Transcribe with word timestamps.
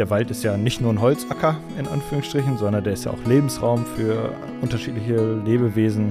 der 0.00 0.08
Wald 0.08 0.30
ist 0.30 0.42
ja 0.42 0.56
nicht 0.56 0.80
nur 0.80 0.94
ein 0.94 1.00
Holzacker, 1.02 1.58
in 1.78 1.86
Anführungsstrichen, 1.86 2.56
sondern 2.56 2.82
der 2.82 2.94
ist 2.94 3.04
ja 3.04 3.10
auch 3.10 3.22
Lebensraum 3.26 3.84
für 3.84 4.32
unterschiedliche 4.62 5.34
Lebewesen. 5.44 6.10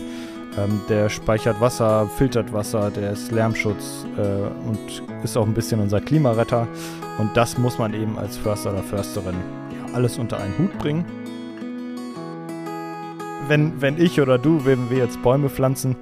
Ähm, 0.59 0.79
der 0.89 1.09
speichert 1.09 1.59
Wasser, 1.59 2.07
filtert 2.15 2.53
Wasser, 2.53 2.91
der 2.91 3.13
ist 3.13 3.31
Lärmschutz 3.31 4.05
äh, 4.15 4.67
und 4.67 5.01
ist 5.23 5.35
auch 5.35 5.47
ein 5.47 5.55
bisschen 5.55 5.79
unser 5.79 6.01
Klimaretter. 6.01 6.67
Und 7.17 7.35
das 7.35 7.57
muss 7.57 7.79
man 7.79 7.95
eben 7.95 8.19
als 8.19 8.37
Förster 8.37 8.73
oder 8.73 8.83
Försterin 8.83 9.33
ja, 9.71 9.95
alles 9.95 10.19
unter 10.19 10.37
einen 10.37 10.55
Hut 10.59 10.77
bringen. 10.77 11.03
Wenn, 13.47 13.81
wenn 13.81 13.99
ich 13.99 14.21
oder 14.21 14.37
du, 14.37 14.65
wenn 14.65 14.91
wir 14.91 14.99
jetzt 14.99 15.19
Bäume 15.23 15.49
pflanzen, 15.49 15.95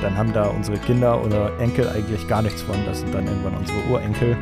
dann 0.00 0.16
haben 0.16 0.32
da 0.32 0.46
unsere 0.46 0.78
Kinder 0.78 1.20
oder 1.24 1.58
Enkel 1.58 1.88
eigentlich 1.88 2.28
gar 2.28 2.42
nichts 2.42 2.62
von. 2.62 2.76
Das 2.86 3.00
sind 3.00 3.12
dann 3.12 3.26
irgendwann 3.26 3.56
unsere 3.56 3.78
Urenkel. 3.90 4.36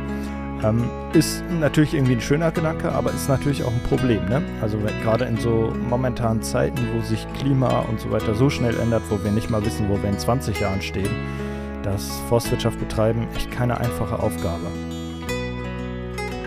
Ähm, 0.63 0.89
ist 1.13 1.43
natürlich 1.59 1.93
irgendwie 1.93 2.13
ein 2.13 2.21
schöner 2.21 2.51
Gedanke, 2.51 2.91
aber 2.91 3.11
ist 3.11 3.27
natürlich 3.27 3.63
auch 3.63 3.71
ein 3.71 3.81
Problem. 3.89 4.25
Ne? 4.29 4.43
Also 4.61 4.77
gerade 5.01 5.25
in 5.25 5.37
so 5.37 5.73
momentanen 5.89 6.43
Zeiten, 6.43 6.79
wo 6.93 7.01
sich 7.01 7.25
Klima 7.39 7.79
und 7.81 7.99
so 7.99 8.11
weiter 8.11 8.35
so 8.35 8.49
schnell 8.49 8.79
ändert, 8.79 9.03
wo 9.09 9.23
wir 9.23 9.31
nicht 9.31 9.49
mal 9.49 9.65
wissen, 9.65 9.89
wo 9.89 10.01
wir 10.01 10.09
in 10.09 10.19
20 10.19 10.59
Jahren 10.59 10.81
stehen, 10.81 11.09
das 11.83 12.21
Forstwirtschaft 12.29 12.79
betreiben 12.79 13.27
echt 13.35 13.51
keine 13.51 13.79
einfache 13.79 14.19
Aufgabe. 14.19 14.67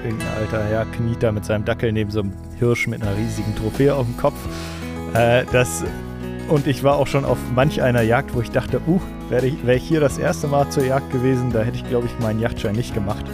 Irgendein 0.04 0.28
alter 0.38 0.64
Herr 0.64 0.84
kniet 0.84 1.22
da 1.22 1.32
mit 1.32 1.44
seinem 1.44 1.64
Dackel 1.64 1.90
neben 1.90 2.10
so 2.10 2.20
einem 2.20 2.32
Hirsch 2.58 2.86
mit 2.86 3.02
einer 3.02 3.16
riesigen 3.16 3.56
Trophäe 3.56 3.94
auf 3.94 4.06
dem 4.06 4.16
Kopf. 4.16 4.36
Äh, 5.14 5.44
das, 5.50 5.82
und 6.48 6.66
ich 6.66 6.84
war 6.84 6.96
auch 6.96 7.06
schon 7.06 7.24
auf 7.24 7.38
manch 7.54 7.82
einer 7.82 8.02
Jagd, 8.02 8.34
wo 8.34 8.40
ich 8.40 8.50
dachte, 8.50 8.80
uh, 8.86 9.00
wäre 9.28 9.46
ich, 9.46 9.66
wär 9.66 9.76
ich 9.76 9.88
hier 9.88 10.00
das 10.00 10.18
erste 10.18 10.46
Mal 10.46 10.68
zur 10.68 10.84
Jagd 10.84 11.10
gewesen, 11.10 11.50
da 11.52 11.62
hätte 11.62 11.78
ich, 11.78 11.88
glaube 11.88 12.06
ich, 12.06 12.18
meinen 12.22 12.38
Yachtschein 12.38 12.74
nicht 12.74 12.94
gemacht. 12.94 13.24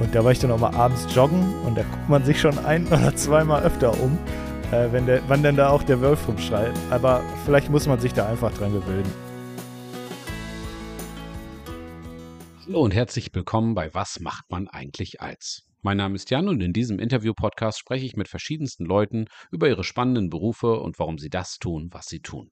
Und 0.00 0.14
da 0.14 0.24
war 0.24 0.32
ich 0.32 0.38
dann 0.38 0.50
auch 0.50 0.58
mal 0.58 0.74
abends 0.74 1.14
joggen 1.14 1.54
und 1.66 1.76
da 1.76 1.82
guckt 1.82 2.08
man 2.08 2.24
sich 2.24 2.40
schon 2.40 2.58
ein 2.60 2.86
oder 2.86 3.14
zweimal 3.14 3.62
öfter 3.62 3.92
um, 4.00 4.18
äh, 4.72 4.90
wenn 4.92 5.04
der, 5.04 5.20
wann 5.28 5.42
denn 5.42 5.56
da 5.56 5.68
auch 5.68 5.82
der 5.82 6.00
Wolf 6.00 6.26
rumschreit. 6.26 6.72
Aber 6.88 7.22
vielleicht 7.44 7.68
muss 7.68 7.86
man 7.86 8.00
sich 8.00 8.14
da 8.14 8.26
einfach 8.26 8.50
dran 8.54 8.72
gewöhnen. 8.72 9.12
Hallo 12.66 12.80
und 12.80 12.94
herzlich 12.94 13.28
willkommen 13.34 13.74
bei 13.74 13.92
Was 13.92 14.20
macht 14.20 14.50
man 14.50 14.68
eigentlich 14.68 15.20
als? 15.20 15.66
Mein 15.82 15.98
Name 15.98 16.14
ist 16.14 16.30
Jan 16.30 16.48
und 16.48 16.62
in 16.62 16.72
diesem 16.72 16.98
Interview-Podcast 16.98 17.78
spreche 17.78 18.06
ich 18.06 18.16
mit 18.16 18.28
verschiedensten 18.28 18.86
Leuten 18.86 19.26
über 19.50 19.68
ihre 19.68 19.84
spannenden 19.84 20.30
Berufe 20.30 20.80
und 20.80 20.98
warum 20.98 21.18
sie 21.18 21.28
das 21.28 21.58
tun, 21.58 21.88
was 21.90 22.06
sie 22.06 22.20
tun. 22.20 22.50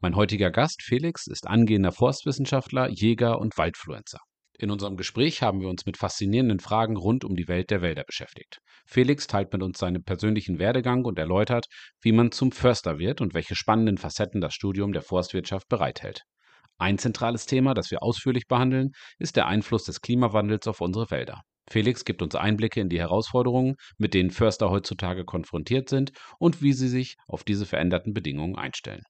Mein 0.00 0.16
heutiger 0.16 0.50
Gast, 0.50 0.82
Felix, 0.82 1.28
ist 1.28 1.46
angehender 1.46 1.92
Forstwissenschaftler, 1.92 2.90
Jäger 2.90 3.38
und 3.38 3.56
Waldfluencer. 3.56 4.18
In 4.64 4.70
unserem 4.70 4.96
Gespräch 4.96 5.42
haben 5.42 5.60
wir 5.60 5.68
uns 5.68 5.84
mit 5.84 5.98
faszinierenden 5.98 6.58
Fragen 6.58 6.96
rund 6.96 7.22
um 7.22 7.36
die 7.36 7.48
Welt 7.48 7.68
der 7.68 7.82
Wälder 7.82 8.02
beschäftigt. 8.02 8.60
Felix 8.86 9.26
teilt 9.26 9.52
mit 9.52 9.62
uns 9.62 9.78
seinen 9.78 10.02
persönlichen 10.02 10.58
Werdegang 10.58 11.04
und 11.04 11.18
erläutert, 11.18 11.66
wie 12.00 12.12
man 12.12 12.32
zum 12.32 12.50
Förster 12.50 12.98
wird 12.98 13.20
und 13.20 13.34
welche 13.34 13.56
spannenden 13.56 13.98
Facetten 13.98 14.40
das 14.40 14.54
Studium 14.54 14.94
der 14.94 15.02
Forstwirtschaft 15.02 15.68
bereithält. 15.68 16.22
Ein 16.78 16.96
zentrales 16.96 17.44
Thema, 17.44 17.74
das 17.74 17.90
wir 17.90 18.02
ausführlich 18.02 18.46
behandeln, 18.46 18.92
ist 19.18 19.36
der 19.36 19.48
Einfluss 19.48 19.84
des 19.84 20.00
Klimawandels 20.00 20.66
auf 20.66 20.80
unsere 20.80 21.10
Wälder. 21.10 21.42
Felix 21.68 22.06
gibt 22.06 22.22
uns 22.22 22.34
Einblicke 22.34 22.80
in 22.80 22.88
die 22.88 23.00
Herausforderungen, 23.00 23.74
mit 23.98 24.14
denen 24.14 24.30
Förster 24.30 24.70
heutzutage 24.70 25.26
konfrontiert 25.26 25.90
sind 25.90 26.12
und 26.38 26.62
wie 26.62 26.72
sie 26.72 26.88
sich 26.88 27.16
auf 27.26 27.44
diese 27.44 27.66
veränderten 27.66 28.14
Bedingungen 28.14 28.56
einstellen. 28.56 29.02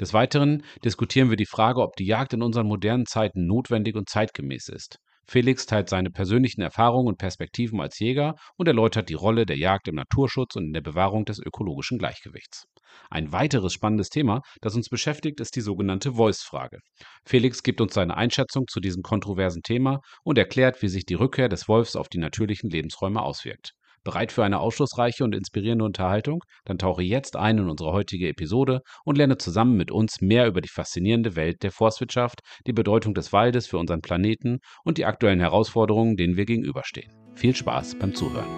Des 0.00 0.12
Weiteren 0.12 0.62
diskutieren 0.84 1.30
wir 1.30 1.36
die 1.36 1.46
Frage, 1.46 1.80
ob 1.80 1.96
die 1.96 2.06
Jagd 2.06 2.34
in 2.34 2.42
unseren 2.42 2.66
modernen 2.66 3.06
Zeiten 3.06 3.46
notwendig 3.46 3.96
und 3.96 4.08
zeitgemäß 4.08 4.68
ist. 4.68 4.98
Felix 5.30 5.66
teilt 5.66 5.90
seine 5.90 6.10
persönlichen 6.10 6.62
Erfahrungen 6.62 7.08
und 7.08 7.18
Perspektiven 7.18 7.82
als 7.82 7.98
Jäger 7.98 8.34
und 8.56 8.66
erläutert 8.66 9.10
die 9.10 9.14
Rolle 9.14 9.44
der 9.44 9.58
Jagd 9.58 9.86
im 9.88 9.96
Naturschutz 9.96 10.56
und 10.56 10.64
in 10.64 10.72
der 10.72 10.80
Bewahrung 10.80 11.26
des 11.26 11.38
ökologischen 11.38 11.98
Gleichgewichts. 11.98 12.64
Ein 13.10 13.30
weiteres 13.30 13.74
spannendes 13.74 14.08
Thema, 14.08 14.40
das 14.62 14.74
uns 14.74 14.88
beschäftigt, 14.88 15.40
ist 15.40 15.54
die 15.54 15.60
sogenannte 15.60 16.14
Voice-Frage. 16.14 16.78
Felix 17.26 17.62
gibt 17.62 17.82
uns 17.82 17.92
seine 17.92 18.16
Einschätzung 18.16 18.64
zu 18.68 18.80
diesem 18.80 19.02
kontroversen 19.02 19.60
Thema 19.62 20.00
und 20.24 20.38
erklärt, 20.38 20.80
wie 20.80 20.88
sich 20.88 21.04
die 21.04 21.14
Rückkehr 21.14 21.50
des 21.50 21.68
Wolfs 21.68 21.94
auf 21.94 22.08
die 22.08 22.18
natürlichen 22.18 22.70
Lebensräume 22.70 23.20
auswirkt. 23.20 23.72
Bereit 24.08 24.32
für 24.32 24.42
eine 24.42 24.58
aufschlussreiche 24.60 25.22
und 25.22 25.34
inspirierende 25.34 25.84
Unterhaltung? 25.84 26.42
Dann 26.64 26.78
tauche 26.78 27.02
jetzt 27.02 27.36
ein 27.36 27.58
in 27.58 27.68
unsere 27.68 27.92
heutige 27.92 28.26
Episode 28.28 28.80
und 29.04 29.18
lerne 29.18 29.36
zusammen 29.36 29.76
mit 29.76 29.90
uns 29.90 30.22
mehr 30.22 30.46
über 30.46 30.62
die 30.62 30.70
faszinierende 30.70 31.36
Welt 31.36 31.62
der 31.62 31.72
Forstwirtschaft, 31.72 32.40
die 32.66 32.72
Bedeutung 32.72 33.12
des 33.12 33.34
Waldes 33.34 33.66
für 33.66 33.76
unseren 33.76 34.00
Planeten 34.00 34.60
und 34.82 34.96
die 34.96 35.04
aktuellen 35.04 35.40
Herausforderungen, 35.40 36.16
denen 36.16 36.38
wir 36.38 36.46
gegenüberstehen. 36.46 37.12
Viel 37.34 37.54
Spaß 37.54 37.98
beim 37.98 38.14
Zuhören. 38.14 38.48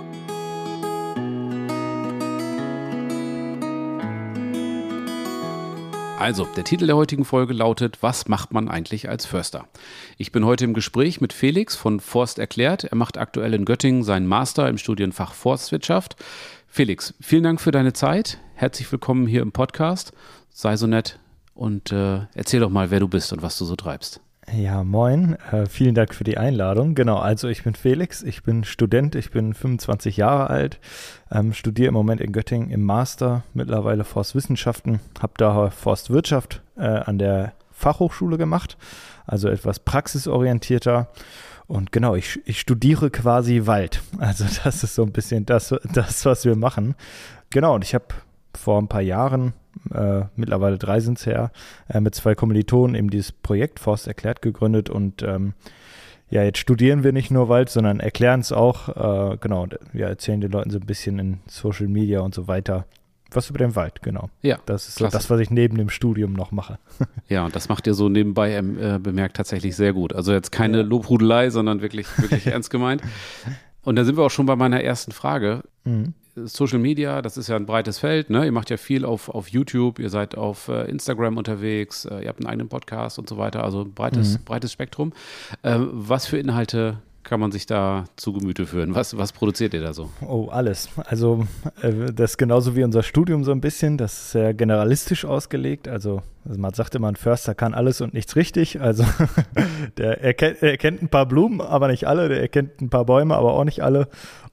Also, 6.20 6.44
der 6.54 6.64
Titel 6.64 6.86
der 6.86 6.96
heutigen 6.96 7.24
Folge 7.24 7.54
lautet 7.54 8.02
Was 8.02 8.28
macht 8.28 8.52
man 8.52 8.68
eigentlich 8.68 9.08
als 9.08 9.24
Förster? 9.24 9.66
Ich 10.18 10.32
bin 10.32 10.44
heute 10.44 10.66
im 10.66 10.74
Gespräch 10.74 11.22
mit 11.22 11.32
Felix 11.32 11.76
von 11.76 11.98
Forst 11.98 12.38
erklärt. 12.38 12.84
Er 12.84 12.94
macht 12.94 13.16
aktuell 13.16 13.54
in 13.54 13.64
Göttingen 13.64 14.02
seinen 14.02 14.26
Master 14.26 14.68
im 14.68 14.76
Studienfach 14.76 15.32
Forstwirtschaft. 15.32 16.16
Felix, 16.66 17.14
vielen 17.22 17.44
Dank 17.44 17.58
für 17.58 17.70
deine 17.70 17.94
Zeit. 17.94 18.36
Herzlich 18.54 18.92
willkommen 18.92 19.26
hier 19.26 19.40
im 19.40 19.52
Podcast. 19.52 20.12
Sei 20.50 20.76
so 20.76 20.86
nett 20.86 21.18
und 21.54 21.90
äh, 21.90 22.26
erzähl 22.34 22.60
doch 22.60 22.68
mal, 22.68 22.90
wer 22.90 23.00
du 23.00 23.08
bist 23.08 23.32
und 23.32 23.40
was 23.40 23.56
du 23.56 23.64
so 23.64 23.74
treibst. 23.74 24.20
Ja, 24.52 24.82
moin. 24.82 25.36
Äh, 25.52 25.66
vielen 25.66 25.94
Dank 25.94 26.14
für 26.14 26.24
die 26.24 26.36
Einladung. 26.36 26.94
Genau, 26.94 27.18
also 27.18 27.48
ich 27.48 27.62
bin 27.62 27.74
Felix, 27.74 28.22
ich 28.22 28.42
bin 28.42 28.64
Student, 28.64 29.14
ich 29.14 29.30
bin 29.30 29.54
25 29.54 30.16
Jahre 30.16 30.50
alt, 30.50 30.80
ähm, 31.30 31.52
studiere 31.52 31.88
im 31.88 31.94
Moment 31.94 32.20
in 32.20 32.32
Göttingen 32.32 32.70
im 32.70 32.82
Master, 32.82 33.44
mittlerweile 33.54 34.02
Forstwissenschaften, 34.02 35.00
habe 35.20 35.34
da 35.36 35.70
Forstwirtschaft 35.70 36.62
äh, 36.76 36.86
an 36.86 37.18
der 37.18 37.52
Fachhochschule 37.70 38.38
gemacht, 38.38 38.76
also 39.24 39.48
etwas 39.48 39.78
praxisorientierter. 39.78 41.08
Und 41.68 41.92
genau, 41.92 42.16
ich, 42.16 42.40
ich 42.44 42.58
studiere 42.58 43.10
quasi 43.10 43.66
Wald. 43.66 44.02
Also 44.18 44.46
das 44.64 44.82
ist 44.82 44.96
so 44.96 45.04
ein 45.04 45.12
bisschen 45.12 45.46
das, 45.46 45.72
das 45.92 46.24
was 46.26 46.44
wir 46.44 46.56
machen. 46.56 46.96
Genau, 47.50 47.76
und 47.76 47.84
ich 47.84 47.94
habe 47.94 48.06
vor 48.54 48.80
ein 48.80 48.88
paar 48.88 49.00
Jahren 49.00 49.52
äh, 49.92 50.22
mittlerweile 50.36 50.78
drei 50.78 51.00
sind 51.00 51.18
es 51.18 51.26
her, 51.26 51.52
äh, 51.88 52.00
mit 52.00 52.14
zwei 52.14 52.34
Kommilitonen 52.34 52.94
eben 52.94 53.10
dieses 53.10 53.32
Projekt 53.32 53.80
Forst 53.80 54.06
erklärt 54.06 54.42
gegründet 54.42 54.90
und 54.90 55.22
ähm, 55.22 55.54
ja, 56.30 56.44
jetzt 56.44 56.58
studieren 56.58 57.02
wir 57.02 57.12
nicht 57.12 57.32
nur 57.32 57.48
Wald, 57.48 57.70
sondern 57.70 57.98
erklären 57.98 58.40
es 58.40 58.52
auch. 58.52 59.32
Äh, 59.32 59.36
genau, 59.38 59.66
wir 59.92 60.06
erzählen 60.06 60.40
den 60.40 60.52
Leuten 60.52 60.70
so 60.70 60.78
ein 60.78 60.86
bisschen 60.86 61.18
in 61.18 61.40
Social 61.46 61.88
Media 61.88 62.20
und 62.20 62.34
so 62.34 62.46
weiter. 62.46 62.86
Was 63.32 63.48
über 63.48 63.58
den 63.58 63.76
Wald, 63.76 64.02
genau. 64.02 64.28
Ja. 64.42 64.58
Das 64.66 64.88
ist 64.88 64.98
so 64.98 65.06
das, 65.06 65.30
was 65.30 65.40
ich 65.40 65.50
neben 65.50 65.76
dem 65.76 65.88
Studium 65.88 66.32
noch 66.32 66.50
mache. 66.50 66.78
ja, 67.28 67.44
und 67.44 67.54
das 67.54 67.68
macht 67.68 67.86
ihr 67.86 67.94
so 67.94 68.08
nebenbei 68.08 68.52
ähm, 68.52 68.78
äh, 68.80 68.98
bemerkt 68.98 69.36
tatsächlich 69.36 69.76
sehr 69.76 69.92
gut. 69.92 70.12
Also 70.12 70.32
jetzt 70.32 70.50
keine 70.50 70.78
ja. 70.78 70.82
Lobhudelei, 70.84 71.50
sondern 71.50 71.80
wirklich, 71.80 72.06
wirklich 72.18 72.46
ernst 72.52 72.70
gemeint. 72.70 73.02
Und 73.82 73.96
da 73.96 74.04
sind 74.04 74.16
wir 74.16 74.24
auch 74.24 74.30
schon 74.30 74.46
bei 74.46 74.56
meiner 74.56 74.82
ersten 74.82 75.12
Frage. 75.12 75.62
Mhm. 75.84 76.14
Social 76.46 76.78
Media, 76.78 77.22
das 77.22 77.36
ist 77.36 77.48
ja 77.48 77.56
ein 77.56 77.66
breites 77.66 77.98
Feld. 77.98 78.30
Ne? 78.30 78.44
Ihr 78.44 78.52
macht 78.52 78.70
ja 78.70 78.76
viel 78.76 79.04
auf, 79.04 79.28
auf 79.28 79.48
YouTube, 79.48 79.98
ihr 79.98 80.10
seid 80.10 80.36
auf 80.36 80.68
äh, 80.68 80.90
Instagram 80.90 81.36
unterwegs, 81.36 82.04
äh, 82.04 82.22
ihr 82.22 82.28
habt 82.28 82.40
einen 82.40 82.48
eigenen 82.48 82.68
Podcast 82.68 83.18
und 83.18 83.28
so 83.28 83.38
weiter, 83.38 83.64
also 83.64 83.86
breites, 83.92 84.38
mhm. 84.38 84.44
breites 84.44 84.72
Spektrum. 84.72 85.12
Äh, 85.62 85.76
was 85.78 86.26
für 86.26 86.38
Inhalte 86.38 86.98
kann 87.22 87.38
man 87.38 87.52
sich 87.52 87.66
da 87.66 88.06
zu 88.16 88.32
Gemüte 88.32 88.66
führen? 88.66 88.94
Was, 88.94 89.16
was 89.16 89.32
produziert 89.32 89.74
ihr 89.74 89.82
da 89.82 89.92
so? 89.92 90.10
Oh, 90.26 90.48
alles. 90.50 90.88
Also 91.04 91.46
äh, 91.82 92.12
das 92.12 92.32
ist 92.32 92.38
genauso 92.38 92.74
wie 92.76 92.82
unser 92.82 93.02
Studium 93.02 93.44
so 93.44 93.52
ein 93.52 93.60
bisschen. 93.60 93.98
Das 93.98 94.12
ist 94.14 94.30
sehr 94.32 94.54
generalistisch 94.54 95.24
ausgelegt. 95.24 95.86
Also, 95.86 96.22
also 96.44 96.58
man 96.58 96.72
sagt 96.72 96.94
immer, 96.94 97.08
ein 97.08 97.16
Förster 97.16 97.54
kann 97.54 97.74
alles 97.74 98.00
und 98.00 98.14
nichts 98.14 98.36
richtig. 98.36 98.80
Also 98.80 99.04
der 99.98 100.22
erkennt, 100.22 100.62
er 100.62 100.76
kennt 100.78 101.02
ein 101.02 101.08
paar 101.08 101.26
Blumen, 101.26 101.60
aber 101.60 101.88
nicht 101.88 102.08
alle. 102.08 102.28
Der 102.28 102.40
erkennt 102.40 102.80
ein 102.80 102.90
paar 102.90 103.04
Bäume, 103.04 103.36
aber 103.36 103.52
auch 103.52 103.64
nicht 103.64 103.82
alle. 103.82 104.08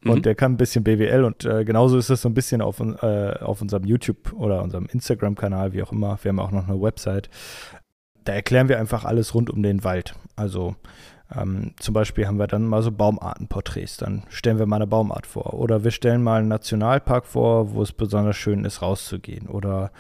Und 0.09 0.19
mhm. 0.19 0.21
der 0.23 0.35
kann 0.35 0.53
ein 0.53 0.57
bisschen 0.57 0.83
BWL. 0.83 1.23
Und 1.23 1.45
äh, 1.45 1.65
genauso 1.65 1.97
ist 1.97 2.09
das 2.09 2.21
so 2.21 2.29
ein 2.29 2.33
bisschen 2.33 2.61
auf, 2.61 2.79
äh, 2.79 3.33
auf 3.39 3.61
unserem 3.61 3.85
YouTube 3.85 4.33
oder 4.33 4.63
unserem 4.63 4.87
Instagram-Kanal, 4.91 5.73
wie 5.73 5.83
auch 5.83 5.91
immer. 5.91 6.17
Wir 6.21 6.29
haben 6.29 6.39
auch 6.39 6.51
noch 6.51 6.67
eine 6.67 6.81
Website. 6.81 7.29
Da 8.27 8.33
erklären 8.33 8.67
wir 8.67 8.77
einfach 8.77 9.05
alles 9.05 9.33
rund 9.33 9.49
um 9.49 9.63
den 9.63 9.85
Wald. 9.85 10.13
Also 10.35 10.75
ähm, 11.33 11.71
zum 11.79 11.93
Beispiel 11.93 12.27
haben 12.27 12.39
wir 12.39 12.47
dann 12.47 12.67
mal 12.67 12.81
so 12.81 12.91
Baumartenporträts. 12.91 13.95
Dann 13.95 14.23
stellen 14.27 14.59
wir 14.59 14.65
mal 14.65 14.75
eine 14.75 14.87
Baumart 14.87 15.25
vor. 15.25 15.53
Oder 15.53 15.85
wir 15.85 15.91
stellen 15.91 16.21
mal 16.21 16.39
einen 16.39 16.49
Nationalpark 16.49 17.25
vor, 17.25 17.73
wo 17.73 17.81
es 17.81 17.93
besonders 17.93 18.35
schön 18.35 18.65
ist, 18.65 18.81
rauszugehen. 18.81 19.47
Oder 19.47 19.91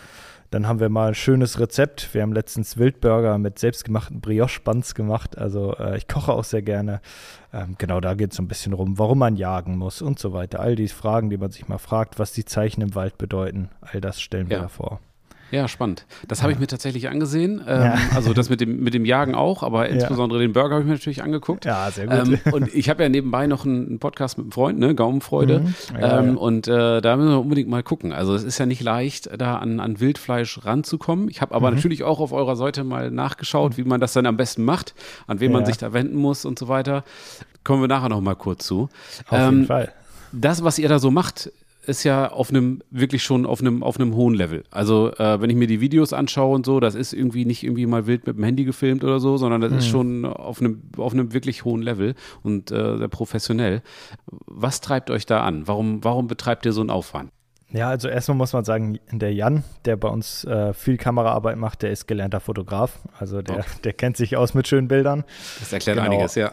dann 0.49 0.67
haben 0.67 0.81
wir 0.81 0.89
mal 0.89 1.09
ein 1.09 1.15
schönes 1.15 1.57
Rezept. 1.61 2.13
Wir 2.13 2.21
haben 2.21 2.33
letztens 2.33 2.75
Wildburger 2.75 3.37
mit 3.37 3.59
selbstgemachten 3.59 4.19
Brioche-Buns 4.19 4.93
gemacht. 4.93 5.37
Also 5.37 5.77
äh, 5.77 5.95
ich 5.95 6.09
koche 6.09 6.33
auch 6.33 6.43
sehr 6.43 6.63
gerne. 6.63 6.99
Ähm, 7.53 7.75
genau, 7.77 8.01
da 8.01 8.13
geht 8.13 8.31
es 8.31 8.35
so 8.37 8.43
ein 8.43 8.49
bisschen 8.49 8.73
rum, 8.73 8.99
warum 8.99 9.19
man 9.19 9.37
jagen 9.37 9.77
muss 9.77 10.01
und 10.01 10.19
so 10.19 10.33
weiter. 10.33 10.59
All 10.59 10.75
die 10.75 10.89
Fragen, 10.89 11.29
die 11.29 11.37
man 11.37 11.51
sich 11.51 11.69
mal 11.69 11.77
fragt, 11.77 12.19
was 12.19 12.33
die 12.33 12.43
Zeichen 12.43 12.81
im 12.81 12.93
Wald 12.93 13.17
bedeuten, 13.17 13.69
all 13.79 14.01
das 14.01 14.19
stellen 14.19 14.49
wir 14.49 14.57
ja. 14.57 14.63
da 14.63 14.67
vor. 14.67 14.99
Ja, 15.51 15.67
spannend. 15.67 16.05
Das 16.27 16.43
habe 16.43 16.51
ich 16.51 16.59
mir 16.59 16.67
tatsächlich 16.67 17.09
angesehen. 17.09 17.61
Ähm, 17.65 17.81
ja. 17.81 17.97
Also 18.13 18.33
das 18.33 18.49
mit 18.49 18.59
dem, 18.59 18.83
mit 18.83 18.93
dem 18.93 19.05
Jagen 19.05 19.35
auch, 19.35 19.63
aber 19.63 19.87
insbesondere 19.87 20.39
den 20.39 20.53
Burger 20.53 20.75
habe 20.75 20.81
ich 20.81 20.87
mir 20.87 20.93
natürlich 20.93 21.23
angeguckt. 21.23 21.65
Ja, 21.65 21.89
sehr 21.89 22.07
gut. 22.07 22.39
Ähm, 22.45 22.53
und 22.53 22.73
ich 22.73 22.89
habe 22.89 23.03
ja 23.03 23.09
nebenbei 23.09 23.47
noch 23.47 23.65
einen 23.65 23.99
Podcast 23.99 24.37
mit 24.37 24.45
einem 24.45 24.51
Freund, 24.51 24.79
ne, 24.79 24.93
Gaumenfreude. 24.93 25.59
Mhm. 25.59 25.75
Ja, 25.99 26.19
ähm, 26.19 26.37
und 26.37 26.67
äh, 26.67 27.01
da 27.01 27.15
müssen 27.15 27.29
wir 27.29 27.39
unbedingt 27.39 27.69
mal 27.69 27.83
gucken. 27.83 28.11
Also 28.11 28.35
es 28.35 28.43
ist 28.43 28.57
ja 28.57 28.65
nicht 28.65 28.81
leicht, 28.81 29.29
da 29.37 29.57
an, 29.57 29.79
an 29.79 29.99
Wildfleisch 29.99 30.65
ranzukommen. 30.65 31.29
Ich 31.29 31.41
habe 31.41 31.55
aber 31.55 31.69
mhm. 31.69 31.77
natürlich 31.77 32.03
auch 32.03 32.19
auf 32.19 32.33
eurer 32.33 32.55
Seite 32.55 32.83
mal 32.83 33.09
nachgeschaut, 33.11 33.77
wie 33.77 33.83
man 33.83 34.01
das 34.01 34.13
dann 34.13 34.25
am 34.25 34.37
besten 34.37 34.63
macht, 34.63 34.95
an 35.27 35.39
wen 35.39 35.51
man 35.51 35.65
sich 35.65 35.77
da 35.77 35.93
wenden 35.93 36.17
muss 36.17 36.45
und 36.45 36.59
so 36.59 36.67
weiter. 36.67 37.03
Kommen 37.63 37.81
wir 37.81 37.87
nachher 37.87 38.09
noch 38.09 38.21
mal 38.21 38.35
kurz 38.35 38.65
zu. 38.65 38.89
Auf 39.29 39.39
jeden 39.39 39.61
ähm, 39.61 39.65
Fall. 39.65 39.91
Das, 40.31 40.63
was 40.63 40.77
ihr 40.77 40.89
da 40.89 40.99
so 40.99 41.11
macht, 41.11 41.51
ist 41.87 42.03
ja 42.03 42.31
auf 42.31 42.49
einem 42.49 42.81
wirklich 42.91 43.23
schon 43.23 43.45
auf 43.45 43.61
einem 43.61 43.83
auf 43.83 43.99
einem 43.99 44.15
hohen 44.15 44.33
Level. 44.33 44.63
Also 44.71 45.11
äh, 45.13 45.41
wenn 45.41 45.49
ich 45.49 45.55
mir 45.55 45.67
die 45.67 45.81
Videos 45.81 46.13
anschaue 46.13 46.55
und 46.55 46.65
so, 46.65 46.79
das 46.79 46.95
ist 46.95 47.13
irgendwie 47.13 47.45
nicht 47.45 47.63
irgendwie 47.63 47.85
mal 47.85 48.07
wild 48.07 48.27
mit 48.27 48.37
dem 48.37 48.43
Handy 48.43 48.65
gefilmt 48.65 49.03
oder 49.03 49.19
so, 49.19 49.37
sondern 49.37 49.61
das 49.61 49.71
mhm. 49.71 49.77
ist 49.77 49.87
schon 49.87 50.25
auf 50.25 50.59
einem 50.59 50.81
auf 50.97 51.13
einem 51.13 51.33
wirklich 51.33 51.65
hohen 51.65 51.81
Level 51.81 52.15
und 52.43 52.71
äh, 52.71 52.97
sehr 52.97 53.07
professionell. 53.07 53.81
Was 54.45 54.81
treibt 54.81 55.09
euch 55.11 55.25
da 55.25 55.41
an? 55.43 55.67
Warum 55.67 56.03
warum 56.03 56.27
betreibt 56.27 56.65
ihr 56.65 56.73
so 56.73 56.81
einen 56.81 56.89
Aufwand? 56.89 57.31
Ja, 57.71 57.89
also 57.89 58.07
erstmal 58.07 58.37
muss 58.37 58.53
man 58.53 58.63
sagen, 58.63 58.97
der 59.11 59.33
Jan, 59.33 59.63
der 59.83 59.97
bei 59.97 60.07
uns 60.07 60.45
äh, 60.45 60.73
viel 60.73 60.95
Kameraarbeit 60.95 61.57
macht, 61.57 61.81
der 61.81 61.91
ist 61.91 62.07
gelernter 62.07 62.39
Fotograf. 62.39 62.99
Also 63.19 63.41
der, 63.41 63.57
okay. 63.57 63.67
der 63.83 63.93
kennt 63.93 64.15
sich 64.15 64.37
aus 64.37 64.53
mit 64.53 64.67
schönen 64.69 64.87
Bildern. 64.87 65.25
Das 65.59 65.73
erklärt 65.73 65.97
genau. 65.97 66.09
einiges, 66.09 66.35
ja. 66.35 66.51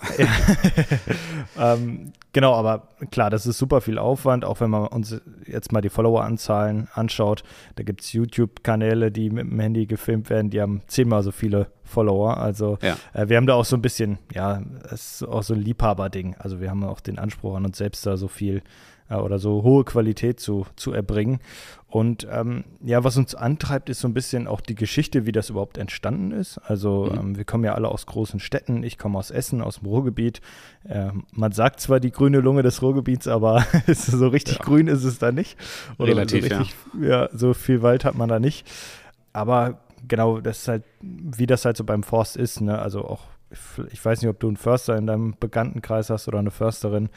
ähm, 1.59 2.13
genau, 2.33 2.55
aber 2.55 2.89
klar, 3.13 3.31
das 3.31 3.47
ist 3.47 3.59
super 3.59 3.81
viel 3.81 3.99
Aufwand, 3.99 4.45
auch 4.45 4.61
wenn 4.61 4.71
man 4.71 4.89
uns 4.89 5.21
jetzt 5.47 5.71
mal 5.71 5.83
die 5.83 5.89
Followeranzahlen 5.89 6.89
anschaut. 6.95 7.45
Da 7.77 7.85
gibt 7.85 8.01
es 8.01 8.13
YouTube-Kanäle, 8.13 9.13
die 9.13 9.31
mit 9.31 9.49
dem 9.49 9.61
Handy 9.61 9.87
gefilmt 9.87 10.31
werden, 10.31 10.51
die 10.51 10.61
haben 10.61 10.83
zehnmal 10.89 11.23
so 11.23 11.31
viele 11.31 11.69
Follower. 11.95 12.37
Also 12.37 12.79
ja. 12.83 12.97
äh, 13.13 13.29
wir 13.29 13.37
haben 13.37 13.47
da 13.47 13.55
auch 13.55 13.65
so 13.65 13.77
ein 13.77 13.83
bisschen, 13.83 14.19
ja, 14.33 14.63
es 14.85 15.23
ist 15.23 15.29
auch 15.29 15.43
so 15.43 15.55
ein 15.55 15.61
Liebhaberding. 15.61 16.35
Also 16.39 16.61
wir 16.61 16.71
haben 16.71 16.85
auch 16.85 17.01
den 17.01 17.19
Anspruch 17.19 17.57
an 17.57 17.65
uns 17.65 17.79
selbst 17.79 18.05
da 18.05 18.17
so 18.17 18.29
viel 18.29 18.63
äh, 19.09 19.15
oder 19.15 19.39
so 19.39 19.63
hohe 19.63 19.85
Qualität 19.85 20.41
zu, 20.41 20.67
zu 20.77 20.93
erbringen. 20.93 21.41
Und 21.89 22.27
ähm, 22.29 22.65
ja, 22.85 23.05
was 23.05 23.17
uns 23.17 23.37
antreibt, 23.37 23.89
ist 23.89 24.01
so 24.01 24.09
ein 24.09 24.15
bisschen 24.15 24.49
auch 24.49 24.61
die 24.61 24.75
Geschichte, 24.75 25.27
wie 25.27 25.33
das 25.33 25.51
überhaupt 25.51 25.79
entstanden 25.79 26.33
ist. 26.33 26.59
Also 26.59 27.09
mhm. 27.13 27.19
ähm, 27.19 27.37
wir 27.37 27.45
kommen 27.45 27.63
ja 27.63 27.75
alle 27.75 27.89
aus 27.89 28.07
großen 28.07 28.41
Städten. 28.41 28.83
Ich 28.83 28.99
komme 28.99 29.17
aus 29.17 29.31
Essen, 29.31 29.61
aus 29.61 29.79
dem 29.79 29.87
Ruhrgebiet. 29.87 30.41
Äh, 30.89 31.11
man 31.31 31.53
sagt 31.53 31.79
zwar 31.79 32.01
die 32.01 32.11
grüne 32.11 32.41
Lunge 32.41 32.65
des 32.65 32.83
Ruhrgebiets, 32.83 33.29
aber 33.29 33.65
so 33.87 34.27
richtig 34.27 34.59
ja. 34.59 34.65
grün 34.65 34.89
ist 34.89 35.05
es 35.05 35.21
da 35.21 35.31
nicht. 35.31 35.57
Oder 35.99 36.09
Relativ, 36.09 36.49
so 36.49 36.57
richtig, 36.57 36.77
ja. 37.01 37.09
ja. 37.09 37.29
So 37.33 37.55
viel 37.55 37.83
Wald 37.83 38.05
hat 38.05 38.17
man 38.17 38.29
da 38.29 38.41
nicht. 38.41 38.67
Aber 39.33 39.84
genau, 40.09 40.41
das 40.41 40.63
ist 40.63 40.69
halt, 40.69 40.85
wie 41.01 41.47
das 41.47 41.65
halt 41.65 41.77
so 41.77 41.85
beim 41.85 42.03
Forst 42.03 42.37
ist. 42.37 42.61
Ne? 42.61 42.79
Also 42.79 43.05
auch 43.05 43.27
ich 43.93 44.05
weiß 44.05 44.21
nicht, 44.21 44.31
ob 44.31 44.41
du 44.41 44.49
einen 44.49 44.57
Förster 44.57 44.97
in 44.97 45.07
deinem 45.07 45.35
Bekanntenkreis 45.39 46.11
hast 46.11 46.29
oder 46.29 46.39
eine 46.39 46.51
Försterin. 46.51 47.09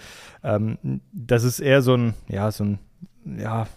Ähm, 0.43 1.01
das 1.11 1.43
ist 1.43 1.59
eher 1.59 1.81
so 1.81 1.95
ein, 1.95 2.13
ja, 2.27 2.51
so 2.51 2.63
ein, 2.63 2.79
ja, 3.25 3.67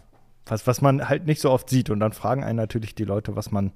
was, 0.47 0.67
was 0.67 0.81
man 0.83 1.09
halt 1.09 1.27
nicht 1.27 1.41
so 1.41 1.51
oft 1.51 1.71
sieht. 1.71 1.91
Und 1.91 2.01
dann 2.01 2.12
fragen 2.12 2.45
einen 2.45 2.57
natürlich 2.57 2.95
die 2.95 3.05
Leute, 3.05 3.37
was 3.37 3.51
man 3.51 3.73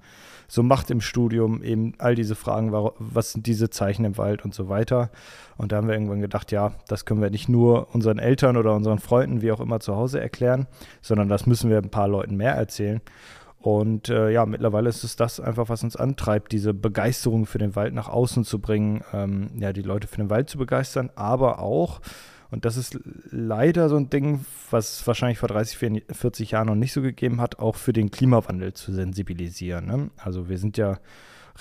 so 0.49 0.63
macht 0.63 0.91
im 0.91 1.01
Studium, 1.01 1.63
eben 1.63 1.95
all 1.99 2.15
diese 2.15 2.35
Fragen, 2.35 2.73
was 2.73 3.33
sind 3.33 3.47
diese 3.47 3.71
Zeichen 3.71 4.05
im 4.05 4.19
Wald 4.19 4.45
und 4.45 4.55
so 4.55 4.69
weiter. 4.69 5.11
Und 5.57 5.73
da 5.73 5.77
haben 5.77 5.87
wir 5.87 5.95
irgendwann 5.95 6.21
gedacht, 6.21 6.53
ja, 6.53 6.73
das 6.89 7.05
können 7.05 7.23
wir 7.23 7.31
nicht 7.31 7.49
nur 7.49 7.95
unseren 7.95 8.19
Eltern 8.19 8.57
oder 8.57 8.75
unseren 8.75 8.99
Freunden, 8.99 9.41
wie 9.41 9.53
auch 9.53 9.61
immer, 9.61 9.81
zu 9.81 9.97
Hause 9.97 10.21
erklären, 10.21 10.67
sondern 11.01 11.29
das 11.29 11.47
müssen 11.47 11.71
wir 11.71 11.79
ein 11.79 11.91
paar 11.91 12.09
Leuten 12.09 12.37
mehr 12.37 12.55
erzählen. 12.55 13.01
Und 13.65 14.11
äh, 14.11 14.29
ja, 14.31 14.45
mittlerweile 14.45 14.91
ist 14.91 15.05
es 15.05 15.17
das 15.17 15.41
einfach, 15.41 15.71
was 15.71 15.83
uns 15.83 15.97
antreibt, 15.97 16.53
diese 16.53 16.75
Begeisterung 16.75 17.47
für 17.47 17.57
den 17.57 17.75
Wald 17.75 17.95
nach 17.95 18.11
außen 18.11 18.45
zu 18.45 18.59
bringen, 18.59 19.03
ähm, 19.15 19.53
ja, 19.59 19.73
die 19.73 19.81
Leute 19.81 20.07
für 20.07 20.19
den 20.19 20.29
Wald 20.29 20.51
zu 20.51 20.59
begeistern, 20.59 21.09
aber 21.15 21.61
auch, 21.61 22.03
und 22.51 22.67
das 22.67 22.77
ist 22.77 22.99
leider 23.31 23.89
so 23.89 23.97
ein 23.97 24.11
Ding, 24.11 24.45
was 24.71 25.07
wahrscheinlich 25.07 25.39
vor 25.39 25.49
30, 25.49 26.03
40 26.13 26.51
Jahren 26.51 26.67
noch 26.67 26.75
nicht 26.75 26.93
so 26.93 27.01
gegeben 27.01 27.41
hat, 27.41 27.59
auch 27.59 27.77
für 27.77 27.95
den 27.95 28.11
Klimawandel 28.11 28.75
zu 28.75 28.93
sensibilisieren. 28.93 29.87
Ne? 29.87 30.11
Also 30.19 30.51
wir 30.51 30.59
sind 30.59 30.77
ja 30.77 30.99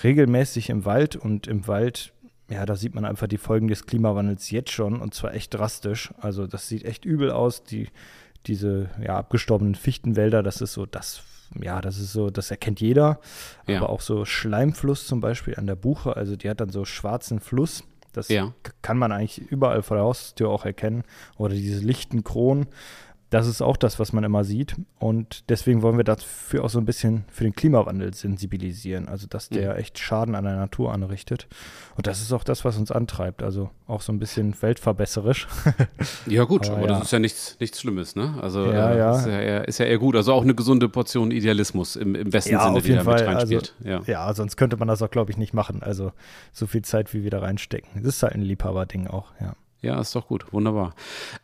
regelmäßig 0.02 0.68
im 0.68 0.84
Wald 0.84 1.16
und 1.16 1.46
im 1.46 1.66
Wald 1.66 2.12
ja, 2.50 2.66
da 2.66 2.76
sieht 2.76 2.94
man 2.94 3.06
einfach 3.06 3.28
die 3.28 3.38
Folgen 3.38 3.68
des 3.68 3.86
Klimawandels 3.86 4.50
jetzt 4.50 4.72
schon 4.72 5.00
und 5.00 5.14
zwar 5.14 5.32
echt 5.32 5.54
drastisch. 5.54 6.12
Also 6.18 6.46
das 6.46 6.68
sieht 6.68 6.84
echt 6.84 7.06
übel 7.06 7.30
aus. 7.30 7.64
Die, 7.64 7.88
diese 8.44 8.90
ja, 9.02 9.16
abgestorbenen 9.16 9.74
Fichtenwälder, 9.74 10.42
das 10.42 10.60
ist 10.60 10.74
so 10.74 10.84
das 10.84 11.22
ja, 11.60 11.80
das 11.80 11.98
ist 11.98 12.12
so, 12.12 12.30
das 12.30 12.50
erkennt 12.50 12.80
jeder. 12.80 13.20
Ja. 13.66 13.78
Aber 13.78 13.90
auch 13.90 14.00
so 14.00 14.24
Schleimfluss 14.24 15.06
zum 15.06 15.20
Beispiel 15.20 15.56
an 15.56 15.66
der 15.66 15.76
Buche, 15.76 16.16
also 16.16 16.36
die 16.36 16.48
hat 16.48 16.60
dann 16.60 16.70
so 16.70 16.84
schwarzen 16.84 17.40
Fluss. 17.40 17.84
Das 18.12 18.28
ja. 18.28 18.52
kann 18.80 18.96
man 18.96 19.10
eigentlich 19.12 19.38
überall 19.50 19.82
vor 19.82 19.96
der 19.96 20.06
Haustür 20.06 20.48
auch 20.48 20.64
erkennen. 20.64 21.02
Oder 21.36 21.54
diese 21.54 21.84
lichten 21.84 22.22
Kronen. 22.22 22.66
Das 23.34 23.48
ist 23.48 23.62
auch 23.62 23.76
das, 23.76 23.98
was 23.98 24.12
man 24.12 24.22
immer 24.22 24.44
sieht. 24.44 24.76
Und 25.00 25.50
deswegen 25.50 25.82
wollen 25.82 25.96
wir 25.96 26.04
dafür 26.04 26.62
auch 26.62 26.70
so 26.70 26.78
ein 26.78 26.84
bisschen 26.84 27.24
für 27.32 27.42
den 27.42 27.52
Klimawandel 27.52 28.14
sensibilisieren. 28.14 29.08
Also, 29.08 29.26
dass 29.26 29.48
der 29.48 29.72
mhm. 29.72 29.80
echt 29.80 29.98
Schaden 29.98 30.36
an 30.36 30.44
der 30.44 30.54
Natur 30.54 30.92
anrichtet. 30.92 31.48
Und 31.96 32.06
das 32.06 32.20
ist 32.20 32.32
auch 32.32 32.44
das, 32.44 32.64
was 32.64 32.78
uns 32.78 32.92
antreibt. 32.92 33.42
Also 33.42 33.70
auch 33.88 34.02
so 34.02 34.12
ein 34.12 34.20
bisschen 34.20 34.54
weltverbesserisch. 34.62 35.48
ja, 36.26 36.44
gut, 36.44 36.68
aber, 36.68 36.76
aber 36.76 36.86
ja. 36.86 36.92
das 36.94 37.06
ist 37.06 37.10
ja 37.10 37.18
nichts, 37.18 37.56
nichts 37.58 37.80
Schlimmes, 37.80 38.14
ne? 38.14 38.38
Also 38.40 38.66
ja, 38.66 38.92
äh, 38.92 38.98
ja. 38.98 39.18
Ist, 39.18 39.26
ja 39.26 39.40
eher, 39.40 39.66
ist 39.66 39.78
ja 39.78 39.86
eher 39.86 39.98
gut. 39.98 40.14
Also 40.14 40.32
auch 40.32 40.42
eine 40.42 40.54
gesunde 40.54 40.88
Portion 40.88 41.32
Idealismus 41.32 41.96
im, 41.96 42.14
im 42.14 42.30
besten 42.30 42.52
ja, 42.52 42.62
Sinne, 42.62 42.82
die 42.82 42.92
da 42.92 43.02
mit 43.02 43.14
also, 43.14 43.24
reinspielt. 43.24 43.74
Also, 43.80 43.90
ja. 43.90 44.02
ja, 44.06 44.32
sonst 44.34 44.56
könnte 44.56 44.76
man 44.76 44.86
das 44.86 45.02
auch, 45.02 45.10
glaube 45.10 45.32
ich, 45.32 45.38
nicht 45.38 45.54
machen. 45.54 45.82
Also 45.82 46.12
so 46.52 46.68
viel 46.68 46.82
Zeit, 46.82 47.12
wie 47.12 47.24
wir 47.24 47.32
da 47.32 47.40
reinstecken. 47.40 48.04
Das 48.04 48.14
ist 48.14 48.22
halt 48.22 48.36
ein 48.36 48.42
Liebhaberding 48.42 49.08
auch, 49.08 49.32
ja. 49.40 49.56
Ja, 49.84 50.00
ist 50.00 50.14
doch 50.14 50.26
gut. 50.26 50.52
Wunderbar. 50.52 50.94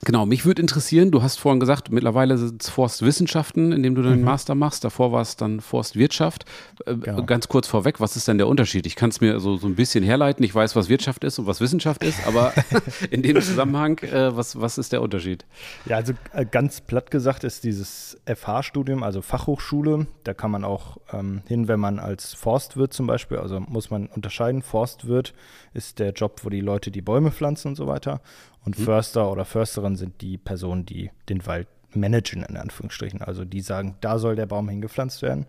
Genau, 0.04 0.24
mich 0.24 0.46
würde 0.46 0.62
interessieren, 0.62 1.10
du 1.10 1.22
hast 1.22 1.38
vorhin 1.38 1.60
gesagt, 1.60 1.90
mittlerweile 1.90 2.38
sind 2.38 2.62
es 2.62 2.70
Forstwissenschaften, 2.70 3.72
in 3.72 3.82
dem 3.82 3.94
du 3.94 4.02
deinen 4.02 4.20
mhm. 4.20 4.24
Master 4.24 4.54
machst. 4.54 4.82
Davor 4.82 5.12
war 5.12 5.20
es 5.20 5.36
dann 5.36 5.60
Forstwirtschaft. 5.60 6.46
Äh, 6.86 6.96
genau. 6.96 7.24
Ganz 7.24 7.48
kurz 7.48 7.66
vorweg, 7.66 8.00
was 8.00 8.16
ist 8.16 8.28
denn 8.28 8.38
der 8.38 8.48
Unterschied? 8.48 8.86
Ich 8.86 8.96
kann 8.96 9.10
es 9.10 9.20
mir 9.20 9.40
so, 9.40 9.56
so 9.56 9.66
ein 9.66 9.74
bisschen 9.74 10.02
herleiten. 10.02 10.42
Ich 10.44 10.54
weiß, 10.54 10.74
was 10.74 10.88
Wirtschaft 10.88 11.22
ist 11.24 11.38
und 11.38 11.46
was 11.46 11.60
Wissenschaft 11.60 12.02
ist, 12.02 12.26
aber 12.26 12.54
in 13.10 13.22
dem 13.22 13.40
Zusammenhang, 13.42 13.98
äh, 13.98 14.34
was, 14.34 14.58
was 14.58 14.78
ist 14.78 14.92
der 14.92 15.02
Unterschied? 15.02 15.44
Ja, 15.84 15.96
also 15.96 16.14
äh, 16.32 16.46
ganz 16.46 16.80
platt 16.80 17.10
gesagt 17.10 17.44
ist 17.44 17.64
dieses 17.64 18.18
FH-Studium, 18.26 19.02
also 19.02 19.20
Fachhochschule, 19.20 20.06
da 20.24 20.32
kann 20.32 20.50
man 20.50 20.64
auch 20.64 20.96
ähm, 21.12 21.42
hin, 21.46 21.68
wenn 21.68 21.80
man 21.80 21.98
als 21.98 22.32
Forstwirt 22.32 22.94
zum 22.94 23.06
Beispiel, 23.06 23.38
also 23.38 23.60
muss 23.60 23.90
man 23.90 24.06
unterscheiden, 24.06 24.62
Forstwirt 24.62 25.34
ist 25.74 25.98
der 25.98 26.12
Job, 26.12 26.40
wo 26.44 26.48
die 26.48 26.60
Leute 26.60 26.90
die 26.90 27.02
Bäume 27.02 27.30
pflanzen 27.30 27.68
und 27.68 27.76
so 27.76 27.86
weiter. 27.86 28.20
Und 28.64 28.78
mhm. 28.78 28.84
Förster 28.84 29.30
oder 29.30 29.44
Försterin 29.44 29.96
sind 29.96 30.20
die 30.20 30.38
Personen, 30.38 30.86
die 30.86 31.10
den 31.28 31.46
Wald 31.46 31.68
managen, 31.94 32.42
in 32.42 32.56
Anführungsstrichen. 32.56 33.22
Also 33.22 33.44
die 33.44 33.60
sagen, 33.60 33.96
da 34.00 34.18
soll 34.18 34.36
der 34.36 34.46
Baum 34.46 34.68
hingepflanzt 34.68 35.22
werden. 35.22 35.46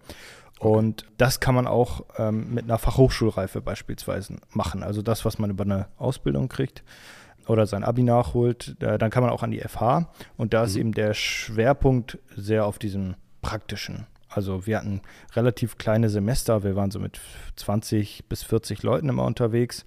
Okay. 0.60 0.70
Und 0.70 1.05
das 1.17 1.39
kann 1.39 1.55
man 1.55 1.67
auch 1.67 2.05
ähm, 2.17 2.53
mit 2.53 2.65
einer 2.65 2.77
Fachhochschulreife 2.77 3.62
beispielsweise 3.62 4.38
machen. 4.51 4.84
Also 4.84 5.01
das, 5.01 5.25
was 5.25 5.39
man 5.39 5.50
über 5.50 5.63
eine 5.63 5.88
Ausbildung 5.98 6.50
kriegt 6.50 6.84
oder 7.48 7.65
sein 7.65 7.84
Abi 7.84 8.03
nachholt, 8.03 8.75
äh, 8.79 8.98
dann 8.98 9.10
kann 9.10 9.24
man 9.24 9.32
auch 9.32 9.44
an 9.44 9.51
die 9.51 9.60
FH. 9.60 10.12
Und 10.38 10.53
da 10.53 10.63
ist 10.63 10.75
mhm. 10.75 10.82
eben 10.82 10.91
der 10.94 11.13
Schwerpunkt 11.13 12.20
sehr 12.36 12.65
auf 12.65 12.79
diesem 12.79 13.15
praktischen. 13.41 14.05
Also 14.29 14.65
wir 14.65 14.77
hatten 14.77 15.01
relativ 15.34 15.77
kleine 15.77 16.10
Semester, 16.10 16.63
wir 16.63 16.75
waren 16.75 16.91
so 16.91 17.00
mit 17.00 17.20
20 17.58 18.25
bis 18.29 18.44
40 18.44 18.82
Leuten 18.84 19.10
immer 19.10 19.25
unterwegs 19.25 19.84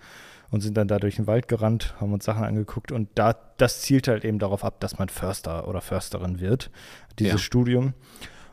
und 0.55 0.61
sind 0.61 0.77
dann 0.77 0.87
da 0.87 1.01
durch 1.01 1.17
den 1.17 1.27
Wald 1.27 1.49
gerannt, 1.49 1.97
haben 2.01 2.13
uns 2.13 2.25
Sachen 2.25 2.45
angeguckt 2.45 2.93
und 2.93 3.09
da, 3.17 3.35
das 3.57 3.83
zielt 3.83 4.07
halt 4.07 4.25
eben 4.25 4.39
darauf 4.39 4.65
ab, 4.65 4.79
dass 4.79 5.01
man 5.01 5.09
Förster 5.09 5.67
oder 5.67 5.81
Försterin 5.81 6.39
wird, 6.39 6.71
dieses 7.19 7.33
ja. 7.33 7.39
Studium. 7.39 7.93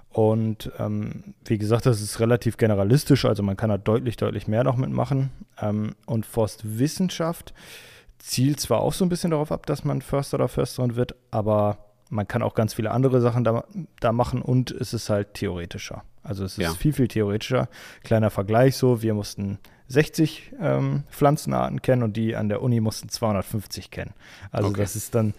Und 0.09 0.71
ähm, 0.79 1.35
wie 1.45 1.59
gesagt, 1.59 1.85
das 1.85 2.01
ist 2.01 2.19
relativ 2.19 2.57
generalistisch, 2.57 3.23
also 3.25 3.43
man 3.43 3.55
kann 3.55 3.69
da 3.69 3.77
deutlich, 3.77 4.17
deutlich 4.17 4.47
mehr 4.47 4.63
noch 4.63 4.77
mitmachen. 4.77 5.29
Ähm, 5.61 5.93
und 6.07 6.25
Forstwissenschaft 6.25 7.53
zielt 8.17 8.59
zwar 8.59 8.81
auch 8.81 8.93
so 8.93 9.05
ein 9.05 9.09
bisschen 9.09 9.29
darauf 9.29 9.51
ab, 9.51 9.67
dass 9.67 9.83
man 9.83 10.01
Förster 10.01 10.37
oder 10.37 10.47
Försterin 10.47 10.95
wird, 10.95 11.13
aber 11.29 11.77
man 12.09 12.27
kann 12.27 12.41
auch 12.41 12.55
ganz 12.55 12.73
viele 12.73 12.89
andere 12.89 13.21
Sachen 13.21 13.43
da, 13.43 13.63
da 13.99 14.11
machen 14.11 14.41
und 14.41 14.71
es 14.71 14.95
ist 14.95 15.11
halt 15.11 15.35
theoretischer. 15.35 16.03
Also 16.23 16.45
es 16.45 16.53
ist 16.53 16.63
ja. 16.63 16.73
viel, 16.73 16.93
viel 16.93 17.07
theoretischer. 17.07 17.69
Kleiner 18.03 18.31
Vergleich 18.31 18.75
so, 18.75 19.03
wir 19.03 19.13
mussten 19.13 19.59
60 19.91 20.53
ähm, 20.59 21.03
Pflanzenarten 21.09 21.81
kennen 21.81 22.03
und 22.03 22.17
die 22.17 22.35
an 22.35 22.49
der 22.49 22.61
Uni 22.61 22.79
mussten 22.79 23.09
250 23.09 23.91
kennen. 23.91 24.13
Also 24.51 24.69
okay. 24.69 24.81
das 24.81 24.95
ist 24.95 25.15
dann, 25.15 25.33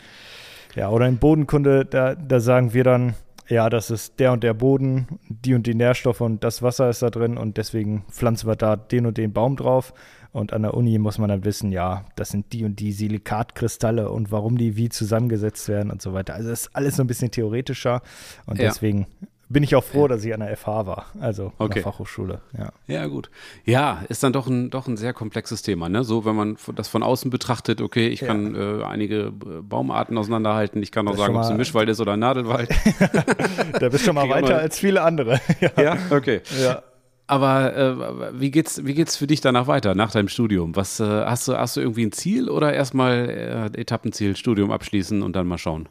ja, 0.74 0.88
oder 0.88 1.06
in 1.06 1.18
Bodenkunde, 1.18 1.84
da, 1.84 2.14
da 2.14 2.40
sagen 2.40 2.74
wir 2.74 2.84
dann, 2.84 3.14
ja, 3.48 3.68
das 3.68 3.90
ist 3.90 4.18
der 4.18 4.32
und 4.32 4.44
der 4.44 4.54
Boden, 4.54 5.18
die 5.28 5.54
und 5.54 5.66
die 5.66 5.74
Nährstoffe 5.74 6.20
und 6.20 6.44
das 6.44 6.62
Wasser 6.62 6.88
ist 6.88 7.02
da 7.02 7.10
drin 7.10 7.36
und 7.36 7.56
deswegen 7.56 8.04
pflanzen 8.10 8.48
wir 8.48 8.56
da 8.56 8.76
den 8.76 9.06
und 9.06 9.18
den 9.18 9.32
Baum 9.32 9.56
drauf. 9.56 9.92
Und 10.32 10.54
an 10.54 10.62
der 10.62 10.72
Uni 10.72 10.96
muss 10.96 11.18
man 11.18 11.28
dann 11.28 11.44
wissen, 11.44 11.72
ja, 11.72 12.06
das 12.16 12.30
sind 12.30 12.54
die 12.54 12.64
und 12.64 12.80
die 12.80 12.92
Silikatkristalle 12.92 14.08
und 14.10 14.32
warum 14.32 14.56
die 14.56 14.78
wie 14.78 14.88
zusammengesetzt 14.88 15.68
werden 15.68 15.90
und 15.90 16.00
so 16.00 16.14
weiter. 16.14 16.34
Also 16.34 16.48
das 16.48 16.62
ist 16.62 16.74
alles 16.74 16.96
so 16.96 17.02
ein 17.02 17.06
bisschen 17.06 17.30
theoretischer 17.30 18.00
und 18.46 18.58
ja. 18.58 18.68
deswegen 18.68 19.06
bin 19.52 19.62
ich 19.62 19.74
auch 19.76 19.84
froh, 19.84 20.08
dass 20.08 20.24
ich 20.24 20.32
an 20.32 20.40
der 20.40 20.56
FH 20.56 20.86
war, 20.86 21.06
also 21.20 21.46
Okay. 21.58 21.62
an 21.64 21.70
der 21.70 21.82
Fachhochschule. 21.82 22.40
Ja. 22.56 22.70
Ja, 22.86 23.06
gut. 23.06 23.30
Ja, 23.64 24.02
ist 24.08 24.22
dann 24.22 24.32
doch 24.32 24.46
ein, 24.46 24.70
doch 24.70 24.86
ein 24.88 24.96
sehr 24.96 25.12
komplexes 25.12 25.62
Thema, 25.62 25.88
ne? 25.88 26.04
So, 26.04 26.24
wenn 26.24 26.34
man 26.34 26.56
das 26.74 26.88
von 26.88 27.02
außen 27.02 27.30
betrachtet, 27.30 27.80
okay, 27.80 28.08
ich 28.08 28.20
Ja. 28.22 28.28
kann 28.28 28.54
äh, 28.54 28.84
einige 28.84 29.26
äh, 29.26 29.30
Baumarten 29.62 30.16
auseinanderhalten, 30.18 30.82
ich 30.82 30.90
kann 30.92 31.06
auch 31.08 31.16
sagen, 31.16 31.36
ob 31.36 31.42
es 31.42 31.48
ein 31.48 31.56
Mischwald 31.56 31.88
ist 31.88 32.00
oder 32.00 32.12
ein 32.14 32.20
Nadelwald. 32.20 32.70
Da 33.78 33.88
bist 33.88 34.02
du 34.02 34.06
schon 34.06 34.14
mal 34.14 34.22
Krieg 34.26 34.32
auch 34.32 34.42
weiter 34.42 34.58
als 34.58 34.78
viele 34.78 35.02
andere. 35.02 35.40
ja. 35.60 35.70
ja, 35.82 35.96
okay. 36.10 36.40
ja. 36.62 36.82
Aber 37.26 37.76
äh, 37.76 38.40
wie 38.40 38.50
geht's, 38.50 38.84
wie 38.84 38.94
geht's 38.94 39.16
für 39.16 39.26
dich 39.26 39.40
danach 39.40 39.66
weiter, 39.66 39.94
nach 39.94 40.10
deinem 40.10 40.28
Studium? 40.28 40.76
Was 40.76 41.00
äh, 41.00 41.04
hast 41.04 41.48
du, 41.48 41.56
hast 41.56 41.76
du 41.76 41.80
irgendwie 41.80 42.04
ein 42.04 42.12
Ziel 42.12 42.48
oder 42.50 42.72
erstmal 42.74 43.70
äh, 43.74 43.80
Etappenziel, 43.80 44.36
Studium 44.36 44.70
abschließen 44.70 45.22
und 45.22 45.34
dann 45.34 45.46
mal 45.46 45.58
schauen? 45.58 45.88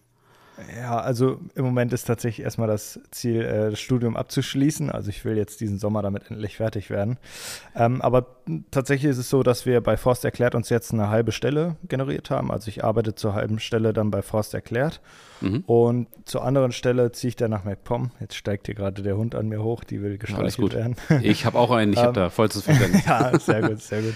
Ja, 0.77 0.99
also 0.99 1.39
im 1.55 1.65
Moment 1.65 1.93
ist 1.93 2.05
tatsächlich 2.05 2.43
erstmal 2.43 2.67
das 2.67 2.99
Ziel, 3.11 3.41
äh, 3.41 3.71
das 3.71 3.79
Studium 3.79 4.15
abzuschließen. 4.15 4.89
Also 4.89 5.09
ich 5.09 5.23
will 5.25 5.37
jetzt 5.37 5.61
diesen 5.61 5.79
Sommer 5.79 6.01
damit 6.01 6.29
endlich 6.29 6.57
fertig 6.57 6.89
werden. 6.89 7.17
Ähm, 7.75 8.01
aber 8.01 8.27
tatsächlich 8.71 9.11
ist 9.11 9.17
es 9.17 9.29
so, 9.29 9.43
dass 9.43 9.65
wir 9.65 9.81
bei 9.81 9.97
Forst 9.97 10.25
erklärt 10.25 10.55
uns 10.55 10.69
jetzt 10.69 10.93
eine 10.93 11.09
halbe 11.09 11.31
Stelle 11.31 11.75
generiert 11.87 12.29
haben. 12.29 12.51
Also 12.51 12.69
ich 12.69 12.83
arbeite 12.83 13.15
zur 13.15 13.33
halben 13.33 13.59
Stelle 13.59 13.93
dann 13.93 14.11
bei 14.11 14.21
Forst 14.21 14.53
erklärt. 14.53 15.01
Mhm. 15.41 15.63
Und 15.65 16.07
zur 16.25 16.43
anderen 16.43 16.71
Stelle 16.71 17.11
ziehe 17.11 17.29
ich 17.29 17.35
dann 17.35 17.51
nach 17.51 17.63
MacPom. 17.63 18.11
Jetzt 18.19 18.35
steigt 18.35 18.67
hier 18.67 18.75
gerade 18.75 19.01
der 19.01 19.17
Hund 19.17 19.35
an 19.35 19.47
mir 19.47 19.63
hoch, 19.63 19.83
die 19.83 20.01
will 20.01 20.11
alles 20.11 20.19
gestreichelt 20.19 20.57
gut. 20.57 20.73
werden. 20.73 20.95
Ich 21.23 21.45
habe 21.45 21.57
auch 21.57 21.71
einen, 21.71 21.93
ich 21.93 21.99
habe 21.99 22.09
Ähm, 22.09 22.13
da 22.13 22.29
vollstes 22.29 22.63
Verständnis. 22.63 23.05
ja, 23.07 23.37
sehr 23.39 23.61
gut, 23.61 23.81
sehr 23.81 24.01
gut. 24.01 24.15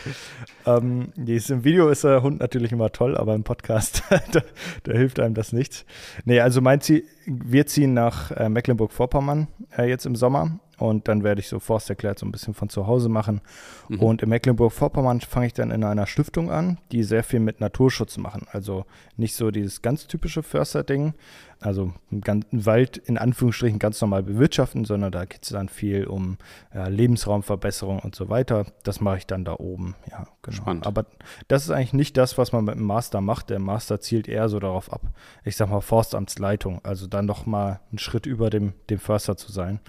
Ähm, 0.65 1.11
Im 1.15 1.63
Video 1.63 1.89
ist 1.89 2.03
der 2.03 2.21
Hund 2.21 2.39
natürlich 2.39 2.71
immer 2.71 2.91
toll, 2.91 3.17
aber 3.17 3.33
im 3.35 3.43
Podcast, 3.43 4.03
da, 4.31 4.41
da 4.83 4.91
hilft 4.91 5.19
einem 5.19 5.33
das 5.33 5.51
nichts. 5.51 5.85
Nee, 6.25 6.34
also 6.43 6.61
mein 6.61 6.81
Ziel, 6.81 7.03
wir 7.25 7.65
ziehen 7.65 7.93
nach 7.93 8.31
äh, 8.31 8.49
Mecklenburg-Vorpommern 8.49 9.47
äh, 9.77 9.89
jetzt 9.89 10.05
im 10.05 10.15
Sommer 10.15 10.59
und 10.77 11.07
dann 11.07 11.23
werde 11.23 11.41
ich 11.41 11.47
so 11.47 11.59
Forst 11.59 11.89
erklärt 11.89 12.19
so 12.19 12.25
ein 12.25 12.31
bisschen 12.31 12.53
von 12.53 12.69
zu 12.69 12.87
Hause 12.87 13.09
machen. 13.09 13.41
Mhm. 13.89 13.99
Und 13.99 14.21
in 14.23 14.29
Mecklenburg-Vorpommern 14.29 15.21
fange 15.21 15.47
ich 15.47 15.53
dann 15.53 15.71
in 15.71 15.83
einer 15.83 16.07
Stiftung 16.07 16.51
an, 16.51 16.79
die 16.91 17.03
sehr 17.03 17.23
viel 17.23 17.39
mit 17.39 17.61
Naturschutz 17.61 18.17
machen. 18.17 18.47
Also 18.51 18.85
nicht 19.17 19.35
so 19.35 19.51
dieses 19.51 19.81
ganz 19.81 20.07
typische 20.07 20.43
Förster-Ding, 20.43 21.13
also 21.59 21.93
einen 22.11 22.21
ganzen 22.21 22.65
Wald 22.65 22.97
in 22.97 23.17
Anführungsstrichen 23.17 23.79
ganz 23.79 23.99
normal 24.01 24.23
bewirtschaften, 24.23 24.85
sondern 24.85 25.11
da 25.11 25.25
geht 25.25 25.43
es 25.43 25.49
dann 25.49 25.69
viel 25.69 26.05
um 26.05 26.37
ja, 26.73 26.87
Lebensraumverbesserung 26.87 27.99
und 27.99 28.15
so 28.15 28.29
weiter. 28.29 28.65
Das 28.83 29.01
mache 29.01 29.17
ich 29.17 29.27
dann 29.27 29.45
da 29.45 29.53
oben. 29.53 29.95
Ja, 30.11 30.27
genau. 30.41 30.57
Spannend. 30.57 30.85
Aber 30.85 31.05
das 31.47 31.63
ist 31.63 31.71
eigentlich 31.71 31.93
nicht 31.93 32.17
das, 32.17 32.37
was 32.37 32.51
man 32.51 32.65
mit 32.65 32.75
dem 32.75 32.83
Master 32.83 33.21
macht. 33.21 33.49
Der 33.49 33.59
Master 33.59 33.99
zielt 33.99 34.27
eher 34.27 34.49
so 34.49 34.59
darauf 34.59 34.91
ab, 34.91 35.01
ich 35.43 35.55
sag 35.55 35.69
mal 35.69 35.81
Forstamtsleitung, 35.81 36.81
also 36.83 37.07
dann 37.07 37.25
noch 37.25 37.45
mal 37.45 37.79
einen 37.89 37.99
Schritt 37.99 38.25
über 38.25 38.49
dem, 38.49 38.73
dem 38.89 38.99
Förster 38.99 39.37
zu 39.37 39.51
sein. 39.51 39.79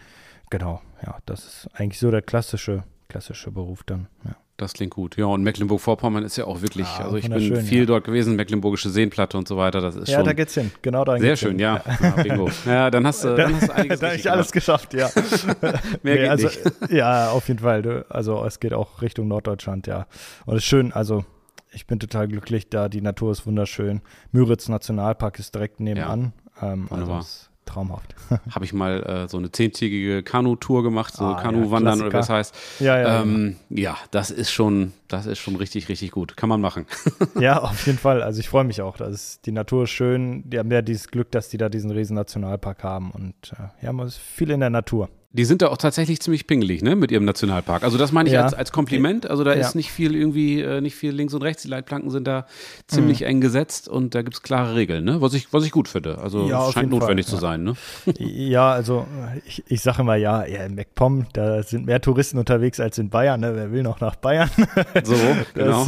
Genau, 0.51 0.81
ja, 1.05 1.17
das 1.27 1.45
ist 1.45 1.69
eigentlich 1.75 1.99
so 1.99 2.11
der 2.11 2.23
klassische, 2.23 2.85
klassische 3.09 3.51
Beruf 3.51 3.83
dann. 3.85 4.09
Ja. 4.25 4.37
Das 4.59 4.73
klingt 4.73 4.95
gut. 4.95 5.19
Ja, 5.19 5.27
und 5.27 5.43
Mecklenburg-Vorpommern 5.43 6.25
ist 6.25 6.39
ja 6.39 6.47
auch 6.47 6.63
wirklich, 6.63 6.87
Ah, 6.87 7.05
also 7.05 7.17
ich 7.19 7.29
bin 7.29 7.57
viel 7.63 7.81
ja. 7.81 7.85
dort 7.85 8.05
gewesen, 8.05 8.37
Mecklenburgische 8.37 8.89
Seenplatte 8.89 9.37
und 9.37 9.47
so 9.47 9.59
weiter. 9.59 9.83
Das 9.83 9.97
ist 9.97 10.09
Ja, 10.09 10.17
schon 10.17 10.25
da 10.25 10.33
geht's 10.33 10.55
hin. 10.55 10.71
Genau 10.81 11.05
da 11.05 11.19
sehr 11.19 11.37
schön, 11.37 11.51
hin. 11.51 11.59
ja. 11.59 11.83
ja 12.01 12.11
bingo. 12.23 12.49
Ja, 12.65 12.91
dann 12.91 13.07
hast 13.07 13.23
du, 13.23 13.35
dann 13.37 13.55
hast 13.55 13.69
du 13.69 13.75
einiges 13.75 14.01
da 14.01 14.07
habe 14.07 14.17
ich 14.17 14.31
alles 14.31 14.51
gemacht. 14.53 14.89
geschafft, 14.91 14.95
ja. 14.95 15.11
Mehr 16.03 16.17
geht 16.17 16.31
also, 16.31 16.47
nicht. 16.47 16.91
Ja, 16.91 17.31
auf 17.33 17.49
jeden 17.49 17.61
Fall. 17.61 18.07
Also 18.09 18.43
es 18.47 18.59
geht 18.59 18.73
auch 18.73 19.03
Richtung 19.03 19.29
Norddeutschland, 19.29 19.87
ja. 19.89 20.07
Und 20.47 20.55
es 20.57 20.63
ist 20.63 20.69
schön, 20.69 20.91
also 20.91 21.27
ich 21.73 21.87
bin 21.87 22.01
total 22.01 22.27
glücklich 22.27 22.71
da. 22.71 22.89
Die 22.89 23.03
Natur 23.03 23.33
ist 23.33 23.47
wunderschön. 23.47 24.01
Müritz 24.33 24.71
Nationalpark 24.71 25.39
ist 25.39 25.55
direkt 25.55 25.81
nebenan. 25.81 26.33
Ähm, 26.63 26.85
also 26.89 26.95
Wunderbar. 27.03 27.21
ist 27.21 27.51
traumhaft. 27.67 28.15
Habe 28.51 28.65
ich 28.65 28.73
mal 28.73 29.03
äh, 29.03 29.29
so 29.29 29.37
eine 29.37 29.53
zehntägige 29.53 30.23
Kanu-Tour 30.23 30.83
gemacht, 30.83 31.15
so 31.15 31.25
Ah, 31.25 31.33
ja, 31.33 31.43
Kanu-Wandern 31.43 32.01
oder 32.01 32.09
wie 32.09 32.13
das 32.13 32.27
Klassiker. 32.29 32.35
heißt. 32.37 32.81
Ja, 32.81 32.99
ja. 32.99 33.23
ähm, 33.23 33.57
ja, 33.69 33.97
das 34.11 34.31
ist 34.31 34.51
schon, 34.51 34.93
das 35.09 35.27
ist 35.27 35.39
schon 35.39 35.57
richtig, 35.57 35.89
richtig 35.89 36.13
gut. 36.13 36.37
Kann 36.37 36.49
man 36.49 36.61
machen. 36.61 36.87
ja, 37.41 37.61
auf 37.61 37.87
jeden 37.87 37.99
Fall. 37.99 38.23
Also 38.23 38.41
ich 38.41 38.49
freue 38.49 38.65
mich 38.65 38.81
auch. 38.83 38.97
Das 38.97 39.11
ist, 39.13 39.47
die 39.47 39.53
Natur 39.53 39.85
ist 39.85 39.91
schön. 39.91 40.49
Die 40.49 40.59
haben 40.59 40.71
ja 40.71 40.83
dieses 40.83 41.09
Glück, 41.09 41.31
dass 41.31 41.49
die 41.49 41.59
da 41.59 41.69
diesen 41.69 41.91
riesen 41.91 42.15
Nationalpark 42.17 42.83
haben. 42.83 43.11
Und 43.11 43.35
äh, 43.53 43.85
ja, 43.85 43.93
man 43.93 44.07
ist 44.07 44.19
viel 44.19 44.51
in 44.51 44.61
der 44.61 44.71
Natur. 44.71 45.09
Die 45.37 45.45
sind 45.45 45.61
da 45.63 45.69
auch 45.69 45.77
tatsächlich 45.77 46.21
ziemlich 46.21 46.47
pingelig, 46.47 46.83
ne, 46.83 46.97
mit 46.97 47.13
ihrem 47.13 47.25
Nationalpark. 47.25 47.83
Also 47.83 47.99
das 47.99 48.11
meine 48.13 48.29
ich 48.29 48.35
Ja. 48.35 48.43
als, 48.45 48.55
als 48.55 48.73
Kompliment. 48.73 49.29
Also 49.29 49.45
da 49.45 49.53
Ja. 49.55 49.61
ist 49.61 49.75
nicht 49.75 49.91
viel 49.93 50.15
irgendwie, 50.17 50.61
äh, 50.63 50.81
nicht 50.81 50.95
viel 50.97 51.13
links 51.13 51.35
und 51.35 51.43
rechts. 51.43 51.63
Die 51.63 51.69
Leitplanken 51.69 52.11
sind 52.11 52.27
da 52.27 52.47
ziemlich 52.87 53.21
Mhm. 53.21 53.27
eng 53.27 53.41
gesetzt 53.43 53.89
und 53.89 54.15
da 54.15 54.23
gibt's 54.23 54.43
klare 54.43 54.75
Regeln, 54.75 55.05
ne? 55.05 55.21
Was 55.21 55.35
ich, 55.35 55.53
was 55.53 55.65
ich 55.65 55.73
gut 55.73 55.89
finde. 55.89 56.19
Also 56.19 56.49
Ja, 56.49 56.67
es 56.67 56.73
scheint 56.75 56.91
notwendig 56.91 57.27
Fall, 57.27 57.35
zu 57.35 57.41
sein, 57.41 57.63
ne? 57.65 57.75
Ja, 58.19 58.71
also 58.73 59.07
ich, 59.45 59.63
ich 59.67 59.81
sage 59.83 60.03
immer, 60.03 60.17
ja, 60.17 60.47
ja, 60.47 60.65
in 60.65 60.75
MacPom, 60.75 61.27
da 61.33 61.63
sind 61.63 61.87
mehr 61.87 62.01
Touristen 62.01 62.39
unterwegs 62.39 62.81
als 62.81 62.97
in 62.99 63.11
Bayern. 63.11 63.41
Ne? 63.41 63.55
Wer 63.55 63.73
will 63.73 63.83
noch 63.83 64.01
nach 64.01 64.17
Bayern? 64.17 64.51
So, 65.05 65.15
genau. 65.55 65.87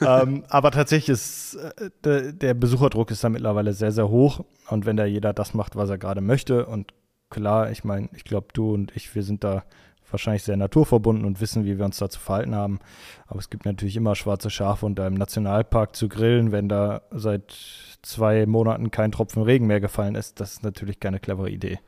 Das, 0.00 0.22
ähm, 0.22 0.44
aber 0.48 0.70
tatsächlich 0.70 1.10
ist 1.10 1.56
äh, 1.56 1.90
der, 2.04 2.32
der 2.32 2.54
Besucherdruck 2.54 3.10
ist 3.10 3.22
da 3.22 3.28
mittlerweile 3.28 3.72
sehr, 3.74 3.92
sehr 3.92 4.08
hoch. 4.08 4.44
Und 4.68 4.86
wenn 4.86 4.96
da 4.96 5.04
jeder 5.04 5.32
das 5.32 5.52
macht, 5.54 5.76
was 5.76 5.90
er 5.90 5.98
gerade 5.98 6.20
möchte, 6.20 6.64
und 6.66 6.92
klar, 7.30 7.70
ich 7.70 7.84
meine, 7.84 8.08
ich 8.14 8.24
glaube, 8.24 8.48
du 8.52 8.74
und 8.74 8.94
ich, 8.94 9.14
wir 9.14 9.22
sind 9.22 9.44
da 9.44 9.64
wahrscheinlich 10.10 10.42
sehr 10.42 10.56
naturverbunden 10.56 11.24
und 11.24 11.40
wissen, 11.40 11.64
wie 11.64 11.78
wir 11.78 11.84
uns 11.84 11.98
da 11.98 12.10
zu 12.10 12.18
verhalten 12.20 12.54
haben. 12.54 12.80
Aber 13.26 13.38
es 13.38 13.48
gibt 13.48 13.64
natürlich 13.64 13.96
immer 13.96 14.16
schwarze 14.16 14.50
Schafe 14.50 14.86
und 14.86 14.96
da 14.96 15.06
im 15.06 15.14
Nationalpark 15.14 15.94
zu 15.94 16.08
grillen, 16.08 16.52
wenn 16.52 16.68
da 16.68 17.02
seit 17.10 17.54
zwei 18.02 18.46
Monaten 18.46 18.90
kein 18.90 19.12
Tropfen 19.12 19.42
Regen 19.42 19.66
mehr 19.66 19.80
gefallen 19.80 20.14
ist, 20.14 20.40
das 20.40 20.54
ist 20.54 20.62
natürlich 20.62 21.00
keine 21.00 21.20
clevere 21.20 21.50
Idee. 21.50 21.78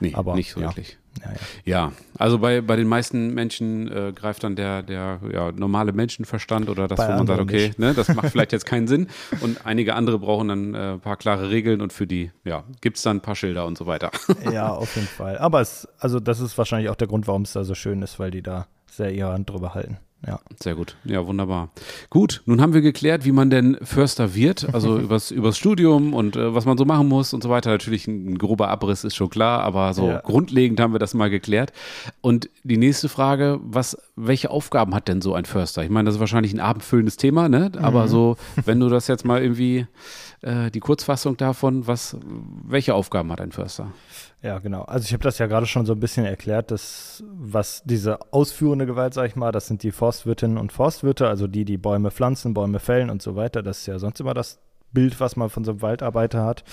Nee, 0.00 0.14
aber, 0.14 0.34
nicht 0.34 0.50
so 0.50 0.60
ja. 0.60 0.72
Ja, 1.24 1.30
ja. 1.30 1.38
Ja, 1.64 1.92
also 2.18 2.38
bei, 2.38 2.60
bei 2.60 2.76
den 2.76 2.88
meisten 2.88 3.34
Menschen 3.34 3.90
äh, 3.90 4.12
greift 4.12 4.44
dann 4.44 4.56
der, 4.56 4.82
der 4.82 5.20
ja, 5.32 5.52
normale 5.52 5.92
Menschenverstand 5.92 6.68
oder 6.68 6.88
das, 6.88 6.96
Bei 6.96 7.08
wo 7.08 7.18
man 7.18 7.26
sagt, 7.26 7.40
okay, 7.40 7.72
ne, 7.76 7.94
das 7.94 8.14
macht 8.14 8.28
vielleicht 8.32 8.52
jetzt 8.52 8.66
keinen 8.66 8.88
Sinn. 8.88 9.08
Und 9.40 9.64
einige 9.66 9.94
andere 9.94 10.18
brauchen 10.18 10.48
dann 10.48 10.74
äh, 10.74 10.92
ein 10.94 11.00
paar 11.00 11.16
klare 11.16 11.50
Regeln 11.50 11.80
und 11.80 11.92
für 11.92 12.06
die, 12.06 12.30
ja, 12.44 12.64
gibt's 12.80 13.02
dann 13.02 13.18
ein 13.18 13.20
paar 13.20 13.36
Schilder 13.36 13.66
und 13.66 13.78
so 13.78 13.86
weiter. 13.86 14.10
Ja, 14.52 14.70
auf 14.70 14.94
jeden 14.96 15.08
Fall. 15.08 15.36
Aber 15.38 15.60
es, 15.60 15.86
also 15.98 16.20
das 16.20 16.40
ist 16.40 16.56
wahrscheinlich 16.56 16.88
auch 16.90 16.96
der 16.96 17.06
Grund, 17.06 17.26
warum 17.26 17.42
es 17.42 17.52
da 17.52 17.64
so 17.64 17.74
schön 17.74 18.02
ist, 18.02 18.18
weil 18.18 18.30
die 18.30 18.42
da 18.42 18.66
sehr 18.90 19.12
ihre 19.12 19.32
Hand 19.32 19.50
drüber 19.50 19.74
halten. 19.74 19.98
Ja. 20.26 20.40
Sehr 20.60 20.74
gut. 20.74 20.96
Ja, 21.04 21.24
wunderbar. 21.28 21.70
Gut, 22.10 22.42
nun 22.44 22.60
haben 22.60 22.74
wir 22.74 22.80
geklärt, 22.80 23.24
wie 23.24 23.30
man 23.30 23.50
denn 23.50 23.78
Förster 23.82 24.34
wird, 24.34 24.74
also 24.74 24.98
übers, 24.98 25.30
übers 25.30 25.56
Studium 25.56 26.12
und 26.12 26.34
äh, 26.34 26.52
was 26.54 26.64
man 26.64 26.76
so 26.76 26.84
machen 26.84 27.06
muss 27.06 27.32
und 27.32 27.42
so 27.44 27.50
weiter. 27.50 27.70
Natürlich 27.70 28.08
ein, 28.08 28.32
ein 28.32 28.38
grober 28.38 28.68
Abriss 28.68 29.04
ist 29.04 29.14
schon 29.14 29.30
klar, 29.30 29.60
aber 29.62 29.94
so 29.94 30.08
Ja. 30.08 30.20
grundlegend 30.20 30.80
haben 30.80 30.92
wir 30.92 30.98
das 30.98 31.14
mal 31.14 31.30
geklärt. 31.30 31.72
Und 32.20 32.50
die 32.64 32.78
nächste 32.78 33.08
Frage, 33.08 33.60
was, 33.62 33.96
welche 34.16 34.50
Aufgaben 34.50 34.92
hat 34.94 35.06
denn 35.06 35.20
so 35.22 35.34
ein 35.34 35.44
Förster? 35.44 35.84
Ich 35.84 35.90
meine, 35.90 36.06
das 36.06 36.16
ist 36.16 36.20
wahrscheinlich 36.20 36.52
ein 36.52 36.60
abendfüllendes 36.60 37.16
Thema, 37.16 37.48
ne? 37.48 37.70
Aber 37.80 38.04
Mhm. 38.04 38.08
so, 38.08 38.36
wenn 38.64 38.80
du 38.80 38.88
das 38.88 39.06
jetzt 39.06 39.24
mal 39.24 39.40
irgendwie, 39.40 39.86
äh, 40.42 40.70
die 40.72 40.80
Kurzfassung 40.80 41.36
davon, 41.36 41.86
was, 41.86 42.16
welche 42.66 42.94
Aufgaben 42.94 43.30
hat 43.30 43.40
ein 43.40 43.52
Förster? 43.52 43.92
Ja, 44.40 44.58
genau. 44.60 44.82
Also 44.82 45.04
ich 45.04 45.12
habe 45.12 45.24
das 45.24 45.38
ja 45.38 45.46
gerade 45.46 45.66
schon 45.66 45.84
so 45.84 45.92
ein 45.94 45.98
bisschen 46.00 46.24
erklärt, 46.24 46.70
dass 46.70 47.24
was 47.28 47.82
diese 47.84 48.32
ausführende 48.32 48.86
Gewalt, 48.86 49.12
sag 49.14 49.26
ich 49.26 49.34
mal, 49.34 49.50
das 49.50 49.66
sind 49.66 49.82
die 49.82 49.90
Forstwirtinnen 50.08 50.56
und 50.56 50.72
Forstwirte, 50.72 51.28
also 51.28 51.46
die, 51.46 51.66
die 51.66 51.76
Bäume 51.76 52.10
pflanzen, 52.10 52.54
Bäume 52.54 52.78
fällen 52.78 53.10
und 53.10 53.20
so 53.20 53.36
weiter. 53.36 53.62
Das 53.62 53.80
ist 53.80 53.86
ja 53.86 53.98
sonst 53.98 54.20
immer 54.20 54.32
das 54.32 54.58
Bild, 54.90 55.20
was 55.20 55.36
man 55.36 55.50
von 55.50 55.64
so 55.64 55.72
einem 55.72 55.82
Waldarbeiter 55.82 56.46
hat. 56.46 56.64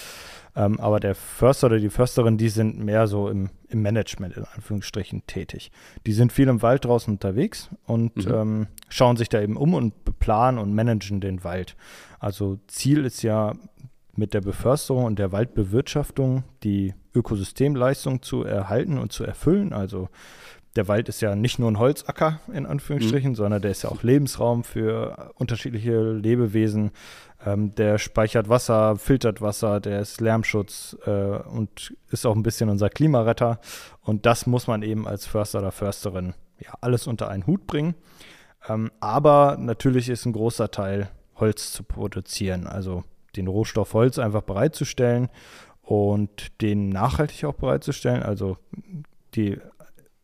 Ähm, 0.55 0.79
aber 0.79 1.01
der 1.01 1.15
Förster 1.15 1.67
oder 1.67 1.79
die 1.79 1.89
Försterin, 1.89 2.37
die 2.37 2.47
sind 2.47 2.79
mehr 2.79 3.07
so 3.07 3.27
im, 3.27 3.49
im 3.67 3.81
Management 3.81 4.37
in 4.37 4.45
Anführungsstrichen 4.55 5.23
tätig. 5.27 5.69
Die 6.05 6.13
sind 6.13 6.31
viel 6.31 6.47
im 6.47 6.61
Wald 6.61 6.85
draußen 6.85 7.13
unterwegs 7.13 7.69
und 7.85 8.15
Mhm. 8.15 8.33
ähm, 8.33 8.67
schauen 8.87 9.17
sich 9.17 9.27
da 9.27 9.41
eben 9.41 9.57
um 9.57 9.73
und 9.73 10.05
beplanen 10.05 10.57
und 10.57 10.73
managen 10.73 11.19
den 11.19 11.43
Wald. 11.43 11.75
Also 12.21 12.57
Ziel 12.67 13.03
ist 13.03 13.21
ja 13.21 13.51
mit 14.15 14.33
der 14.33 14.39
Beförsterung 14.39 15.03
und 15.03 15.19
der 15.19 15.33
Waldbewirtschaftung 15.33 16.45
die 16.63 16.93
Ökosystemleistung 17.13 18.21
zu 18.21 18.43
erhalten 18.45 18.97
und 18.97 19.11
zu 19.11 19.25
erfüllen. 19.25 19.73
Also 19.73 20.07
der 20.75 20.87
Wald 20.87 21.09
ist 21.09 21.21
ja 21.21 21.35
nicht 21.35 21.59
nur 21.59 21.71
ein 21.71 21.79
Holzacker 21.79 22.39
in 22.51 22.65
Anführungsstrichen, 22.65 23.35
sondern 23.35 23.61
der 23.61 23.71
ist 23.71 23.83
ja 23.83 23.89
auch 23.89 24.03
Lebensraum 24.03 24.63
für 24.63 25.31
unterschiedliche 25.35 26.11
Lebewesen. 26.11 26.91
Ähm, 27.45 27.73
der 27.75 27.97
speichert 27.97 28.49
Wasser, 28.49 28.97
filtert 28.97 29.41
Wasser, 29.41 29.79
der 29.79 30.01
ist 30.01 30.19
Lärmschutz 30.19 30.97
äh, 31.05 31.11
und 31.11 31.95
ist 32.09 32.25
auch 32.25 32.35
ein 32.35 32.43
bisschen 32.43 32.69
unser 32.69 32.89
Klimaretter. 32.89 33.59
Und 34.01 34.25
das 34.25 34.47
muss 34.47 34.67
man 34.67 34.83
eben 34.83 35.07
als 35.07 35.25
Förster 35.25 35.59
oder 35.59 35.71
Försterin 35.71 36.33
ja 36.59 36.73
alles 36.81 37.07
unter 37.07 37.29
einen 37.29 37.47
Hut 37.47 37.67
bringen. 37.67 37.95
Ähm, 38.67 38.91
aber 38.99 39.57
natürlich 39.59 40.09
ist 40.09 40.25
ein 40.25 40.33
großer 40.33 40.71
Teil 40.71 41.09
Holz 41.35 41.71
zu 41.71 41.83
produzieren, 41.83 42.67
also 42.67 43.03
den 43.35 43.47
Rohstoff 43.47 43.93
Holz 43.93 44.17
einfach 44.17 44.41
bereitzustellen 44.41 45.29
und 45.81 46.61
den 46.61 46.89
nachhaltig 46.89 47.45
auch 47.45 47.53
bereitzustellen. 47.53 48.23
Also 48.23 48.57
die 49.35 49.59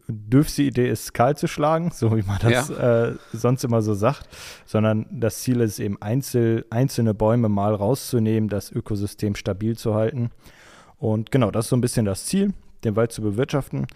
dürfste 0.07 0.63
Idee 0.63 0.89
ist, 0.89 1.13
kahl 1.13 1.37
zu 1.37 1.47
schlagen, 1.47 1.91
so 1.93 2.15
wie 2.15 2.23
man 2.23 2.39
das 2.41 2.69
äh, 2.69 3.13
sonst 3.33 3.63
immer 3.63 3.81
so 3.81 3.93
sagt, 3.93 4.27
sondern 4.65 5.05
das 5.11 5.39
Ziel 5.41 5.61
ist 5.61 5.79
eben, 5.79 6.01
einzel, 6.01 6.65
einzelne 6.69 7.13
Bäume 7.13 7.49
mal 7.49 7.73
rauszunehmen, 7.73 8.49
das 8.49 8.71
Ökosystem 8.71 9.35
stabil 9.35 9.77
zu 9.77 9.95
halten. 9.95 10.31
Und 10.97 11.31
genau, 11.31 11.51
das 11.51 11.65
ist 11.65 11.69
so 11.69 11.75
ein 11.75 11.81
bisschen 11.81 12.05
das 12.05 12.25
Ziel. 12.25 12.53
den 12.83 12.95
Wald 12.95 13.11
zu 13.11 13.21
bewirtschaften. 13.21 13.87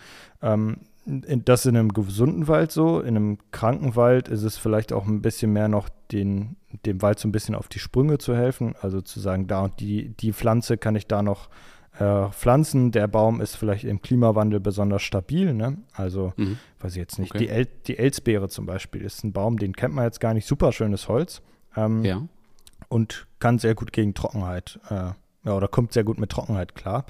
Ähm, 0.42 0.78
das 1.06 1.66
in 1.68 1.78
einem 1.78 1.94
gesunden 1.94 2.48
Wald 2.48 2.72
so. 2.72 3.00
In 3.00 3.16
einem 3.16 3.38
kranken 3.52 3.96
Wald 3.96 4.28
ist 4.28 4.44
es 4.44 4.58
vielleicht 4.58 4.92
auch 4.92 5.06
ein 5.06 5.22
bisschen 5.22 5.54
mehr 5.54 5.68
noch 5.68 5.88
den, 6.12 6.56
dem 6.86 7.02
Wald 7.02 7.20
so 7.20 7.28
ein 7.28 7.32
bisschen 7.32 7.54
auf 7.54 7.68
die 7.68 7.80
Sprünge 7.80 8.18
zu 8.18 8.36
helfen. 8.36 8.76
Also 8.82 9.02
zu 9.02 9.20
sagen, 9.20 9.46
da 9.48 9.62
und 9.62 9.80
die, 9.80 10.10
die 10.10 10.34
Pflanze 10.34 10.78
kann 10.78 10.96
ich 10.96 11.08
da 11.08 11.22
noch 11.22 11.50
äh, 12.00 12.30
pflanzen. 12.30 12.92
Der 12.92 13.08
Baum 13.08 13.42
ist 13.42 13.56
vielleicht 13.56 13.84
im 13.84 14.02
Klimawandel 14.02 14.60
besonders 14.60 15.02
stabil. 15.02 15.54
Ne? 15.54 15.78
Also, 15.94 16.34
mhm. 16.38 16.58
weiß 16.80 16.94
ich 16.94 16.98
jetzt 16.98 17.20
nicht. 17.20 17.34
Okay. 17.34 17.46
Die, 17.46 17.50
El 17.50 17.68
die 17.88 17.98
Elsbeere 17.98 18.50
zum 18.50 18.66
Beispiel 18.66 19.02
ist 19.02 19.24
ein 19.24 19.34
Baum, 19.34 19.58
den 19.58 19.74
kennt 19.74 19.94
man 19.94 20.06
jetzt 20.06 20.20
gar 20.20 20.34
nicht. 20.34 20.48
Super 20.48 20.72
schönes 20.72 21.08
Holz. 21.08 21.42
Ähm, 21.76 22.04
ja. 22.04 22.22
Und 22.88 23.28
kann 23.40 23.60
sehr 23.60 23.76
gut 23.76 23.92
gegen 23.92 24.14
Trockenheit, 24.14 24.80
äh, 24.90 25.12
ja, 25.44 25.56
oder 25.56 25.68
kommt 25.68 25.94
sehr 25.94 26.04
gut 26.04 26.20
mit 26.20 26.30
Trockenheit 26.32 26.76
klar. 26.76 27.06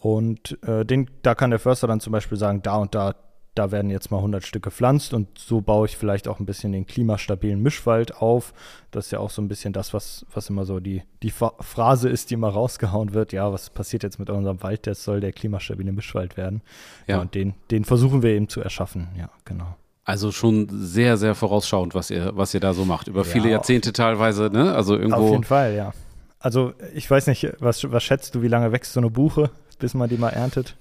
Und 0.00 0.58
äh, 0.66 0.84
den, 0.84 1.08
da 1.22 1.34
kann 1.34 1.50
der 1.50 1.58
Förster 1.58 1.86
dann 1.86 2.00
zum 2.00 2.12
Beispiel 2.12 2.36
sagen, 2.36 2.62
da 2.62 2.76
und 2.76 2.94
da 2.94 3.14
da 3.54 3.70
werden 3.70 3.90
jetzt 3.90 4.10
mal 4.10 4.18
100 4.18 4.44
Stück 4.44 4.64
gepflanzt 4.64 5.14
und 5.14 5.38
so 5.38 5.60
baue 5.60 5.86
ich 5.86 5.96
vielleicht 5.96 6.26
auch 6.26 6.40
ein 6.40 6.46
bisschen 6.46 6.72
den 6.72 6.86
klimastabilen 6.86 7.60
Mischwald 7.60 8.16
auf. 8.16 8.52
Das 8.90 9.06
ist 9.06 9.10
ja 9.12 9.20
auch 9.20 9.30
so 9.30 9.40
ein 9.40 9.48
bisschen 9.48 9.72
das, 9.72 9.94
was, 9.94 10.26
was 10.32 10.50
immer 10.50 10.64
so 10.64 10.80
die, 10.80 11.02
die 11.22 11.30
Phrase 11.30 12.08
ist, 12.08 12.30
die 12.30 12.34
immer 12.34 12.48
rausgehauen 12.48 13.14
wird. 13.14 13.32
Ja, 13.32 13.52
was 13.52 13.70
passiert 13.70 14.02
jetzt 14.02 14.18
mit 14.18 14.28
unserem 14.28 14.62
Wald? 14.62 14.86
Das 14.86 15.04
soll 15.04 15.20
der 15.20 15.32
klimastabile 15.32 15.92
Mischwald 15.92 16.36
werden. 16.36 16.62
Ja, 17.06 17.16
ja 17.16 17.22
und 17.22 17.34
den, 17.34 17.54
den 17.70 17.84
versuchen 17.84 18.22
wir 18.22 18.30
eben 18.30 18.48
zu 18.48 18.60
erschaffen. 18.60 19.08
Ja, 19.16 19.30
genau. 19.44 19.76
Also 20.04 20.32
schon 20.32 20.68
sehr, 20.70 21.16
sehr 21.16 21.34
vorausschauend, 21.34 21.94
was 21.94 22.10
ihr, 22.10 22.32
was 22.34 22.52
ihr 22.52 22.60
da 22.60 22.74
so 22.74 22.84
macht. 22.84 23.08
Über 23.08 23.22
ja, 23.22 23.24
viele 23.24 23.50
Jahrzehnte 23.50 23.92
teilweise, 23.92 24.50
ne? 24.52 24.74
Also 24.74 24.96
irgendwo. 24.96 25.16
Auf 25.16 25.30
jeden 25.30 25.44
Fall, 25.44 25.74
ja. 25.74 25.92
Also 26.40 26.74
ich 26.92 27.10
weiß 27.10 27.28
nicht, 27.28 27.54
was, 27.60 27.90
was 27.90 28.02
schätzt 28.02 28.34
du, 28.34 28.42
wie 28.42 28.48
lange 28.48 28.70
wächst 28.70 28.92
so 28.92 29.00
eine 29.00 29.08
Buche, 29.08 29.50
bis 29.78 29.94
man 29.94 30.10
die 30.10 30.18
mal 30.18 30.28
erntet? 30.28 30.76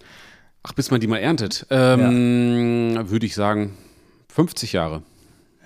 Ach, 0.63 0.73
bis 0.73 0.91
man 0.91 1.01
die 1.01 1.07
mal 1.07 1.17
erntet. 1.17 1.67
Ähm, 1.69 2.95
ja. 2.95 3.09
Würde 3.09 3.25
ich 3.25 3.35
sagen, 3.35 3.77
50 4.29 4.73
Jahre. 4.73 5.03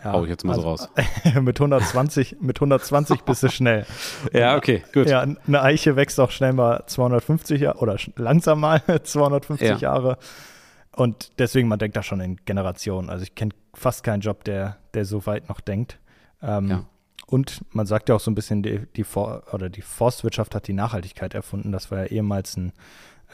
Ja, 0.04 0.14
Hau 0.14 0.24
ich 0.24 0.30
jetzt 0.30 0.44
mal 0.44 0.54
also, 0.54 0.64
so 0.64 0.68
raus. 0.70 0.90
mit 1.42 1.60
120, 1.60 2.38
mit 2.40 2.58
120 2.58 3.22
bist 3.22 3.44
du 3.44 3.50
schnell. 3.50 3.86
ja, 4.32 4.56
okay, 4.56 4.84
gut. 4.94 5.08
Ja, 5.08 5.22
eine 5.22 5.62
Eiche 5.62 5.96
wächst 5.96 6.20
auch 6.20 6.32
schnell 6.32 6.54
mal 6.54 6.84
250 6.86 7.62
Jahre 7.62 7.80
oder 7.80 7.98
langsam 8.16 8.60
mal 8.60 8.82
250 9.04 9.68
ja. 9.68 9.78
Jahre. 9.78 10.18
Und 10.96 11.32
deswegen, 11.40 11.68
man 11.68 11.80
denkt 11.80 11.96
da 11.96 12.04
schon 12.04 12.20
in 12.20 12.38
Generationen. 12.46 13.10
Also 13.10 13.24
ich 13.24 13.36
kenne 13.36 13.52
fast 13.74 14.04
keinen 14.04 14.22
Job, 14.22 14.44
der, 14.44 14.78
der 14.94 15.06
so 15.06 15.26
weit 15.26 15.48
noch 15.50 15.62
denkt. 15.62 16.00
Ähm, 16.42 16.70
ja. 16.70 16.86
Und 17.28 17.62
man 17.72 17.86
sagt 17.86 18.10
ja 18.10 18.16
auch 18.16 18.20
so 18.20 18.32
ein 18.32 18.36
bisschen, 18.36 18.64
die, 18.64 18.88
die, 18.96 19.04
For 19.04 19.44
oder 19.52 19.70
die 19.70 19.82
Forstwirtschaft 19.82 20.56
hat 20.56 20.68
die 20.68 20.74
Nachhaltigkeit 20.74 21.34
erfunden. 21.34 21.72
Das 21.72 21.92
war 21.92 22.00
ja 22.00 22.06
ehemals 22.06 22.58
ein 22.58 22.72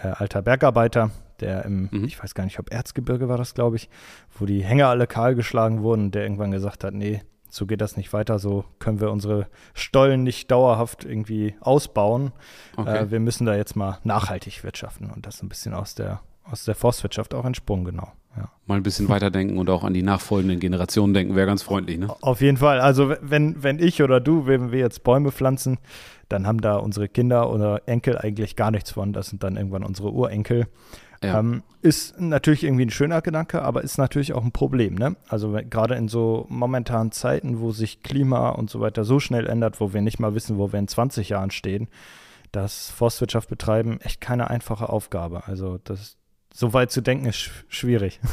äh, 0.04 0.08
alter 0.08 0.42
Bergarbeiter, 0.42 1.12
der 1.44 1.66
im, 1.66 1.90
mhm. 1.92 2.06
ich 2.06 2.22
weiß 2.22 2.34
gar 2.36 2.46
nicht, 2.46 2.60
ob 2.60 2.72
Erzgebirge 2.72 3.30
war 3.30 3.38
das, 3.38 3.54
glaube 3.54 3.76
ich, 3.76 3.90
wo 4.38 4.46
die 4.46 4.64
Hänge 4.64 4.88
alle 4.88 5.08
kahl 5.08 5.36
geschlagen 5.36 5.84
wurden, 5.84 6.12
der 6.12 6.24
irgendwann 6.24 6.52
gesagt 6.52 6.84
hat, 6.84 6.94
nee, 6.94 7.22
so 7.50 7.68
geht 7.68 7.82
das 7.82 7.98
nicht 7.98 8.12
weiter, 8.14 8.40
so 8.40 8.66
können 8.80 9.00
wir 9.00 9.12
unsere 9.12 9.48
Stollen 9.76 10.24
nicht 10.24 10.50
dauerhaft 10.50 11.06
irgendwie 11.06 11.56
ausbauen. 11.62 12.32
Okay. 12.78 12.98
Äh, 12.98 13.12
wir 13.12 13.20
müssen 13.20 13.46
da 13.46 13.56
jetzt 13.56 13.76
mal 13.76 14.00
nachhaltig 14.04 14.64
wirtschaften 14.64 15.12
und 15.12 15.28
das 15.28 15.44
ein 15.44 15.50
bisschen 15.50 15.74
aus 15.74 15.94
der, 15.94 16.22
aus 16.44 16.66
der 16.66 16.74
Forstwirtschaft 16.74 17.34
auch 17.36 17.46
entsprungen, 17.46 17.86
genau. 17.86 18.12
Ja. 18.36 18.50
Mal 18.66 18.78
ein 18.78 18.84
bisschen 18.84 19.10
weiterdenken 19.10 19.60
und 19.60 19.70
auch 19.70 19.84
an 19.84 19.94
die 19.94 20.02
nachfolgenden 20.02 20.60
Generationen 20.60 21.14
denken, 21.14 21.36
wäre 21.36 21.46
ganz 21.46 21.62
freundlich, 21.62 22.00
ne? 22.00 22.08
Auf 22.22 22.42
jeden 22.42 22.58
Fall. 22.58 22.80
Also 22.80 23.14
wenn, 23.22 23.62
wenn 23.62 23.78
ich 23.78 24.02
oder 24.02 24.20
du, 24.20 24.48
wenn 24.48 24.72
wir 24.72 24.80
jetzt 24.80 25.04
Bäume 25.04 25.32
pflanzen, 25.32 25.78
dann 26.30 26.48
haben 26.48 26.60
da 26.60 26.78
unsere 26.78 27.08
Kinder 27.08 27.52
oder 27.52 27.84
Enkel 27.86 28.18
eigentlich 28.18 28.56
gar 28.56 28.72
nichts 28.72 28.90
von. 28.90 29.14
Das 29.14 29.28
sind 29.28 29.44
dann 29.44 29.56
irgendwann 29.56 29.84
unsere 29.84 30.12
Urenkel. 30.12 30.66
Ja. 31.24 31.40
Ähm, 31.40 31.64
ist 31.82 32.20
natürlich 32.20 32.64
irgendwie 32.64 32.86
ein 32.86 32.92
schöner 32.92 33.22
Gedanke, 33.22 33.62
aber 33.62 33.84
ist 33.84 33.98
natürlich 33.98 34.34
auch 34.34 34.44
ein 34.44 34.52
Problem. 34.52 34.96
Ne? 34.96 35.16
Also 35.28 35.58
gerade 35.70 35.96
in 35.96 36.08
so 36.08 36.46
momentanen 36.50 37.12
Zeiten, 37.12 37.60
wo 37.60 37.72
sich 37.72 38.04
Klima 38.04 38.50
und 38.50 38.70
so 38.70 38.80
weiter 38.80 39.04
so 39.04 39.20
schnell 39.20 39.48
ändert, 39.48 39.82
wo 39.82 39.94
wir 39.94 40.02
nicht 40.02 40.20
mal 40.20 40.36
wissen, 40.36 40.58
wo 40.58 40.72
wir 40.72 40.80
in 40.80 40.88
20 40.88 41.30
Jahren 41.30 41.52
stehen, 41.52 41.88
dass 42.52 42.90
Forstwirtschaft 42.92 43.50
betreiben 43.50 44.00
echt 44.02 44.22
keine 44.22 44.50
einfache 44.50 44.90
Aufgabe. 44.90 45.48
Also 45.48 45.80
das, 45.84 46.18
so 46.56 46.72
weit 46.72 46.92
zu 46.92 47.02
denken 47.02 47.26
ist 47.26 47.50
schwierig. 47.68 48.20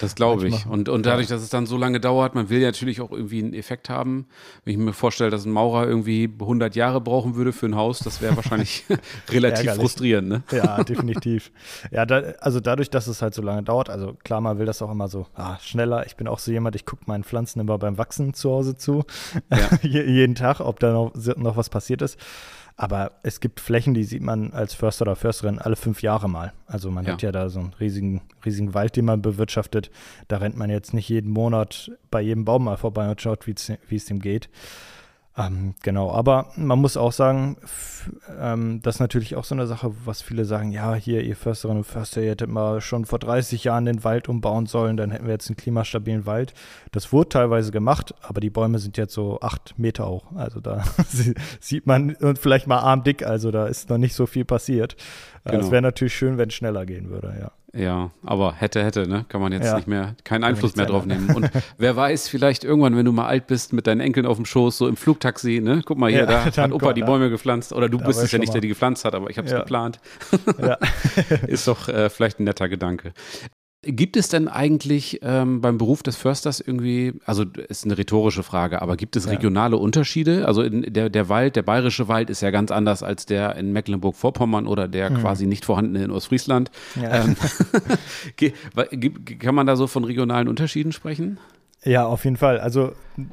Das 0.00 0.14
glaube 0.16 0.48
ich. 0.48 0.66
Und, 0.66 0.88
und 0.88 1.06
dadurch, 1.06 1.28
dass 1.28 1.42
es 1.42 1.48
dann 1.48 1.66
so 1.66 1.76
lange 1.76 2.00
dauert, 2.00 2.34
man 2.34 2.48
will 2.48 2.60
ja 2.60 2.68
natürlich 2.68 3.00
auch 3.00 3.12
irgendwie 3.12 3.42
einen 3.42 3.54
Effekt 3.54 3.88
haben. 3.88 4.26
Wenn 4.64 4.72
ich 4.72 4.78
mir 4.78 4.92
vorstelle, 4.92 5.30
dass 5.30 5.44
ein 5.44 5.52
Maurer 5.52 5.86
irgendwie 5.86 6.28
100 6.40 6.74
Jahre 6.74 7.00
brauchen 7.00 7.36
würde 7.36 7.52
für 7.52 7.66
ein 7.66 7.76
Haus, 7.76 8.00
das 8.00 8.20
wäre 8.20 8.34
wahrscheinlich 8.34 8.84
relativ 9.30 9.66
Ärgerlich. 9.66 9.80
frustrierend. 9.80 10.28
Ne? 10.28 10.42
Ja, 10.50 10.82
definitiv. 10.84 11.52
Ja, 11.92 12.04
da, 12.04 12.16
also 12.40 12.58
dadurch, 12.58 12.90
dass 12.90 13.06
es 13.06 13.22
halt 13.22 13.34
so 13.34 13.42
lange 13.42 13.62
dauert, 13.62 13.90
also 13.90 14.14
klar, 14.24 14.40
man 14.40 14.58
will 14.58 14.66
das 14.66 14.82
auch 14.82 14.90
immer 14.90 15.08
so 15.08 15.26
ah, 15.34 15.58
schneller. 15.60 16.04
Ich 16.06 16.16
bin 16.16 16.26
auch 16.26 16.40
so 16.40 16.50
jemand, 16.50 16.74
ich 16.74 16.84
gucke 16.84 17.04
meinen 17.06 17.22
Pflanzen 17.22 17.60
immer 17.60 17.78
beim 17.78 17.98
Wachsen 17.98 18.34
zu 18.34 18.50
Hause 18.50 18.76
zu. 18.76 19.04
Ja. 19.50 19.78
jeden 19.82 20.34
Tag, 20.34 20.60
ob 20.60 20.80
da 20.80 20.92
noch, 20.92 21.12
noch 21.36 21.56
was 21.56 21.70
passiert 21.70 22.02
ist. 22.02 22.18
Aber 22.76 23.12
es 23.22 23.40
gibt 23.40 23.60
Flächen, 23.60 23.94
die 23.94 24.04
sieht 24.04 24.22
man 24.22 24.52
als 24.52 24.74
Förster 24.74 25.02
oder 25.02 25.16
Försterin 25.16 25.58
alle 25.58 25.76
fünf 25.76 26.02
Jahre 26.02 26.28
mal. 26.28 26.52
Also 26.66 26.90
man 26.90 27.04
ja. 27.04 27.12
hat 27.12 27.22
ja 27.22 27.32
da 27.32 27.48
so 27.48 27.60
einen 27.60 27.74
riesigen, 27.78 28.22
riesigen 28.44 28.74
Wald, 28.74 28.96
den 28.96 29.04
man 29.04 29.22
bewirtschaftet. 29.22 29.90
Da 30.28 30.38
rennt 30.38 30.56
man 30.56 30.70
jetzt 30.70 30.94
nicht 30.94 31.08
jeden 31.08 31.30
Monat 31.30 31.90
bei 32.10 32.20
jedem 32.20 32.44
Baum 32.44 32.64
mal 32.64 32.76
vorbei 32.76 33.10
und 33.10 33.20
schaut, 33.20 33.46
wie 33.46 33.54
es 33.96 34.04
dem 34.06 34.20
geht. 34.20 34.48
Ähm, 35.36 35.74
genau, 35.82 36.12
aber 36.12 36.48
man 36.56 36.78
muss 36.78 36.98
auch 36.98 37.12
sagen, 37.12 37.56
ähm, 38.38 38.80
das 38.82 38.96
ist 38.96 39.00
natürlich 39.00 39.34
auch 39.34 39.44
so 39.44 39.54
eine 39.54 39.66
Sache, 39.66 39.90
was 40.04 40.20
viele 40.20 40.44
sagen, 40.44 40.72
ja, 40.72 40.94
hier, 40.94 41.22
ihr 41.22 41.36
Försterinnen 41.36 41.78
und 41.78 41.84
Förster, 41.84 42.20
ihr 42.20 42.32
hättet 42.32 42.50
mal 42.50 42.82
schon 42.82 43.06
vor 43.06 43.18
30 43.18 43.64
Jahren 43.64 43.86
den 43.86 44.04
Wald 44.04 44.28
umbauen 44.28 44.66
sollen, 44.66 44.98
dann 44.98 45.10
hätten 45.10 45.24
wir 45.24 45.32
jetzt 45.32 45.48
einen 45.48 45.56
klimastabilen 45.56 46.26
Wald. 46.26 46.52
Das 46.90 47.14
wurde 47.14 47.30
teilweise 47.30 47.72
gemacht, 47.72 48.14
aber 48.20 48.40
die 48.40 48.50
Bäume 48.50 48.78
sind 48.78 48.98
jetzt 48.98 49.14
so 49.14 49.40
acht 49.40 49.78
Meter 49.78 50.06
hoch. 50.06 50.32
Also 50.34 50.60
da 50.60 50.84
sieht 51.60 51.86
man 51.86 52.14
und 52.16 52.38
vielleicht 52.38 52.66
mal 52.66 52.80
armdick, 52.80 53.24
also 53.24 53.50
da 53.50 53.66
ist 53.66 53.88
noch 53.88 53.98
nicht 53.98 54.14
so 54.14 54.26
viel 54.26 54.44
passiert. 54.44 54.96
Äh, 55.44 55.52
genau. 55.52 55.64
Es 55.64 55.70
wäre 55.70 55.82
natürlich 55.82 56.14
schön, 56.14 56.36
wenn 56.36 56.50
es 56.50 56.54
schneller 56.54 56.84
gehen 56.84 57.08
würde, 57.08 57.34
ja. 57.40 57.52
Ja, 57.74 58.10
aber 58.22 58.52
hätte, 58.54 58.84
hätte, 58.84 59.08
ne? 59.08 59.24
Kann 59.28 59.40
man 59.40 59.50
jetzt 59.52 59.64
ja. 59.64 59.76
nicht 59.76 59.88
mehr, 59.88 60.14
keinen 60.24 60.44
Einfluss 60.44 60.76
mehr 60.76 60.84
drauf 60.84 61.06
nehmen. 61.06 61.34
Und 61.34 61.50
wer 61.78 61.96
weiß, 61.96 62.28
vielleicht 62.28 62.64
irgendwann, 62.64 62.96
wenn 62.96 63.06
du 63.06 63.12
mal 63.12 63.26
alt 63.26 63.46
bist, 63.46 63.72
mit 63.72 63.86
deinen 63.86 64.00
Enkeln 64.00 64.26
auf 64.26 64.36
dem 64.36 64.44
Schoß, 64.44 64.76
so 64.76 64.88
im 64.88 64.96
Flugtaxi, 64.96 65.60
ne? 65.62 65.80
Guck 65.84 65.96
mal 65.96 66.10
hier, 66.10 66.20
ja, 66.20 66.26
da 66.26 66.44
hat 66.62 66.72
Opa 66.72 66.86
Gott, 66.86 66.96
die 66.98 67.02
Bäume 67.02 67.30
gepflanzt. 67.30 67.72
Oder 67.72 67.88
du 67.88 67.98
bist 67.98 68.22
es 68.22 68.30
ja 68.30 68.38
nicht, 68.38 68.52
der 68.52 68.60
die 68.60 68.68
gepflanzt 68.68 69.06
hat, 69.06 69.14
aber 69.14 69.30
ich 69.30 69.38
habe 69.38 69.46
es 69.46 69.52
ja. 69.52 69.60
geplant. 69.60 70.00
Ja. 70.60 70.76
Ist 71.46 71.66
doch 71.66 71.88
äh, 71.88 72.10
vielleicht 72.10 72.40
ein 72.40 72.44
netter 72.44 72.68
Gedanke. 72.68 73.14
Gibt 73.84 74.16
es 74.16 74.28
denn 74.28 74.46
eigentlich 74.46 75.18
ähm, 75.22 75.60
beim 75.60 75.76
Beruf 75.76 76.04
des 76.04 76.14
Försters 76.14 76.60
irgendwie, 76.60 77.14
also 77.26 77.44
ist 77.68 77.84
eine 77.84 77.98
rhetorische 77.98 78.44
Frage, 78.44 78.80
aber 78.80 78.96
gibt 78.96 79.16
es 79.16 79.28
regionale 79.28 79.74
ja. 79.74 79.82
Unterschiede? 79.82 80.46
Also 80.46 80.68
der, 80.68 81.10
der 81.10 81.28
Wald, 81.28 81.56
der 81.56 81.62
bayerische 81.62 82.06
Wald 82.06 82.30
ist 82.30 82.42
ja 82.42 82.52
ganz 82.52 82.70
anders 82.70 83.02
als 83.02 83.26
der 83.26 83.56
in 83.56 83.72
Mecklenburg-Vorpommern 83.72 84.68
oder 84.68 84.86
der 84.86 85.10
mhm. 85.10 85.16
quasi 85.16 85.46
nicht 85.46 85.64
vorhandene 85.64 86.04
in 86.04 86.12
Ostfriesland. 86.12 86.70
Ja. 86.94 87.24
Ähm, 87.24 87.36
kann 89.40 89.54
man 89.56 89.66
da 89.66 89.74
so 89.74 89.88
von 89.88 90.04
regionalen 90.04 90.46
Unterschieden 90.46 90.92
sprechen? 90.92 91.38
Ja, 91.84 92.06
auf 92.06 92.24
jeden 92.24 92.36
Fall. 92.36 92.60
Also, 92.60 92.92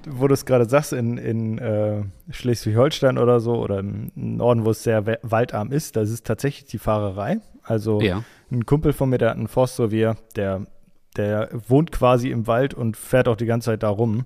wo 0.09 0.27
du 0.27 0.33
es 0.33 0.45
gerade 0.45 0.67
sagst, 0.67 0.93
in, 0.93 1.19
in 1.19 1.59
äh, 1.59 2.01
Schleswig-Holstein 2.31 3.19
oder 3.19 3.39
so 3.39 3.53
oder 3.53 3.79
im 3.79 4.12
Norden, 4.15 4.65
wo 4.65 4.71
es 4.71 4.81
sehr 4.81 5.05
waldarm 5.21 5.71
ist, 5.71 5.95
das 5.95 6.09
ist 6.09 6.25
tatsächlich 6.25 6.65
die 6.65 6.79
Fahrerei. 6.79 7.39
Also 7.62 8.01
ja. 8.01 8.23
Ein 8.51 8.65
Kumpel 8.65 8.93
von 8.93 9.09
mir, 9.09 9.17
der 9.17 9.31
hat 9.31 9.38
ein 9.38 9.47
Forstrevier, 9.47 10.17
der, 10.35 10.65
der 11.17 11.49
wohnt 11.67 11.91
quasi 11.91 12.29
im 12.29 12.47
Wald 12.47 12.73
und 12.73 12.97
fährt 12.97 13.27
auch 13.27 13.35
die 13.35 13.45
ganze 13.45 13.71
Zeit 13.71 13.83
da 13.83 13.89
rum. 13.89 14.25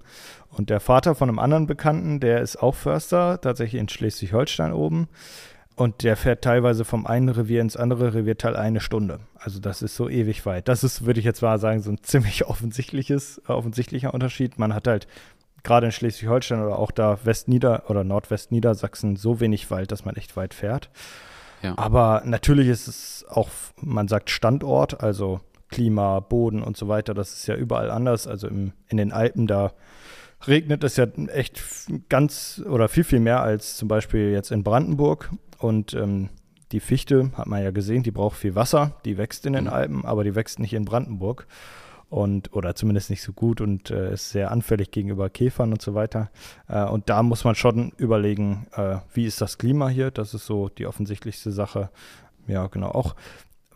Und 0.49 0.69
der 0.69 0.79
Vater 0.79 1.15
von 1.15 1.29
einem 1.29 1.39
anderen 1.39 1.65
Bekannten, 1.65 2.19
der 2.19 2.41
ist 2.41 2.57
auch 2.57 2.75
Förster, 2.75 3.41
tatsächlich 3.41 3.81
in 3.81 3.89
Schleswig-Holstein 3.89 4.73
oben. 4.73 5.07
Und 5.75 6.03
der 6.03 6.15
fährt 6.15 6.43
teilweise 6.43 6.86
vom 6.86 7.07
einen 7.07 7.29
Revier 7.29 7.62
ins 7.62 7.75
andere 7.75 8.13
Revierteil 8.13 8.55
eine 8.55 8.79
Stunde. 8.79 9.21
Also 9.36 9.59
das 9.59 9.81
ist 9.81 9.95
so 9.95 10.07
ewig 10.07 10.45
weit. 10.45 10.67
Das 10.67 10.83
ist, 10.83 11.05
würde 11.05 11.19
ich 11.19 11.25
jetzt 11.25 11.41
mal 11.41 11.57
sagen, 11.57 11.81
so 11.81 11.91
ein 11.91 11.97
ziemlich 12.03 12.45
offensichtliches, 12.45 13.41
offensichtlicher 13.47 14.13
Unterschied. 14.13 14.59
Man 14.59 14.75
hat 14.75 14.88
halt 14.88 15.07
gerade 15.63 15.88
in 15.88 15.91
Schleswig-Holstein 15.91 16.62
oder 16.62 16.77
auch 16.77 16.91
da 16.91 17.17
Westnieder- 17.23 17.89
oder 17.89 18.03
Nordwestniedersachsen 18.03 19.15
so 19.15 19.39
wenig 19.39 19.71
Wald, 19.71 19.91
dass 19.91 20.05
man 20.05 20.15
echt 20.15 20.36
weit 20.38 20.53
fährt. 20.53 20.91
Ja. 21.63 21.78
Aber 21.78 22.21
natürlich 22.26 22.67
ist 22.67 22.88
es 22.88 23.26
auch, 23.30 23.49
man 23.82 24.08
sagt 24.08 24.30
Standort, 24.30 25.02
also 25.02 25.39
Klima, 25.69 26.19
Boden 26.19 26.62
und 26.62 26.78
so 26.78 26.88
weiter, 26.88 27.13
das 27.13 27.34
ist 27.34 27.47
ja 27.47 27.56
überall 27.56 27.89
anders. 27.89 28.28
Also 28.28 28.47
im, 28.47 28.73
in 28.89 28.97
den 28.97 29.12
Alpen, 29.12 29.47
da 29.47 29.71
regnet 30.47 30.84
es 30.84 30.97
ja 30.97 31.06
echt 31.30 31.62
ganz 32.10 32.62
oder 32.69 32.89
viel, 32.89 33.04
viel 33.04 33.19
mehr 33.19 33.41
als 33.41 33.78
zum 33.78 33.88
Beispiel 33.88 34.32
jetzt 34.32 34.52
in 34.52 34.63
Brandenburg. 34.63 35.32
Und 35.58 35.93
ähm, 35.93 36.30
die 36.71 36.80
Fichte, 36.80 37.32
hat 37.36 37.47
man 37.47 37.63
ja 37.63 37.71
gesehen, 37.71 38.04
die 38.04 38.12
braucht 38.12 38.38
viel 38.38 38.56
Wasser, 38.56 38.99
die 39.06 39.17
wächst 39.17 39.45
in 39.45 39.54
den 39.54 39.65
mhm. 39.65 39.69
Alpen, 39.71 40.06
aber 40.06 40.23
die 40.23 40.36
wächst 40.36 40.60
nicht 40.60 40.73
in 40.73 40.86
Brandenburg 40.86 41.47
und 42.09 42.53
oder 42.53 42.75
zumindest 42.75 43.09
nicht 43.09 43.21
so 43.21 43.33
gut 43.33 43.61
und 43.61 43.89
äh, 43.89 44.13
ist 44.13 44.29
sehr 44.29 44.51
anfällig 44.51 44.91
gegenüber 44.91 45.29
Käfern 45.29 45.71
und 45.71 45.81
so 45.81 45.93
weiter. 45.95 46.29
Äh, 46.67 46.83
und 46.83 47.09
da 47.09 47.23
muss 47.23 47.43
man 47.43 47.55
schon 47.55 47.91
überlegen, 47.97 48.67
äh, 48.75 48.97
wie 49.13 49.25
ist 49.25 49.41
das 49.41 49.57
Klima 49.57 49.89
hier? 49.89 50.11
Das 50.11 50.33
ist 50.33 50.45
so 50.45 50.69
die 50.69 50.85
offensichtlichste 50.85 51.51
Sache. 51.51 51.89
Ja, 52.47 52.67
genau. 52.67 52.89
Auch 52.89 53.15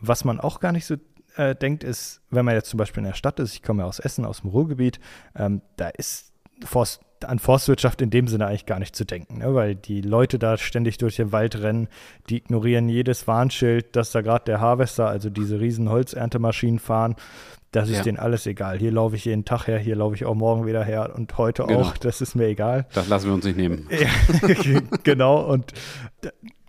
was 0.00 0.24
man 0.24 0.40
auch 0.40 0.60
gar 0.60 0.72
nicht 0.72 0.86
so 0.86 0.96
äh, 1.36 1.54
denkt, 1.54 1.84
ist, 1.84 2.20
wenn 2.30 2.44
man 2.44 2.54
jetzt 2.54 2.70
zum 2.70 2.78
Beispiel 2.78 3.02
in 3.02 3.08
der 3.08 3.14
Stadt 3.14 3.40
ist, 3.40 3.54
ich 3.54 3.62
komme 3.62 3.82
ja 3.82 3.88
aus 3.88 3.98
Essen, 3.98 4.24
aus 4.24 4.42
dem 4.42 4.50
Ruhrgebiet, 4.50 5.00
ähm, 5.34 5.62
da 5.76 5.88
ist 5.88 6.32
Forst, 6.64 7.00
an 7.24 7.38
Forstwirtschaft 7.38 8.00
in 8.02 8.10
dem 8.10 8.28
Sinne 8.28 8.46
eigentlich 8.46 8.66
gar 8.66 8.78
nicht 8.78 8.94
zu 8.94 9.04
denken, 9.04 9.38
ne? 9.38 9.54
weil 9.54 9.74
die 9.74 10.00
Leute 10.00 10.38
da 10.38 10.56
ständig 10.56 10.98
durch 10.98 11.16
den 11.16 11.32
Wald 11.32 11.60
rennen, 11.60 11.88
die 12.28 12.36
ignorieren 12.36 12.88
jedes 12.88 13.26
Warnschild, 13.26 13.96
dass 13.96 14.12
da 14.12 14.20
gerade 14.20 14.44
der 14.44 14.60
Harvester, 14.60 15.08
also 15.08 15.30
diese 15.30 15.60
riesen 15.60 15.88
Holzerntemaschinen 15.88 16.78
fahren. 16.78 17.16
Das 17.72 17.90
ist 17.90 17.96
ja. 17.96 18.02
denen 18.02 18.18
alles 18.18 18.46
egal. 18.46 18.78
Hier 18.78 18.92
laufe 18.92 19.16
ich 19.16 19.26
jeden 19.26 19.44
Tag 19.44 19.66
her, 19.66 19.78
hier 19.78 19.94
laufe 19.94 20.14
ich 20.14 20.24
auch 20.24 20.34
morgen 20.34 20.66
wieder 20.66 20.84
her 20.84 21.12
und 21.14 21.36
heute 21.36 21.64
genau. 21.64 21.80
auch. 21.80 21.98
Das 21.98 22.20
ist 22.20 22.34
mir 22.34 22.46
egal. 22.46 22.86
Das 22.94 23.08
lassen 23.08 23.26
wir 23.26 23.34
uns 23.34 23.44
nicht 23.44 23.58
nehmen. 23.58 23.86
genau. 25.02 25.44
Und 25.52 25.74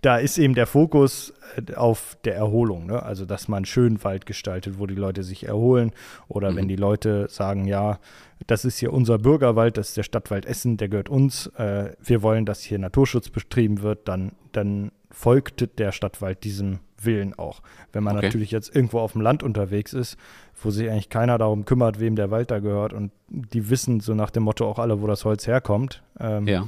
da 0.02 0.18
ist 0.18 0.38
eben 0.38 0.54
der 0.54 0.66
Fokus 0.66 1.32
äh, 1.56 1.74
auf 1.74 2.18
der 2.24 2.36
Erholung, 2.36 2.86
ne? 2.86 3.02
also 3.02 3.24
dass 3.24 3.48
man 3.48 3.64
schön 3.64 4.02
Wald 4.04 4.26
gestaltet, 4.26 4.78
wo 4.78 4.86
die 4.86 4.94
Leute 4.94 5.22
sich 5.22 5.46
erholen 5.46 5.92
oder 6.28 6.50
mhm. 6.50 6.56
wenn 6.56 6.68
die 6.68 6.76
Leute 6.76 7.28
sagen, 7.30 7.66
ja, 7.66 7.98
das 8.46 8.64
ist 8.64 8.78
hier 8.78 8.92
unser 8.92 9.18
Bürgerwald, 9.18 9.76
das 9.76 9.88
ist 9.88 9.96
der 9.96 10.02
Stadtwald 10.02 10.46
Essen, 10.46 10.76
der 10.76 10.88
gehört 10.88 11.08
uns, 11.08 11.46
äh, 11.58 11.94
wir 12.02 12.22
wollen, 12.22 12.46
dass 12.46 12.62
hier 12.62 12.78
Naturschutz 12.78 13.28
betrieben 13.28 13.82
wird, 13.82 14.08
dann, 14.08 14.32
dann 14.52 14.92
folgt 15.10 15.78
der 15.78 15.92
Stadtwald 15.92 16.44
diesem 16.44 16.80
Willen 17.02 17.34
auch. 17.34 17.62
Wenn 17.92 18.04
man 18.04 18.16
okay. 18.16 18.26
natürlich 18.26 18.50
jetzt 18.50 18.74
irgendwo 18.74 19.00
auf 19.00 19.12
dem 19.12 19.20
Land 19.20 19.42
unterwegs 19.42 19.92
ist, 19.92 20.16
wo 20.62 20.70
sich 20.70 20.90
eigentlich 20.90 21.08
keiner 21.08 21.38
darum 21.38 21.64
kümmert, 21.64 22.00
wem 22.00 22.16
der 22.16 22.30
Wald 22.30 22.50
da 22.50 22.58
gehört 22.58 22.92
und 22.92 23.12
die 23.28 23.70
wissen 23.70 24.00
so 24.00 24.14
nach 24.14 24.30
dem 24.30 24.42
Motto 24.42 24.68
auch 24.68 24.78
alle, 24.78 25.00
wo 25.00 25.06
das 25.06 25.24
Holz 25.24 25.46
herkommt, 25.46 26.02
ähm, 26.18 26.46
ja 26.46 26.66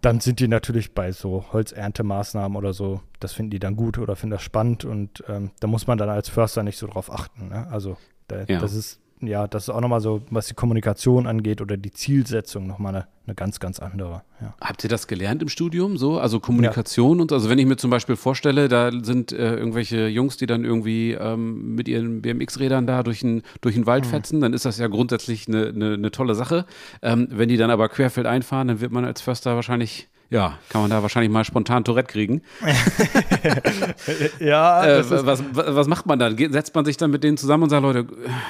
dann 0.00 0.20
sind 0.20 0.40
die 0.40 0.48
natürlich 0.48 0.94
bei 0.94 1.12
so 1.12 1.46
Holzerntemaßnahmen 1.52 2.56
oder 2.56 2.72
so, 2.72 3.00
das 3.18 3.32
finden 3.32 3.50
die 3.50 3.58
dann 3.58 3.74
gut 3.74 3.98
oder 3.98 4.14
finden 4.14 4.32
das 4.32 4.42
spannend 4.42 4.84
und 4.84 5.24
ähm, 5.28 5.50
da 5.60 5.66
muss 5.66 5.86
man 5.86 5.98
dann 5.98 6.08
als 6.08 6.28
Förster 6.28 6.62
nicht 6.62 6.78
so 6.78 6.86
drauf 6.86 7.12
achten. 7.12 7.48
Ne? 7.48 7.66
Also 7.70 7.96
da, 8.28 8.44
ja. 8.46 8.60
das 8.60 8.74
ist 8.74 9.00
ja, 9.20 9.46
das 9.46 9.64
ist 9.64 9.70
auch 9.70 9.80
nochmal 9.80 10.00
so, 10.00 10.22
was 10.30 10.46
die 10.46 10.54
Kommunikation 10.54 11.26
angeht 11.26 11.60
oder 11.60 11.76
die 11.76 11.90
Zielsetzung 11.90 12.66
nochmal 12.66 12.94
eine, 12.94 13.06
eine 13.26 13.34
ganz, 13.34 13.60
ganz 13.60 13.80
andere. 13.80 14.22
Ja. 14.40 14.54
Habt 14.60 14.84
ihr 14.84 14.90
das 14.90 15.06
gelernt 15.06 15.42
im 15.42 15.48
Studium 15.48 15.96
so? 15.96 16.18
Also 16.18 16.40
Kommunikation 16.40 17.18
ja. 17.18 17.22
und 17.22 17.32
also 17.32 17.48
wenn 17.50 17.58
ich 17.58 17.66
mir 17.66 17.76
zum 17.76 17.90
Beispiel 17.90 18.16
vorstelle, 18.16 18.68
da 18.68 18.90
sind 19.02 19.32
äh, 19.32 19.56
irgendwelche 19.56 20.08
Jungs, 20.08 20.36
die 20.36 20.46
dann 20.46 20.64
irgendwie 20.64 21.12
ähm, 21.12 21.74
mit 21.74 21.88
ihren 21.88 22.22
BMX-Rädern 22.22 22.86
da 22.86 23.02
durch 23.02 23.20
den, 23.20 23.42
durch 23.60 23.74
den 23.74 23.86
Wald 23.86 24.04
mhm. 24.04 24.10
fetzen, 24.10 24.40
dann 24.40 24.52
ist 24.52 24.64
das 24.64 24.78
ja 24.78 24.86
grundsätzlich 24.86 25.48
eine, 25.48 25.68
eine, 25.68 25.94
eine 25.94 26.10
tolle 26.10 26.34
Sache. 26.34 26.64
Ähm, 27.02 27.28
wenn 27.30 27.48
die 27.48 27.56
dann 27.56 27.70
aber 27.70 27.88
querfeld 27.88 28.26
einfahren, 28.26 28.68
dann 28.68 28.80
wird 28.80 28.92
man 28.92 29.04
als 29.04 29.20
Förster 29.20 29.54
wahrscheinlich 29.54 30.08
ja, 30.30 30.58
kann 30.68 30.82
man 30.82 30.90
da 30.90 31.00
wahrscheinlich 31.00 31.32
mal 31.32 31.44
spontan 31.44 31.84
Tourette 31.84 32.12
kriegen. 32.12 32.42
ja. 34.40 34.84
Äh, 34.84 35.10
was, 35.10 35.42
was 35.52 35.88
macht 35.88 36.04
man 36.06 36.18
dann? 36.18 36.36
Setzt 36.36 36.74
man 36.74 36.84
sich 36.84 36.98
dann 36.98 37.10
mit 37.10 37.24
denen 37.24 37.38
zusammen 37.38 37.62
und 37.64 37.70
sagt, 37.70 37.82
Leute, 37.82 38.06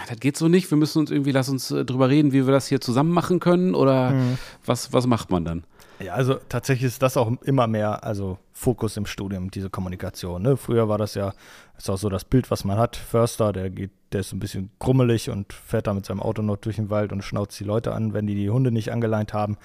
das 0.08 0.18
geht 0.18 0.36
so 0.36 0.48
nicht, 0.48 0.70
wir 0.70 0.78
müssen 0.78 0.98
uns 0.98 1.10
irgendwie, 1.10 1.30
lass 1.30 1.48
uns 1.48 1.70
äh, 1.70 1.84
drüber 1.84 2.08
reden, 2.08 2.32
wie 2.32 2.46
wir 2.46 2.52
das 2.52 2.66
hier 2.66 2.80
zusammen 2.80 3.12
machen 3.12 3.38
können? 3.38 3.76
Oder 3.76 4.10
mhm. 4.10 4.38
was, 4.66 4.92
was 4.92 5.06
macht 5.06 5.30
man 5.30 5.44
dann? 5.44 5.64
Ja, 6.00 6.14
also 6.14 6.34
tatsächlich 6.48 6.86
ist 6.86 7.02
das 7.02 7.16
auch 7.16 7.30
immer 7.42 7.66
mehr, 7.66 8.04
also 8.04 8.38
Fokus 8.52 8.96
im 8.96 9.06
Studium, 9.06 9.50
diese 9.50 9.70
Kommunikation. 9.70 10.42
Ne? 10.42 10.56
Früher 10.56 10.88
war 10.88 10.98
das 10.98 11.14
ja, 11.14 11.32
ist 11.76 11.90
auch 11.90 11.96
so 11.96 12.08
das 12.08 12.24
Bild, 12.24 12.50
was 12.50 12.64
man 12.64 12.78
hat. 12.78 12.96
Förster, 12.96 13.52
der 13.52 13.70
geht, 13.70 13.90
der 14.12 14.20
ist 14.20 14.32
ein 14.32 14.38
bisschen 14.38 14.70
krummelig 14.78 15.28
und 15.28 15.52
fährt 15.52 15.86
da 15.86 15.94
mit 15.94 16.06
seinem 16.06 16.20
Auto 16.20 16.42
noch 16.42 16.56
durch 16.56 16.76
den 16.76 16.88
Wald 16.88 17.12
und 17.12 17.22
schnauzt 17.22 17.58
die 17.58 17.64
Leute 17.64 17.92
an, 17.92 18.14
wenn 18.14 18.26
die 18.26 18.36
die 18.36 18.50
Hunde 18.50 18.70
nicht 18.70 18.92
angeleint 18.92 19.32
haben. 19.34 19.56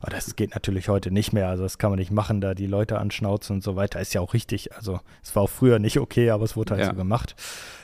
Aber 0.00 0.10
das 0.10 0.34
geht 0.34 0.54
natürlich 0.54 0.88
heute 0.88 1.10
nicht 1.10 1.32
mehr. 1.32 1.48
Also 1.48 1.62
das 1.62 1.78
kann 1.78 1.90
man 1.90 1.98
nicht 1.98 2.10
machen, 2.10 2.40
da 2.40 2.54
die 2.54 2.66
Leute 2.66 2.98
anschnauzen 2.98 3.56
und 3.56 3.62
so 3.62 3.76
weiter. 3.76 4.00
Ist 4.00 4.14
ja 4.14 4.22
auch 4.22 4.34
richtig. 4.34 4.74
Also 4.74 5.00
es 5.22 5.36
war 5.36 5.42
auch 5.42 5.50
früher 5.50 5.78
nicht 5.78 5.98
okay, 5.98 6.30
aber 6.30 6.44
es 6.44 6.56
wurde 6.56 6.72
halt 6.72 6.82
ja. 6.82 6.90
so 6.90 6.94
gemacht. 6.94 7.36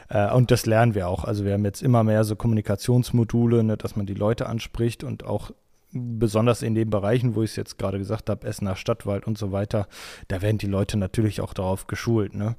Äh, 0.08 0.32
und 0.32 0.50
das 0.50 0.66
lernen 0.66 0.94
wir 0.94 1.08
auch. 1.08 1.24
Also 1.24 1.44
wir 1.44 1.52
haben 1.52 1.64
jetzt 1.64 1.82
immer 1.82 2.04
mehr 2.04 2.24
so 2.24 2.36
Kommunikationsmodule, 2.36 3.64
ne, 3.64 3.76
dass 3.76 3.96
man 3.96 4.06
die 4.06 4.14
Leute 4.14 4.46
anspricht 4.46 5.04
und 5.04 5.24
auch 5.24 5.50
besonders 5.92 6.62
in 6.62 6.74
den 6.74 6.90
Bereichen, 6.90 7.34
wo 7.34 7.42
ich 7.42 7.50
es 7.50 7.56
jetzt 7.56 7.78
gerade 7.78 7.98
gesagt 7.98 8.28
habe, 8.28 8.46
Essener 8.46 8.76
Stadtwald 8.76 9.26
und 9.26 9.38
so 9.38 9.52
weiter, 9.52 9.88
da 10.28 10.42
werden 10.42 10.58
die 10.58 10.66
Leute 10.66 10.98
natürlich 10.98 11.40
auch 11.40 11.54
darauf 11.54 11.86
geschult. 11.86 12.34
Ne? 12.34 12.56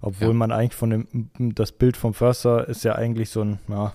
Obwohl 0.00 0.28
ja. 0.28 0.34
man 0.34 0.52
eigentlich 0.52 0.74
von 0.74 0.90
dem, 0.90 1.54
das 1.54 1.72
Bild 1.72 1.96
vom 1.96 2.14
Förster 2.14 2.68
ist 2.68 2.84
ja 2.84 2.94
eigentlich 2.94 3.30
so 3.30 3.42
ein, 3.42 3.58
ja, 3.68 3.92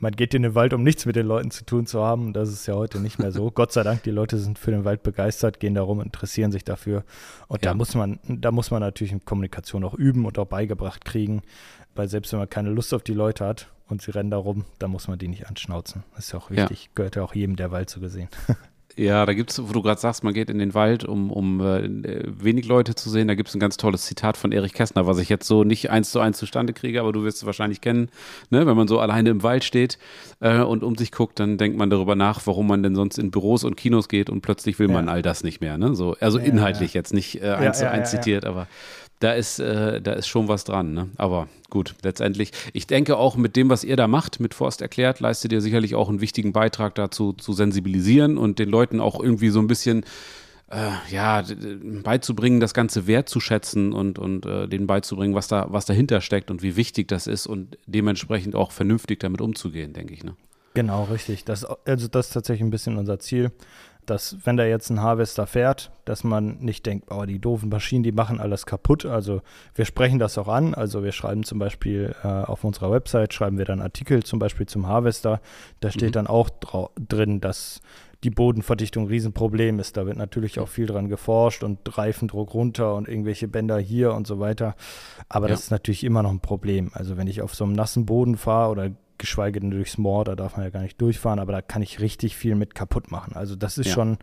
man 0.00 0.12
geht 0.12 0.32
in 0.34 0.42
den 0.42 0.54
Wald, 0.54 0.72
um 0.72 0.84
nichts 0.84 1.06
mit 1.06 1.16
den 1.16 1.26
Leuten 1.26 1.50
zu 1.50 1.64
tun 1.64 1.86
zu 1.86 2.04
haben. 2.04 2.32
Das 2.32 2.50
ist 2.50 2.66
ja 2.68 2.74
heute 2.74 3.00
nicht 3.00 3.18
mehr 3.18 3.32
so. 3.32 3.50
Gott 3.54 3.72
sei 3.72 3.82
Dank, 3.82 4.04
die 4.04 4.12
Leute 4.12 4.38
sind 4.38 4.56
für 4.56 4.70
den 4.70 4.84
Wald 4.84 5.02
begeistert, 5.02 5.58
gehen 5.58 5.74
darum, 5.74 6.00
interessieren 6.00 6.52
sich 6.52 6.62
dafür. 6.62 7.04
Und 7.48 7.64
ja. 7.64 7.70
da 7.70 7.74
muss 7.74 7.96
man, 7.96 8.20
da 8.28 8.52
muss 8.52 8.70
man 8.70 8.80
natürlich 8.80 9.12
in 9.12 9.24
Kommunikation 9.24 9.82
auch 9.82 9.94
üben 9.94 10.24
und 10.24 10.38
auch 10.38 10.46
beigebracht 10.46 11.04
kriegen. 11.04 11.42
Weil 11.96 12.08
selbst 12.08 12.30
wenn 12.30 12.38
man 12.38 12.48
keine 12.48 12.70
Lust 12.70 12.94
auf 12.94 13.02
die 13.02 13.14
Leute 13.14 13.44
hat 13.44 13.68
und 13.88 14.02
sie 14.02 14.10
rennen 14.10 14.30
da 14.30 14.36
rum, 14.36 14.64
dann 14.78 14.90
muss 14.90 15.08
man 15.08 15.18
die 15.18 15.28
nicht 15.28 15.48
anschnauzen. 15.48 16.04
Das 16.14 16.26
ist 16.26 16.32
ja 16.32 16.38
auch 16.38 16.50
wichtig. 16.50 16.84
Ja. 16.84 16.90
Gehört 16.94 17.16
ja 17.16 17.22
auch 17.22 17.34
jedem 17.34 17.56
der 17.56 17.70
Wald 17.70 17.90
so 17.90 18.00
gesehen. 18.00 18.28
Ja, 18.98 19.24
da 19.26 19.32
gibt 19.32 19.52
es, 19.52 19.62
wo 19.62 19.72
du 19.72 19.80
gerade 19.80 20.00
sagst, 20.00 20.24
man 20.24 20.34
geht 20.34 20.50
in 20.50 20.58
den 20.58 20.74
Wald, 20.74 21.04
um, 21.04 21.30
um 21.30 21.60
äh, 21.60 21.88
wenig 22.26 22.66
Leute 22.66 22.96
zu 22.96 23.08
sehen. 23.10 23.28
Da 23.28 23.36
gibt 23.36 23.48
es 23.48 23.54
ein 23.54 23.60
ganz 23.60 23.76
tolles 23.76 24.02
Zitat 24.02 24.36
von 24.36 24.50
Erich 24.50 24.72
Kästner, 24.72 25.06
was 25.06 25.18
ich 25.18 25.28
jetzt 25.28 25.46
so 25.46 25.62
nicht 25.62 25.90
eins 25.90 26.10
zu 26.10 26.18
eins 26.18 26.36
zustande 26.36 26.72
kriege, 26.72 26.98
aber 27.00 27.12
du 27.12 27.22
wirst 27.22 27.36
es 27.36 27.46
wahrscheinlich 27.46 27.80
kennen. 27.80 28.10
Ne? 28.50 28.66
Wenn 28.66 28.76
man 28.76 28.88
so 28.88 28.98
alleine 28.98 29.30
im 29.30 29.44
Wald 29.44 29.62
steht 29.62 29.98
äh, 30.40 30.62
und 30.62 30.82
um 30.82 30.96
sich 30.96 31.12
guckt, 31.12 31.38
dann 31.38 31.58
denkt 31.58 31.78
man 31.78 31.90
darüber 31.90 32.16
nach, 32.16 32.44
warum 32.48 32.66
man 32.66 32.82
denn 32.82 32.96
sonst 32.96 33.18
in 33.18 33.30
Büros 33.30 33.62
und 33.62 33.76
Kinos 33.76 34.08
geht 34.08 34.30
und 34.30 34.40
plötzlich 34.40 34.80
will 34.80 34.88
ja. 34.88 34.94
man 34.94 35.08
all 35.08 35.22
das 35.22 35.44
nicht 35.44 35.60
mehr. 35.60 35.78
Ne? 35.78 35.94
So, 35.94 36.16
also 36.18 36.40
ja, 36.40 36.46
inhaltlich 36.46 36.94
ja. 36.94 36.98
jetzt 36.98 37.14
nicht 37.14 37.40
äh, 37.40 37.50
eins 37.52 37.78
zu 37.78 37.88
eins 37.88 38.10
zitiert, 38.10 38.44
aber 38.44 38.66
da 39.20 39.32
ist, 39.32 39.58
äh, 39.58 40.00
da 40.00 40.12
ist 40.12 40.28
schon 40.28 40.48
was 40.48 40.64
dran. 40.64 40.94
Ne? 40.94 41.08
Aber 41.16 41.48
gut, 41.70 41.94
letztendlich, 42.02 42.52
ich 42.72 42.86
denke 42.86 43.16
auch 43.16 43.36
mit 43.36 43.56
dem, 43.56 43.68
was 43.68 43.84
ihr 43.84 43.96
da 43.96 44.06
macht, 44.06 44.40
mit 44.40 44.54
Forst 44.54 44.80
erklärt, 44.80 45.20
leistet 45.20 45.52
ihr 45.52 45.60
sicherlich 45.60 45.94
auch 45.94 46.08
einen 46.08 46.20
wichtigen 46.20 46.52
Beitrag 46.52 46.94
dazu, 46.94 47.32
zu 47.32 47.52
sensibilisieren 47.52 48.38
und 48.38 48.58
den 48.58 48.68
Leuten 48.68 49.00
auch 49.00 49.20
irgendwie 49.20 49.50
so 49.50 49.58
ein 49.58 49.66
bisschen 49.66 50.04
äh, 50.70 50.90
ja, 51.10 51.42
beizubringen, 52.02 52.60
das 52.60 52.74
Ganze 52.74 53.06
wertzuschätzen 53.06 53.92
und, 53.92 54.18
und 54.18 54.46
äh, 54.46 54.68
denen 54.68 54.86
beizubringen, 54.86 55.34
was 55.34 55.48
da, 55.48 55.66
was 55.70 55.86
dahinter 55.86 56.20
steckt 56.20 56.50
und 56.50 56.62
wie 56.62 56.76
wichtig 56.76 57.08
das 57.08 57.26
ist 57.26 57.46
und 57.46 57.78
dementsprechend 57.86 58.54
auch 58.54 58.70
vernünftig 58.70 59.18
damit 59.20 59.40
umzugehen, 59.40 59.94
denke 59.94 60.14
ich. 60.14 60.24
Ne? 60.24 60.36
Genau, 60.74 61.04
richtig. 61.04 61.44
Das, 61.44 61.64
also 61.64 62.06
das 62.06 62.28
ist 62.28 62.32
tatsächlich 62.34 62.64
ein 62.64 62.70
bisschen 62.70 62.98
unser 62.98 63.18
Ziel 63.18 63.50
dass 64.10 64.36
wenn 64.44 64.56
da 64.56 64.64
jetzt 64.64 64.90
ein 64.90 65.02
Harvester 65.02 65.46
fährt, 65.46 65.90
dass 66.04 66.24
man 66.24 66.58
nicht 66.58 66.86
denkt, 66.86 67.10
oh, 67.10 67.24
die 67.24 67.38
doofen 67.38 67.68
Maschinen, 67.68 68.02
die 68.02 68.12
machen 68.12 68.40
alles 68.40 68.66
kaputt. 68.66 69.04
Also 69.04 69.42
wir 69.74 69.84
sprechen 69.84 70.18
das 70.18 70.38
auch 70.38 70.48
an. 70.48 70.74
Also 70.74 71.04
wir 71.04 71.12
schreiben 71.12 71.44
zum 71.44 71.58
Beispiel 71.58 72.14
äh, 72.22 72.26
auf 72.26 72.64
unserer 72.64 72.90
Website, 72.90 73.34
schreiben 73.34 73.58
wir 73.58 73.64
dann 73.64 73.80
Artikel 73.80 74.22
zum 74.22 74.38
Beispiel 74.38 74.66
zum 74.66 74.86
Harvester. 74.86 75.40
Da 75.80 75.90
steht 75.90 76.10
mhm. 76.10 76.12
dann 76.12 76.26
auch 76.26 76.48
drin, 76.96 77.40
dass 77.40 77.80
die 78.24 78.30
Bodenverdichtung 78.30 79.04
ein 79.04 79.08
Riesenproblem 79.08 79.78
ist. 79.78 79.96
Da 79.96 80.06
wird 80.06 80.16
natürlich 80.16 80.58
auch 80.58 80.68
viel 80.68 80.86
dran 80.86 81.08
geforscht 81.08 81.62
und 81.62 81.96
Reifendruck 81.96 82.52
runter 82.54 82.94
und 82.94 83.08
irgendwelche 83.08 83.46
Bänder 83.46 83.78
hier 83.78 84.14
und 84.14 84.26
so 84.26 84.40
weiter. 84.40 84.74
Aber 85.28 85.46
ja. 85.46 85.52
das 85.52 85.64
ist 85.64 85.70
natürlich 85.70 86.04
immer 86.04 86.22
noch 86.22 86.30
ein 86.30 86.40
Problem. 86.40 86.90
Also 86.94 87.16
wenn 87.16 87.28
ich 87.28 87.42
auf 87.42 87.54
so 87.54 87.64
einem 87.64 87.74
nassen 87.74 88.06
Boden 88.06 88.36
fahre 88.36 88.70
oder 88.70 88.90
geschweige 89.18 89.60
denn 89.60 89.70
durchs 89.70 89.98
Moor, 89.98 90.24
da 90.24 90.34
darf 90.36 90.56
man 90.56 90.64
ja 90.64 90.70
gar 90.70 90.82
nicht 90.82 91.00
durchfahren, 91.00 91.38
aber 91.38 91.52
da 91.52 91.62
kann 91.62 91.82
ich 91.82 92.00
richtig 92.00 92.36
viel 92.36 92.54
mit 92.54 92.74
kaputt 92.74 93.10
machen. 93.10 93.34
Also 93.34 93.56
das 93.56 93.78
ist 93.78 93.88
ja. 93.88 93.94
schon, 93.94 94.18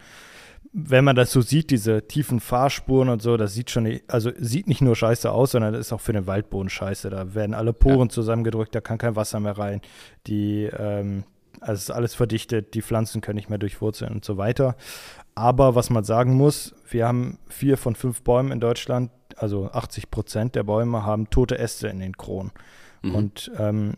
wenn 0.73 1.05
man 1.05 1.15
das 1.15 1.31
so 1.31 1.41
sieht, 1.41 1.69
diese 1.69 2.07
tiefen 2.07 2.39
Fahrspuren 2.39 3.09
und 3.09 3.21
so, 3.21 3.37
das 3.37 3.53
sieht 3.53 3.69
schon, 3.69 3.99
also 4.07 4.31
sieht 4.37 4.67
nicht 4.67 4.81
nur 4.81 4.95
scheiße 4.95 5.31
aus, 5.31 5.51
sondern 5.51 5.73
das 5.73 5.87
ist 5.87 5.93
auch 5.93 6.01
für 6.01 6.13
den 6.13 6.27
Waldboden 6.27 6.69
scheiße. 6.69 7.09
Da 7.09 7.33
werden 7.33 7.53
alle 7.53 7.73
Poren 7.73 8.07
ja. 8.07 8.09
zusammengedrückt, 8.09 8.75
da 8.75 8.81
kann 8.81 8.97
kein 8.97 9.15
Wasser 9.15 9.39
mehr 9.39 9.57
rein. 9.57 9.81
Die, 10.27 10.63
ähm, 10.77 11.23
also 11.61 11.79
ist 11.79 11.91
alles 11.91 12.13
verdichtet, 12.13 12.73
die 12.73 12.81
Pflanzen 12.81 13.21
können 13.21 13.37
nicht 13.37 13.49
mehr 13.49 13.57
durchwurzeln 13.57 14.11
und 14.11 14.25
so 14.25 14.37
weiter. 14.37 14.75
Aber 15.33 15.75
was 15.75 15.89
man 15.89 16.03
sagen 16.03 16.35
muss, 16.35 16.75
wir 16.89 17.07
haben 17.07 17.39
vier 17.47 17.77
von 17.77 17.95
fünf 17.95 18.21
Bäumen 18.21 18.51
in 18.51 18.59
Deutschland, 18.59 19.11
also 19.37 19.69
80 19.71 20.11
Prozent 20.11 20.55
der 20.55 20.63
Bäume 20.63 21.05
haben 21.05 21.29
tote 21.29 21.57
Äste 21.57 21.87
in 21.87 21.99
den 21.99 22.17
Kronen. 22.17 22.51
Mhm. 23.01 23.15
Und 23.15 23.51
ähm, 23.57 23.93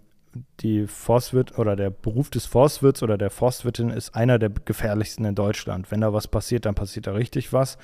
die 0.59 0.87
Forstwirt 0.87 1.57
oder 1.57 1.75
der 1.75 1.89
Beruf 1.89 2.29
des 2.29 2.45
Forstwirts 2.45 3.03
oder 3.03 3.17
der 3.17 3.29
Forstwirtin 3.29 3.89
ist 3.89 4.15
einer 4.15 4.39
der 4.39 4.49
gefährlichsten 4.49 5.25
in 5.25 5.35
Deutschland. 5.35 5.91
Wenn 5.91 6.01
da 6.01 6.13
was 6.13 6.27
passiert, 6.27 6.65
dann 6.65 6.75
passiert 6.75 7.07
da 7.07 7.13
richtig 7.13 7.53
was. 7.53 7.77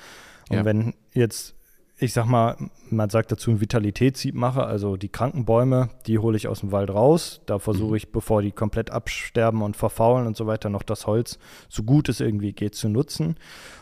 Und 0.50 0.58
ja. 0.58 0.64
wenn 0.64 0.94
jetzt, 1.12 1.54
ich 1.98 2.12
sag 2.12 2.26
mal, 2.26 2.56
man 2.90 3.10
sagt 3.10 3.32
dazu 3.32 3.50
ein 3.50 3.60
Vitalitätssieb 3.60 4.34
mache, 4.34 4.64
also 4.64 4.96
die 4.96 5.08
kranken 5.08 5.44
Bäume, 5.44 5.90
die 6.06 6.18
hole 6.18 6.36
ich 6.36 6.48
aus 6.48 6.60
dem 6.60 6.72
Wald 6.72 6.90
raus. 6.90 7.40
Da 7.46 7.58
versuche 7.58 7.90
mhm. 7.90 7.96
ich, 7.96 8.12
bevor 8.12 8.42
die 8.42 8.52
komplett 8.52 8.90
absterben 8.90 9.62
und 9.62 9.76
verfaulen 9.76 10.26
und 10.26 10.36
so 10.36 10.46
weiter, 10.46 10.68
noch 10.68 10.82
das 10.82 11.06
Holz, 11.06 11.38
so 11.68 11.82
gut 11.82 12.08
es 12.08 12.20
irgendwie 12.20 12.52
geht, 12.52 12.74
zu 12.74 12.88
nutzen. 12.88 13.36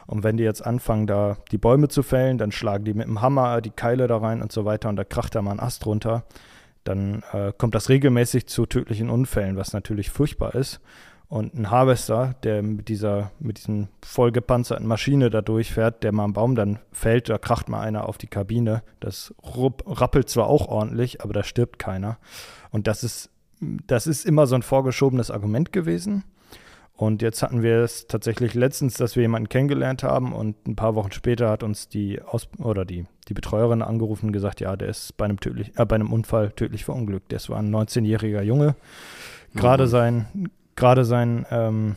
Und 0.06 0.22
wenn 0.24 0.36
die 0.36 0.44
jetzt 0.44 0.64
anfangen, 0.64 1.06
da 1.06 1.36
die 1.50 1.58
Bäume 1.58 1.88
zu 1.88 2.02
fällen, 2.02 2.38
dann 2.38 2.52
schlagen 2.52 2.84
die 2.84 2.94
mit 2.94 3.06
dem 3.06 3.20
Hammer 3.20 3.60
die 3.60 3.70
Keile 3.70 4.06
da 4.06 4.18
rein 4.18 4.42
und 4.42 4.52
so 4.52 4.64
weiter 4.64 4.88
und 4.88 4.96
da 4.96 5.04
kracht 5.04 5.34
da 5.34 5.42
mal 5.42 5.52
ein 5.52 5.60
Ast 5.60 5.86
runter 5.86 6.24
dann 6.84 7.22
äh, 7.32 7.52
kommt 7.56 7.74
das 7.74 7.88
regelmäßig 7.88 8.46
zu 8.46 8.66
tödlichen 8.66 9.10
Unfällen, 9.10 9.56
was 9.56 9.72
natürlich 9.72 10.10
furchtbar 10.10 10.54
ist. 10.54 10.80
Und 11.32 11.54
ein 11.54 11.70
Harvester, 11.70 12.34
der 12.42 12.62
mit 12.62 12.88
dieser, 12.88 13.30
mit 13.38 13.56
diesen 13.56 13.88
vollgepanzerten 14.04 14.86
Maschine 14.86 15.30
da 15.30 15.40
durchfährt, 15.40 16.02
der 16.02 16.12
mal 16.12 16.24
am 16.24 16.34
Baum 16.34 16.54
dann 16.54 16.78
fällt, 16.92 17.30
da 17.30 17.38
kracht 17.38 17.70
mal 17.70 17.80
einer 17.80 18.06
auf 18.06 18.18
die 18.18 18.26
Kabine. 18.26 18.82
Das 19.00 19.34
rappelt 19.42 20.28
zwar 20.28 20.48
auch 20.48 20.68
ordentlich, 20.68 21.22
aber 21.22 21.32
da 21.32 21.42
stirbt 21.42 21.78
keiner. 21.78 22.18
Und 22.70 22.86
das 22.86 23.02
ist, 23.02 23.30
das 23.60 24.06
ist 24.06 24.26
immer 24.26 24.46
so 24.46 24.56
ein 24.56 24.62
vorgeschobenes 24.62 25.30
Argument 25.30 25.72
gewesen. 25.72 26.24
Und 27.02 27.20
jetzt 27.20 27.42
hatten 27.42 27.62
wir 27.62 27.78
es 27.78 28.06
tatsächlich 28.06 28.54
letztens, 28.54 28.94
dass 28.94 29.16
wir 29.16 29.22
jemanden 29.22 29.48
kennengelernt 29.48 30.04
haben 30.04 30.32
und 30.32 30.68
ein 30.68 30.76
paar 30.76 30.94
Wochen 30.94 31.10
später 31.10 31.50
hat 31.50 31.62
uns 31.62 31.88
die 31.88 32.22
Aus 32.22 32.48
oder 32.58 32.84
die, 32.84 33.06
die 33.28 33.34
Betreuerin 33.34 33.82
angerufen 33.82 34.26
und 34.26 34.32
gesagt, 34.32 34.60
ja, 34.60 34.76
der 34.76 34.88
ist 34.88 35.16
bei 35.16 35.24
einem, 35.24 35.40
tödlich, 35.40 35.72
äh, 35.76 35.84
bei 35.84 35.96
einem 35.96 36.12
Unfall 36.12 36.52
tödlich 36.52 36.84
verunglückt. 36.84 37.32
Das 37.32 37.50
war 37.50 37.58
ein 37.58 37.74
19-jähriger 37.74 38.42
Junge, 38.42 38.76
gerade 39.54 39.84
mhm. 39.84 39.88
sein 39.88 40.26
gerade 40.76 41.04
sein, 41.04 41.46
ähm, 41.50 41.96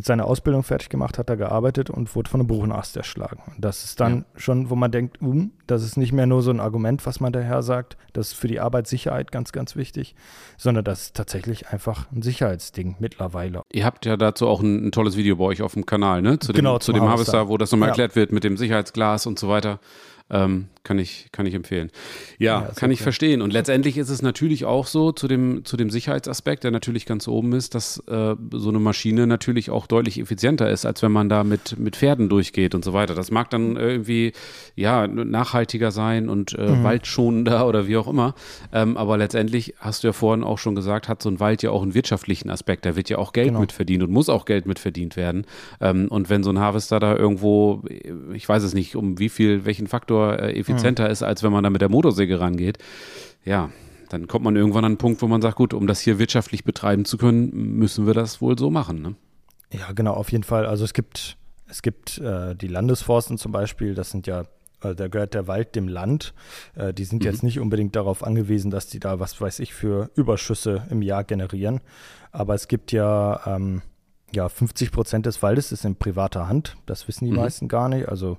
seine 0.00 0.24
Ausbildung 0.24 0.62
fertig 0.62 0.88
gemacht, 0.88 1.18
hat 1.18 1.28
er 1.28 1.36
gearbeitet 1.36 1.90
und 1.90 2.14
wurde 2.16 2.30
von 2.30 2.40
einem 2.40 2.46
Buchenast 2.46 2.96
erschlagen. 2.96 3.42
Und 3.46 3.62
das 3.62 3.84
ist 3.84 4.00
dann 4.00 4.18
ja. 4.18 4.40
schon, 4.40 4.70
wo 4.70 4.74
man 4.74 4.90
denkt, 4.90 5.20
um, 5.20 5.52
das 5.66 5.82
ist 5.82 5.96
nicht 5.98 6.12
mehr 6.12 6.26
nur 6.26 6.40
so 6.40 6.50
ein 6.50 6.60
Argument, 6.60 7.04
was 7.04 7.20
man 7.20 7.32
daher 7.32 7.62
sagt, 7.62 7.98
das 8.14 8.28
ist 8.28 8.34
für 8.34 8.48
die 8.48 8.58
Arbeitssicherheit 8.58 9.32
ganz, 9.32 9.52
ganz 9.52 9.76
wichtig, 9.76 10.14
sondern 10.56 10.84
das 10.84 11.02
ist 11.02 11.16
tatsächlich 11.16 11.68
einfach 11.68 12.10
ein 12.10 12.22
Sicherheitsding 12.22 12.96
mittlerweile. 13.00 13.62
Ihr 13.70 13.84
habt 13.84 14.06
ja 14.06 14.16
dazu 14.16 14.48
auch 14.48 14.62
ein, 14.62 14.86
ein 14.86 14.92
tolles 14.92 15.16
Video 15.16 15.36
bei 15.36 15.44
euch 15.44 15.60
auf 15.60 15.74
dem 15.74 15.84
Kanal, 15.84 16.22
ne? 16.22 16.38
Zu 16.38 16.52
dem, 16.52 16.56
genau, 16.56 16.78
zu 16.78 16.92
dem 16.92 17.02
Harvester, 17.02 17.48
wo 17.48 17.58
das 17.58 17.70
nochmal 17.70 17.88
ja. 17.88 17.92
erklärt 17.92 18.16
wird 18.16 18.32
mit 18.32 18.44
dem 18.44 18.56
Sicherheitsglas 18.56 19.26
und 19.26 19.38
so 19.38 19.48
weiter. 19.48 19.78
Ähm, 20.32 20.68
kann 20.84 20.98
ich, 20.98 21.28
kann 21.30 21.46
ich 21.46 21.54
empfehlen. 21.54 21.90
Ja, 22.38 22.62
ja 22.62 22.70
kann 22.74 22.90
ich 22.90 23.02
verstehen. 23.02 23.40
Und 23.40 23.52
letztendlich 23.52 23.98
ist 23.98 24.08
es 24.08 24.20
natürlich 24.20 24.64
auch 24.64 24.86
so 24.86 25.12
zu 25.12 25.28
dem, 25.28 25.64
zu 25.64 25.76
dem 25.76 25.90
Sicherheitsaspekt, 25.90 26.64
der 26.64 26.70
natürlich 26.70 27.06
ganz 27.06 27.28
oben 27.28 27.52
ist, 27.52 27.74
dass 27.74 27.98
äh, 28.08 28.34
so 28.52 28.68
eine 28.68 28.80
Maschine 28.80 29.26
natürlich 29.26 29.70
auch 29.70 29.86
deutlich 29.86 30.18
effizienter 30.18 30.70
ist, 30.70 30.84
als 30.84 31.02
wenn 31.02 31.12
man 31.12 31.28
da 31.28 31.44
mit, 31.44 31.78
mit 31.78 31.96
Pferden 31.96 32.28
durchgeht 32.28 32.74
und 32.74 32.84
so 32.84 32.92
weiter. 32.92 33.14
Das 33.14 33.30
mag 33.30 33.50
dann 33.50 33.76
irgendwie 33.76 34.32
ja 34.74 35.06
nachhaltiger 35.06 35.92
sein 35.92 36.28
und 36.28 36.54
äh, 36.54 36.68
mhm. 36.68 36.82
waldschonender 36.82 37.66
oder 37.68 37.86
wie 37.86 37.96
auch 37.96 38.08
immer. 38.08 38.34
Ähm, 38.72 38.96
aber 38.96 39.18
letztendlich 39.18 39.74
hast 39.78 40.02
du 40.02 40.08
ja 40.08 40.12
vorhin 40.12 40.42
auch 40.42 40.58
schon 40.58 40.74
gesagt, 40.74 41.08
hat 41.08 41.22
so 41.22 41.28
ein 41.28 41.38
Wald 41.38 41.62
ja 41.62 41.70
auch 41.70 41.82
einen 41.82 41.94
wirtschaftlichen 41.94 42.50
Aspekt. 42.50 42.86
Da 42.86 42.96
wird 42.96 43.08
ja 43.08 43.18
auch 43.18 43.32
Geld 43.32 43.48
genau. 43.48 43.60
mitverdient 43.60 44.02
und 44.02 44.10
muss 44.10 44.28
auch 44.28 44.46
Geld 44.46 44.66
mitverdient 44.66 45.16
werden. 45.16 45.46
Ähm, 45.80 46.08
und 46.08 46.28
wenn 46.28 46.42
so 46.42 46.50
ein 46.50 46.58
Harvester 46.58 46.98
da 46.98 47.14
irgendwo, 47.14 47.84
ich 48.32 48.48
weiß 48.48 48.64
es 48.64 48.74
nicht, 48.74 48.96
um 48.96 49.20
wie 49.20 49.28
viel, 49.28 49.64
welchen 49.64 49.86
Faktor 49.86 50.21
äh, 50.30 50.52
effizienter 50.58 51.04
mhm. 51.04 51.10
ist, 51.10 51.22
als 51.22 51.42
wenn 51.42 51.52
man 51.52 51.64
da 51.64 51.70
mit 51.70 51.80
der 51.80 51.88
Motorsäge 51.88 52.40
rangeht. 52.40 52.78
Ja, 53.44 53.70
dann 54.08 54.28
kommt 54.28 54.44
man 54.44 54.56
irgendwann 54.56 54.84
an 54.84 54.92
einen 54.92 54.98
Punkt, 54.98 55.22
wo 55.22 55.26
man 55.26 55.40
sagt, 55.40 55.56
gut, 55.56 55.74
um 55.74 55.86
das 55.86 56.00
hier 56.00 56.18
wirtschaftlich 56.18 56.64
betreiben 56.64 57.04
zu 57.04 57.16
können, 57.16 57.50
müssen 57.78 58.06
wir 58.06 58.14
das 58.14 58.40
wohl 58.40 58.58
so 58.58 58.70
machen. 58.70 59.02
Ne? 59.02 59.14
Ja, 59.72 59.92
genau, 59.92 60.12
auf 60.14 60.30
jeden 60.30 60.44
Fall. 60.44 60.66
Also 60.66 60.84
es 60.84 60.92
gibt, 60.92 61.36
es 61.68 61.82
gibt 61.82 62.18
äh, 62.18 62.54
die 62.54 62.68
Landesforsten 62.68 63.38
zum 63.38 63.52
Beispiel, 63.52 63.94
das 63.94 64.10
sind 64.10 64.26
ja 64.26 64.44
äh, 64.82 64.94
da 64.94 65.08
gehört 65.08 65.34
der 65.34 65.46
Wald 65.46 65.74
dem 65.74 65.88
Land. 65.88 66.34
Äh, 66.74 66.92
die 66.92 67.04
sind 67.04 67.22
mhm. 67.22 67.30
jetzt 67.30 67.42
nicht 67.42 67.58
unbedingt 67.58 67.96
darauf 67.96 68.22
angewiesen, 68.22 68.70
dass 68.70 68.86
die 68.86 69.00
da, 69.00 69.20
was 69.20 69.40
weiß 69.40 69.60
ich, 69.60 69.74
für 69.74 70.10
Überschüsse 70.14 70.86
im 70.90 71.02
Jahr 71.02 71.24
generieren. 71.24 71.80
Aber 72.30 72.54
es 72.54 72.68
gibt 72.68 72.92
ja, 72.92 73.40
ähm, 73.46 73.82
ja 74.34 74.48
50 74.48 74.92
Prozent 74.92 75.26
des 75.26 75.42
Waldes 75.42 75.72
ist 75.72 75.84
in 75.84 75.96
privater 75.96 76.48
Hand. 76.48 76.76
Das 76.86 77.08
wissen 77.08 77.24
die 77.24 77.32
mhm. 77.32 77.38
meisten 77.38 77.68
gar 77.68 77.88
nicht. 77.88 78.08
Also 78.08 78.38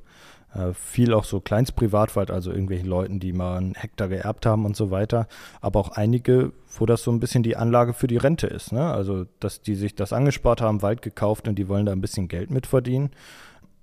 viel 0.74 1.14
auch 1.14 1.24
so 1.24 1.40
Kleinstprivatwald, 1.40 2.30
also 2.30 2.52
irgendwelchen 2.52 2.88
Leuten, 2.88 3.20
die 3.20 3.34
mal 3.34 3.58
einen 3.58 3.76
Hektar 3.76 4.08
geerbt 4.08 4.46
haben 4.46 4.66
und 4.66 4.76
so 4.76 4.92
weiter. 4.92 5.28
Aber 5.62 5.80
auch 5.80 5.90
einige, 5.90 6.54
wo 6.78 6.86
das 6.86 7.04
so 7.04 7.12
ein 7.12 7.20
bisschen 7.20 7.44
die 7.44 7.58
Anlage 7.58 7.94
für 7.94 8.08
die 8.08 8.18
Rente 8.18 8.48
ist. 8.48 8.72
Ne? 8.72 8.92
Also, 8.92 9.26
dass 9.40 9.62
die 9.62 9.76
sich 9.76 9.96
das 9.96 10.14
angespart 10.14 10.62
haben, 10.62 10.82
Wald 10.82 11.02
gekauft 11.02 11.48
und 11.48 11.56
die 11.56 11.68
wollen 11.68 11.86
da 11.86 11.92
ein 11.92 12.02
bisschen 12.02 12.28
Geld 12.28 12.52
mit 12.52 12.68
verdienen. 12.68 13.12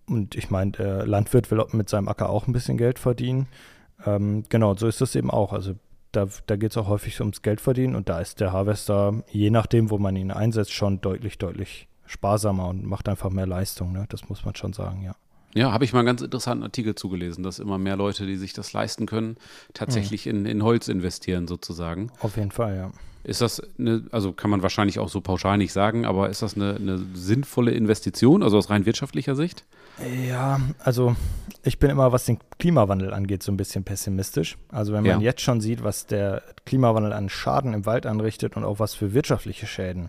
Und 0.07 0.35
ich 0.35 0.51
meine, 0.51 0.73
der 0.73 1.07
Landwirt 1.07 1.51
will 1.51 1.65
mit 1.73 1.89
seinem 1.89 2.09
Acker 2.09 2.31
auch 2.31 2.47
ein 2.47 2.53
bisschen 2.53 2.77
Geld 2.77 2.99
verdienen. 2.99 3.49
Ähm, 4.07 4.45
genau, 4.49 4.75
so 4.75 4.87
ist 4.87 5.01
das 5.01 5.15
eben 5.15 5.31
auch. 5.31 5.53
Also 5.53 5.75
da, 6.13 6.27
da 6.47 6.57
geht 6.57 6.73
es 6.73 6.77
auch 6.77 6.89
häufig 6.89 7.21
ums 7.21 7.43
Geld 7.43 7.61
verdienen 7.61 7.95
und 7.95 8.09
da 8.09 8.21
ist 8.21 8.41
der 8.41 8.53
Harvester, 8.53 9.23
je 9.31 9.51
nachdem, 9.51 9.91
wo 9.91 9.99
man 9.99 10.17
ihn 10.17 10.31
einsetzt, 10.31 10.73
schon 10.73 11.01
deutlich, 11.01 11.39
deutlich 11.39 11.89
sparsamer 12.07 12.69
und 12.69 12.85
macht 12.85 13.09
einfach 13.09 13.31
mehr 13.31 13.47
Leistung. 13.47 13.93
Ne? 13.93 14.07
Das 14.09 14.29
muss 14.29 14.45
man 14.45 14.55
schon 14.57 14.73
sagen, 14.73 15.03
ja. 15.03 15.15
Ja, 15.55 15.73
habe 15.73 15.85
ich 15.85 15.93
mal 15.93 16.01
einen 16.01 16.07
ganz 16.07 16.23
interessanten 16.23 16.63
Artikel 16.63 16.95
zugelesen, 16.95 17.43
dass 17.43 17.59
immer 17.59 17.79
mehr 17.79 17.97
Leute, 17.97 18.27
die 18.27 18.37
sich 18.37 18.53
das 18.53 18.73
leisten 18.73 19.07
können, 19.07 19.37
tatsächlich 19.75 20.27
mhm. 20.27 20.31
in, 20.31 20.47
in 20.47 20.63
Holz 20.63 20.89
investieren, 20.89 21.49
sozusagen. 21.49 22.13
Auf 22.21 22.37
jeden 22.37 22.53
Fall, 22.53 22.77
ja. 22.77 22.91
Ist 23.23 23.43
das 23.43 23.63
eine, 23.79 24.05
also 24.13 24.33
kann 24.33 24.51
man 24.51 24.63
wahrscheinlich 24.63 24.99
auch 24.99 25.11
so 25.11 25.21
pauschal 25.21 25.59
nicht 25.59 25.73
sagen, 25.73 26.07
aber 26.07 26.31
ist 26.31 26.41
das 26.41 26.55
eine, 26.55 26.77
eine 26.77 27.05
sinnvolle 27.13 27.73
Investition, 27.73 28.43
also 28.43 28.57
aus 28.57 28.71
rein 28.71 28.87
wirtschaftlicher 28.87 29.37
Sicht? 29.37 29.65
Ja, 30.27 30.61
also 30.79 31.17
ich 31.63 31.79
bin 31.79 31.91
immer, 31.91 32.13
was 32.13 32.25
den 32.25 32.39
Klimawandel 32.59 33.13
angeht, 33.13 33.43
so 33.43 33.53
ein 33.53 33.59
bisschen 33.59 33.85
pessimistisch. 33.85 34.57
Also 34.71 34.95
wenn 34.95 35.03
man 35.03 35.21
ja. 35.21 35.27
jetzt 35.27 35.43
schon 35.43 35.61
sieht, 35.61 35.85
was 35.85 36.07
der 36.07 36.43
Klimawandel 36.65 37.13
an 37.13 37.29
Schaden 37.29 37.75
im 37.75 37.85
Wald 37.85 38.07
anrichtet 38.07 38.57
und 38.57 38.65
auch 38.65 38.79
was 38.79 38.95
für 38.95 39.13
wirtschaftliche 39.13 39.67
Schäden 39.67 40.09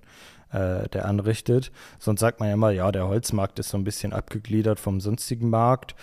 äh, 0.52 0.88
der 0.90 1.06
anrichtet. 1.06 1.72
Sonst 2.00 2.20
sagt 2.20 2.40
man 2.40 2.50
ja 2.50 2.56
immer, 2.56 2.72
ja, 2.72 2.92
der 2.92 3.08
Holzmarkt 3.08 3.60
ist 3.60 3.70
so 3.70 3.78
ein 3.78 3.84
bisschen 3.84 4.14
abgegliedert 4.14 4.80
vom 4.80 5.00
sonstigen 5.00 5.50
Markt. 5.50 5.96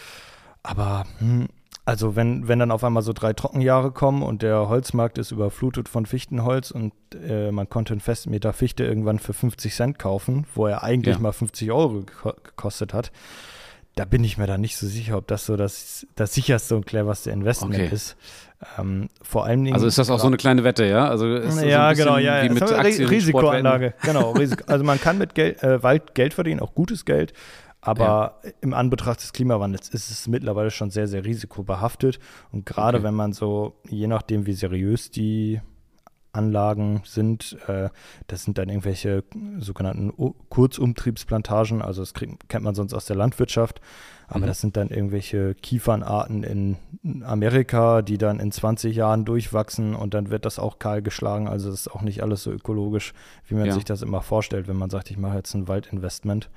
Aber 0.63 1.07
hm, 1.19 1.49
also 1.89 2.17
wenn, 2.17 2.49
wenn 2.49 2.59
dann 2.59 2.71
auf 2.71 2.85
einmal 2.85 3.03
so 3.03 3.15
drei 3.15 3.33
Trockenjahre 3.33 3.93
kommen 3.93 4.23
und 4.23 4.43
der 4.43 4.69
Holzmarkt 4.69 5.17
ist 5.17 5.31
überflutet 5.31 5.89
von 5.89 6.05
Fichtenholz 6.05 6.71
und 6.71 6.93
äh, 7.15 7.51
man 7.51 7.71
konnte 7.71 7.95
einen 7.95 8.01
Festmeter 8.01 8.53
Fichte 8.53 8.85
irgendwann 8.85 9.19
für 9.19 9.33
50 9.33 9.75
Cent 9.75 9.99
kaufen, 9.99 10.47
wo 10.55 10.67
er 10.67 10.83
eigentlich 10.83 11.17
ja. 11.17 11.23
mal 11.23 11.33
50 11.33 11.73
Euro 11.73 12.05
gekostet 12.45 12.93
hat, 12.93 13.11
da 13.95 14.05
bin 14.05 14.23
ich 14.23 14.37
mir 14.37 14.47
da 14.47 14.59
nicht 14.59 14.77
so 14.77 14.87
sicher, 14.87 15.17
ob 15.17 15.27
das 15.29 15.47
so 15.47 15.57
das, 15.57 16.07
das 16.15 16.35
sicherste 16.35 16.77
und 16.77 16.85
cleverste 16.85 17.31
Investment 17.31 17.75
okay. 17.75 17.89
ist. 17.91 18.17
Ähm, 18.77 19.09
vor 19.23 19.47
Dingen. 19.65 19.75
Also 19.75 19.87
ist 19.87 19.99
das 19.99 20.11
auch 20.11 20.19
so 20.19 20.27
eine 20.27 20.37
kleine 20.37 20.65
Wette, 20.65 20.85
ja? 20.85 21.09
Also 21.09 21.27
ja, 21.27 21.95
so 21.95 22.03
genau, 22.03 22.19
ja, 22.19 22.43
ja. 22.43 22.53
Mit 22.53 22.63
Aktien, 22.63 23.09
Risikoanlage, 23.09 23.95
genau. 24.03 24.35
also 24.67 24.85
man 24.85 25.01
kann 25.01 25.19
mit 25.19 25.35
Geld, 25.35 25.63
äh, 25.63 25.83
Wald 25.83 26.15
Geld 26.15 26.35
verdienen, 26.35 26.61
auch 26.61 26.75
gutes 26.75 27.05
Geld. 27.05 27.33
Aber 27.81 28.41
ja. 28.43 28.51
im 28.61 28.75
Anbetracht 28.75 29.23
des 29.23 29.33
Klimawandels 29.33 29.89
ist 29.91 30.11
es 30.11 30.27
mittlerweile 30.27 30.73
schon 30.73 30.91
sehr, 30.91 31.07
sehr 31.07 31.25
risikobehaftet. 31.25 32.19
Und 32.51 32.67
gerade 32.67 32.99
okay. 32.99 33.07
wenn 33.07 33.15
man 33.15 33.33
so, 33.33 33.77
je 33.89 34.09
nachdem, 34.09 34.47
wie 34.47 34.53
seriös 34.53 35.13
die 35.13 35.61
Anlagen 36.33 37.03
sind. 37.05 37.57
Äh, 37.67 37.89
das 38.27 38.45
sind 38.45 38.59
dann 38.59 38.69
irgendwelche 38.69 39.25
sogenannten 39.59 40.13
Kurzumtriebsplantagen, 40.49 41.83
also 41.83 42.03
das 42.03 42.15
kennt 42.15 42.65
man 42.65 42.75
sonst 42.75 42.95
aus 42.95 43.07
der 43.07 43.17
Landwirtschaft. 43.17 43.81
Aber 44.29 44.41
mhm. 44.41 44.47
das 44.47 44.61
sind 44.61 44.77
dann 44.77 44.91
irgendwelche 44.91 45.55
Kiefernarten 45.55 46.45
in 46.45 46.77
Amerika, 47.25 48.03
die 48.03 48.19
dann 48.19 48.41
in 48.41 48.53
20 48.53 48.95
Jahren 48.95 49.25
durchwachsen 49.25 49.95
und 49.95 50.13
dann 50.13 50.29
wird 50.29 50.45
das 50.45 50.59
auch 50.59 50.79
kahl 50.79 51.01
geschlagen. 51.01 51.49
Also 51.49 51.71
das 51.71 51.81
ist 51.81 51.89
auch 51.89 52.03
nicht 52.03 52.23
alles 52.23 52.43
so 52.43 52.53
ökologisch, 52.53 53.15
wie 53.47 53.55
man 53.55 53.67
ja. 53.67 53.73
sich 53.73 53.85
das 53.85 54.03
immer 54.03 54.21
vorstellt, 54.21 54.69
wenn 54.69 54.77
man 54.77 54.91
sagt, 54.91 55.11
ich 55.11 55.17
mache 55.17 55.37
jetzt 55.37 55.55
ein 55.55 55.67
Waldinvestment. 55.67 56.51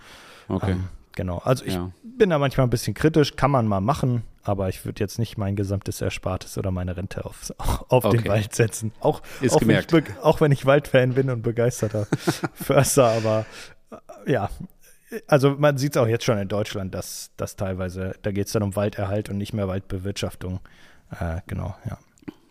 Okay. 0.50 0.72
Ähm, 0.72 0.90
genau. 1.14 1.40
Also 1.40 1.66
ich 1.66 1.74
ja. 1.74 1.92
bin 2.04 2.30
da 2.30 2.40
manchmal 2.40 2.68
ein 2.68 2.70
bisschen 2.70 2.94
kritisch, 2.94 3.36
kann 3.36 3.52
man 3.52 3.68
mal 3.68 3.82
machen, 3.82 4.24
aber 4.44 4.70
ich 4.70 4.86
würde 4.86 5.00
jetzt 5.00 5.20
nicht 5.20 5.38
mein 5.38 5.56
gesamtes 5.56 6.02
Erspartes 6.02 6.58
oder 6.58 6.72
meine 6.72 6.98
Rente 6.98 7.26
auf, 7.26 7.54
auf 7.58 8.06
okay. 8.06 8.18
den 8.18 8.28
Wald 8.28 8.56
setzen. 8.56 8.92
Auch, 9.00 9.22
Ist 9.42 9.56
auch, 9.56 9.60
gemerkt. 9.60 9.94
Wenn 9.94 10.06
ich, 10.06 10.20
auch 10.20 10.42
wenn 10.42 10.52
ich 10.52 10.66
Waldfan 10.66 11.14
bin 11.14 11.30
und 11.30 11.42
begeisterter 11.42 12.08
Förster, 12.54 13.10
aber 13.10 13.46
äh, 13.92 14.32
ja, 14.32 14.50
also 15.28 15.56
man 15.58 15.78
sieht 15.78 15.96
es 15.96 16.02
auch 16.02 16.08
jetzt 16.08 16.24
schon 16.24 16.38
in 16.38 16.48
Deutschland, 16.48 16.96
dass 16.96 17.32
das 17.38 17.56
teilweise, 17.56 18.16
da 18.22 18.32
geht 18.32 18.48
es 18.48 18.54
dann 18.54 18.64
um 18.64 18.76
Walderhalt 18.76 19.30
und 19.30 19.38
nicht 19.38 19.54
mehr 19.54 19.68
Waldbewirtschaftung. 19.68 20.60
Äh, 21.20 21.42
genau, 21.48 21.76
ja. 21.90 21.98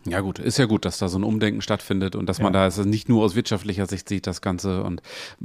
Ja 0.06 0.20
gut, 0.20 0.38
ist 0.38 0.56
ja 0.56 0.64
gut, 0.64 0.86
dass 0.86 0.96
da 0.98 1.08
so 1.08 1.18
ein 1.18 1.24
Umdenken 1.24 1.60
stattfindet 1.60 2.16
und 2.16 2.26
dass 2.26 2.38
ja. 2.38 2.44
man 2.44 2.54
da 2.54 2.62
also 2.62 2.84
nicht 2.84 3.10
nur 3.10 3.22
aus 3.22 3.34
wirtschaftlicher 3.34 3.84
Sicht 3.84 4.08
sieht 4.08 4.26
das 4.26 4.40
Ganze 4.40 4.82
und 4.82 5.02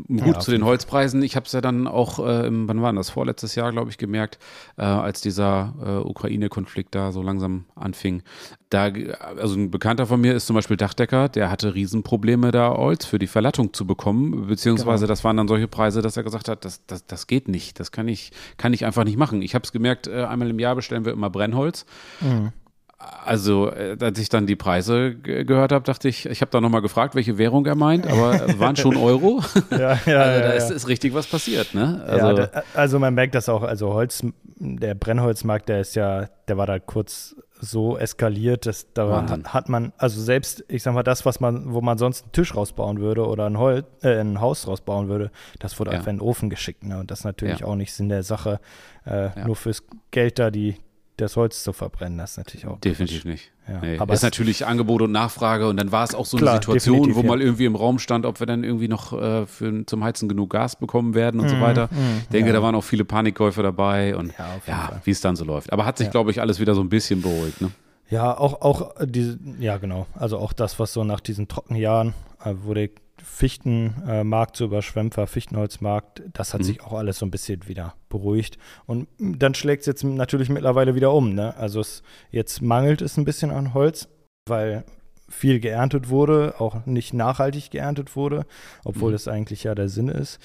gut 0.07 0.27
ja, 0.27 0.39
zu 0.39 0.51
den 0.51 0.63
Holzpreisen. 0.63 1.21
Ich 1.23 1.35
habe 1.35 1.45
es 1.45 1.51
ja 1.51 1.59
dann 1.59 1.87
auch, 1.87 2.25
äh, 2.25 2.47
im, 2.47 2.67
wann 2.67 2.81
war 2.81 2.93
das, 2.93 3.09
vorletztes 3.09 3.55
Jahr, 3.55 3.73
glaube 3.73 3.91
ich, 3.91 3.97
gemerkt, 3.97 4.39
äh, 4.77 4.83
als 4.83 5.19
dieser 5.19 5.73
äh, 5.83 6.07
Ukraine-Konflikt 6.07 6.95
da 6.95 7.11
so 7.11 7.21
langsam 7.21 7.65
anfing. 7.75 8.23
Da, 8.69 8.91
also 9.37 9.55
ein 9.55 9.71
Bekannter 9.71 10.05
von 10.05 10.21
mir 10.21 10.33
ist 10.33 10.47
zum 10.47 10.55
Beispiel 10.55 10.77
Dachdecker, 10.77 11.27
der 11.27 11.51
hatte 11.51 11.75
Riesenprobleme 11.75 12.51
da 12.51 12.69
Holz 12.69 13.05
für 13.05 13.19
die 13.19 13.27
Verlattung 13.27 13.73
zu 13.73 13.85
bekommen, 13.85 14.47
beziehungsweise 14.47 15.03
genau. 15.03 15.11
das 15.11 15.23
waren 15.25 15.35
dann 15.35 15.49
solche 15.49 15.67
Preise, 15.67 16.01
dass 16.01 16.15
er 16.15 16.23
gesagt 16.23 16.47
hat, 16.47 16.63
das, 16.63 16.85
das, 16.87 17.05
das 17.05 17.27
geht 17.27 17.49
nicht, 17.49 17.79
das 17.81 17.91
kann 17.91 18.07
ich, 18.07 18.31
kann 18.55 18.73
ich 18.73 18.85
einfach 18.85 19.03
nicht 19.03 19.17
machen. 19.17 19.41
Ich 19.41 19.53
habe 19.53 19.63
es 19.63 19.73
gemerkt, 19.73 20.07
äh, 20.07 20.23
einmal 20.23 20.49
im 20.49 20.59
Jahr 20.59 20.75
bestellen 20.75 21.03
wir 21.03 21.11
immer 21.11 21.29
Brennholz. 21.29 21.85
Mhm 22.21 22.53
also, 22.97 23.71
äh, 23.71 23.97
als 23.99 24.19
ich 24.19 24.29
dann 24.29 24.47
die 24.47 24.55
Preise 24.55 25.15
gehört 25.15 25.73
habe, 25.73 25.83
dachte 25.83 26.07
ich, 26.07 26.27
ich 26.27 26.41
habe 26.41 26.51
da 26.51 26.61
nochmal 26.61 26.81
gefragt, 26.81 27.13
welche 27.13 27.37
Währung 27.37 27.65
er 27.65 27.75
meint, 27.75 28.07
aber 28.07 28.39
waren 28.59 28.77
schon 28.77 28.95
Euro. 28.95 29.41
ja, 29.69 29.77
ja, 29.77 29.87
also, 29.95 30.07
da 30.07 30.21
ja, 30.21 30.51
ist, 30.51 30.71
ist, 30.71 30.87
richtig 30.87 31.13
was 31.13 31.27
passiert, 31.27 31.73
ne? 31.73 32.03
Also, 32.07 32.33
da, 32.33 32.63
also 32.73 32.99
man 32.99 33.13
merkt 33.13 33.35
das 33.35 33.49
auch, 33.49 33.63
also 33.63 33.93
Holz, 33.93 34.23
der 34.57 34.95
Brennholzmarkt, 34.95 35.67
der 35.67 35.81
ist 35.81 35.95
ja, 35.95 36.29
der 36.47 36.57
war 36.57 36.67
da 36.67 36.79
kurz 36.79 37.35
so 37.59 37.97
eskaliert, 37.97 38.65
dass 38.65 38.93
da 38.93 39.27
hat, 39.27 39.53
hat, 39.53 39.69
man, 39.69 39.93
also 39.97 40.21
selbst, 40.21 40.63
ich 40.67 40.83
sag 40.83 40.93
mal, 40.93 41.03
das, 41.03 41.25
was 41.25 41.39
man, 41.39 41.73
wo 41.73 41.81
man 41.81 41.97
sonst 41.97 42.23
einen 42.23 42.31
Tisch 42.31 42.55
rausbauen 42.55 42.99
würde 42.99 43.25
oder 43.27 43.45
ein, 43.45 43.57
Holz, 43.57 43.85
äh, 44.03 44.19
ein 44.19 44.41
Haus 44.41 44.67
rausbauen 44.67 45.07
würde, 45.07 45.31
das 45.59 45.79
wurde 45.79 45.91
ja. 45.91 45.97
einfach 45.97 46.09
in 46.09 46.17
den 46.17 46.21
Ofen 46.21 46.49
geschickt. 46.49 46.83
Ne? 46.83 46.99
Und 46.99 47.11
das 47.11 47.19
ist 47.19 47.25
natürlich 47.25 47.59
ja. 47.59 47.67
auch 47.67 47.75
nicht 47.75 47.93
Sinn 47.93 48.09
der 48.09 48.23
Sache, 48.23 48.59
äh, 49.05 49.25
ja. 49.27 49.47
nur 49.47 49.55
fürs 49.55 49.83
Geld 50.11 50.37
da 50.37 50.51
die, 50.51 50.75
das 51.17 51.35
Holz 51.35 51.63
zu 51.63 51.73
verbrennen. 51.73 52.17
Das 52.17 52.31
ist 52.31 52.37
natürlich 52.37 52.67
auch. 52.67 52.79
Definitiv 52.79 53.23
gut. 53.23 53.31
nicht. 53.31 53.51
Ja. 53.67 53.79
Nee. 53.79 53.97
Aber 53.97 54.13
es 54.13 54.19
ist 54.19 54.23
natürlich 54.23 54.65
Angebot 54.65 55.01
und 55.01 55.11
Nachfrage 55.11 55.67
und 55.67 55.77
dann 55.77 55.91
war 55.91 56.03
es 56.03 56.13
auch 56.13 56.25
so 56.25 56.37
eine 56.37 56.43
klar, 56.43 56.55
Situation, 56.55 57.15
wo 57.15 57.21
ja. 57.21 57.27
mal 57.27 57.41
irgendwie 57.41 57.65
im 57.65 57.75
Raum 57.75 57.99
stand, 57.99 58.25
ob 58.25 58.39
wir 58.39 58.47
dann 58.47 58.63
irgendwie 58.63 58.87
noch 58.87 59.13
äh, 59.13 59.45
für, 59.45 59.85
zum 59.85 60.03
Heizen 60.03 60.29
genug 60.29 60.51
Gas 60.51 60.75
bekommen 60.75 61.15
werden 61.15 61.39
und 61.39 61.47
mm, 61.47 61.49
so 61.49 61.55
mhm, 61.55 61.61
weiter. 61.61 61.87
Mm, 61.87 62.19
ich 62.21 62.27
denke, 62.29 62.49
ja. 62.49 62.53
da 62.53 62.61
waren 62.61 62.75
auch 62.75 62.83
viele 62.83 63.05
Panikkäufer 63.05 63.63
dabei 63.63 64.15
und 64.15 64.33
ja, 64.67 65.01
wie 65.03 65.11
es 65.11 65.21
dann 65.21 65.35
so 65.35 65.45
läuft. 65.45 65.73
Aber 65.73 65.85
hat 65.85 65.97
sich, 65.97 66.11
glaube 66.11 66.31
ich, 66.31 66.41
alles 66.41 66.59
wieder 66.59 66.75
so 66.75 66.81
ein 66.81 66.89
bisschen 66.89 67.21
beruhigt. 67.21 67.61
Ne? 67.61 67.71
Ja, 68.09 68.37
auch, 68.37 68.61
auch 68.61 68.91
diese, 69.03 69.39
ja 69.59 69.77
genau. 69.77 70.05
Also 70.13 70.37
auch 70.37 70.53
das, 70.53 70.79
was 70.79 70.93
so 70.93 71.03
nach 71.03 71.19
diesen 71.19 71.47
Trockenjahren, 71.47 72.13
äh, 72.43 72.53
wo 72.63 72.73
der 72.73 72.89
Fichtenmarkt 73.23 74.57
so 74.57 74.65
überschwemmt 74.65 75.17
war, 75.17 75.27
Fichtenholzmarkt, 75.27 76.23
das 76.33 76.53
hat 76.53 76.61
mhm. 76.61 76.65
sich 76.65 76.81
auch 76.81 76.93
alles 76.93 77.19
so 77.19 77.25
ein 77.25 77.31
bisschen 77.31 77.67
wieder 77.67 77.95
beruhigt. 78.09 78.57
Und 78.85 79.07
dann 79.17 79.53
schlägt 79.53 79.81
es 79.81 79.87
jetzt 79.87 80.03
natürlich 80.03 80.49
mittlerweile 80.49 80.95
wieder 80.95 81.13
um. 81.13 81.33
Ne? 81.33 81.55
Also 81.57 81.79
es, 81.79 82.03
jetzt 82.31 82.61
mangelt 82.61 83.01
es 83.01 83.17
ein 83.17 83.25
bisschen 83.25 83.51
an 83.51 83.73
Holz, 83.73 84.07
weil 84.47 84.83
viel 85.27 85.59
geerntet 85.59 86.09
wurde, 86.09 86.55
auch 86.59 86.85
nicht 86.85 87.13
nachhaltig 87.13 87.71
geerntet 87.71 88.15
wurde, 88.15 88.45
obwohl 88.83 89.09
mhm. 89.09 89.13
das 89.13 89.27
eigentlich 89.27 89.63
ja 89.63 89.75
der 89.75 89.89
Sinn 89.89 90.07
ist. 90.07 90.39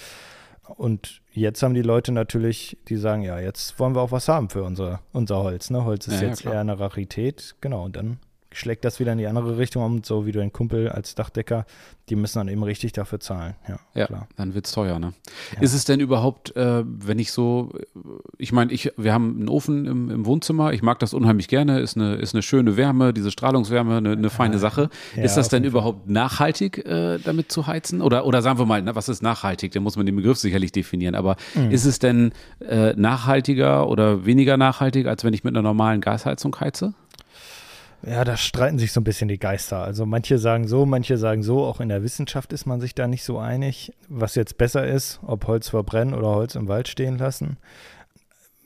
Und 0.77 1.21
jetzt 1.33 1.63
haben 1.63 1.75
die 1.75 1.83
Leute 1.83 2.13
natürlich, 2.13 2.79
die 2.89 2.97
sagen, 2.97 3.23
ja, 3.23 3.41
jetzt 3.41 3.79
wollen 3.79 3.95
wir 3.95 4.03
auch 4.03 4.13
was 4.13 4.29
haben 4.29 4.51
für 4.51 4.63
unser, 4.63 5.01
unser 5.13 5.43
Holz. 5.43 5.71
Ne? 5.71 5.85
Holz 5.85 6.07
ist 6.07 6.23
ja, 6.23 6.29
jetzt 6.29 6.45
ja, 6.45 6.53
eher 6.53 6.61
eine 6.61 6.79
Rarität. 6.79 7.57
Genau, 7.61 7.85
und 7.85 7.97
dann 7.97 8.19
schlägt 8.53 8.85
das 8.85 8.99
wieder 9.01 9.13
in 9.13 9.19
die 9.19 9.27
andere 9.27 9.59
Richtung 9.59 9.85
um, 9.85 10.03
so 10.03 10.27
wie 10.27 10.33
du 10.33 10.41
ein 10.41 10.53
Kumpel 10.53 10.89
als 10.89 11.15
Dachdecker, 11.15 11.67
die 12.09 12.17
müssen 12.17 12.39
dann 12.39 12.49
eben 12.49 12.63
richtig 12.65 12.93
dafür 12.93 13.21
zahlen. 13.21 13.55
Ja, 13.69 13.79
ja 13.95 14.07
klar. 14.07 14.29
dann 14.37 14.55
wird 14.55 14.67
es 14.67 14.73
teuer. 14.73 14.99
Ne? 14.99 15.13
Ja. 15.55 15.63
Ist 15.63 15.73
es 15.73 15.85
denn 15.85 16.01
überhaupt, 16.01 16.57
äh, 16.57 16.83
wenn 16.85 17.21
ich 17.21 17.31
so, 17.31 17.73
ich 18.37 18.53
meine, 18.53 18.73
ich, 18.73 18.93
wir 18.97 19.13
haben 19.15 19.37
einen 19.39 19.49
Ofen 19.49 19.87
im, 19.87 20.11
im, 20.11 20.27
Wohnzimmer, 20.27 20.73
ich 20.73 20.83
mag 20.83 20.99
das 20.99 21.15
unheimlich 21.15 21.47
gerne, 21.47 21.79
ist 21.79 21.97
eine, 21.97 22.17
ist 22.17 22.35
eine 22.35 22.43
schöne 22.43 22.77
Wärme, 22.77 23.13
diese 23.13 23.31
Strahlungswärme, 23.31 23.99
eine, 23.99 24.13
eine 24.13 24.31
feine 24.31 24.59
Sache. 24.59 24.91
Ja, 25.15 25.23
ist 25.23 25.37
das 25.37 25.49
denn 25.49 25.63
überhaupt 25.63 26.11
nachhaltig, 26.11 26.85
äh, 26.85 27.19
damit 27.19 27.53
zu 27.53 27.69
heizen? 27.69 28.03
Oder, 28.03 28.27
oder 28.27 28.43
sagen 28.43 28.59
wir 28.59 28.67
mal, 28.67 28.83
na, 28.83 28.97
was 28.97 29.09
ist 29.09 29.23
nachhaltig? 29.23 29.71
Da 29.73 29.81
muss 29.81 29.97
man 29.97 30.07
den 30.07 30.17
Begriff 30.17 30.39
sicherlich 30.39 30.73
definieren, 30.73 31.15
aber 31.15 31.37
mhm. 31.55 31.71
ist 31.71 31.85
es 31.85 32.01
denn 32.01 32.33
äh, 32.61 32.95
nachhaltiger 32.95 33.89
oder 33.89 34.27
weniger 34.27 34.57
nachhaltig, 34.57 35.07
als 35.07 35.23
wenn 35.23 35.33
ich 35.33 35.45
mit 35.45 35.55
einer 35.55 35.63
normalen 35.63 36.01
Gasheizung 36.01 36.59
heize? 36.59 36.95
Ja, 38.07 38.25
da 38.25 38.37
streiten 38.37 38.79
sich 38.79 38.93
so 38.93 39.01
ein 39.01 39.05
bisschen 39.05 39.29
die 39.29 39.39
Geister. 39.39 39.79
Also 39.79 40.07
manche 40.07 40.39
sagen 40.39 40.67
so, 40.67 40.87
manche 40.87 41.19
sagen 41.19 41.43
so. 41.43 41.65
Auch 41.65 41.81
in 41.81 41.91
der 41.91 42.03
Wissenschaft 42.03 42.53
ist 42.53 42.67
man 42.67 42.81
sich 42.81 42.95
da 42.95 43.07
nicht 43.07 43.25
so 43.25 43.39
einig, 43.39 43.93
was 44.09 44.35
jetzt 44.35 44.57
besser 44.57 44.87
ist, 44.87 45.21
ob 45.23 45.47
Holz 45.47 45.69
verbrennen 45.69 46.15
oder 46.15 46.29
Holz 46.29 46.55
im 46.55 46.69
Wald 46.69 46.89
stehen 46.89 47.19
lassen. 47.19 47.59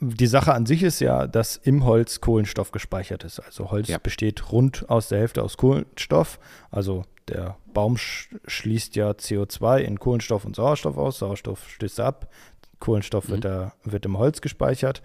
Die 0.00 0.26
Sache 0.26 0.52
an 0.52 0.66
sich 0.66 0.82
ist 0.82 1.00
ja, 1.00 1.26
dass 1.26 1.56
im 1.56 1.84
Holz 1.84 2.20
Kohlenstoff 2.20 2.70
gespeichert 2.70 3.24
ist. 3.24 3.40
Also 3.40 3.70
Holz 3.70 3.88
ja. 3.88 3.98
besteht 3.98 4.52
rund 4.52 4.88
aus 4.88 5.08
der 5.08 5.18
Hälfte 5.18 5.42
aus 5.42 5.56
Kohlenstoff. 5.56 6.38
Also 6.70 7.04
der 7.28 7.56
Baum 7.72 7.96
sch 7.96 8.28
schließt 8.46 8.96
ja 8.96 9.10
CO2 9.10 9.78
in 9.78 9.98
Kohlenstoff 9.98 10.44
und 10.44 10.54
Sauerstoff 10.56 10.96
aus. 10.96 11.18
Sauerstoff 11.18 11.68
stößt 11.70 12.00
ab. 12.00 12.30
Kohlenstoff 12.78 13.28
mhm. 13.28 13.32
wird, 13.32 13.44
da, 13.46 13.72
wird 13.82 14.04
im 14.04 14.18
Holz 14.18 14.40
gespeichert. 14.40 15.02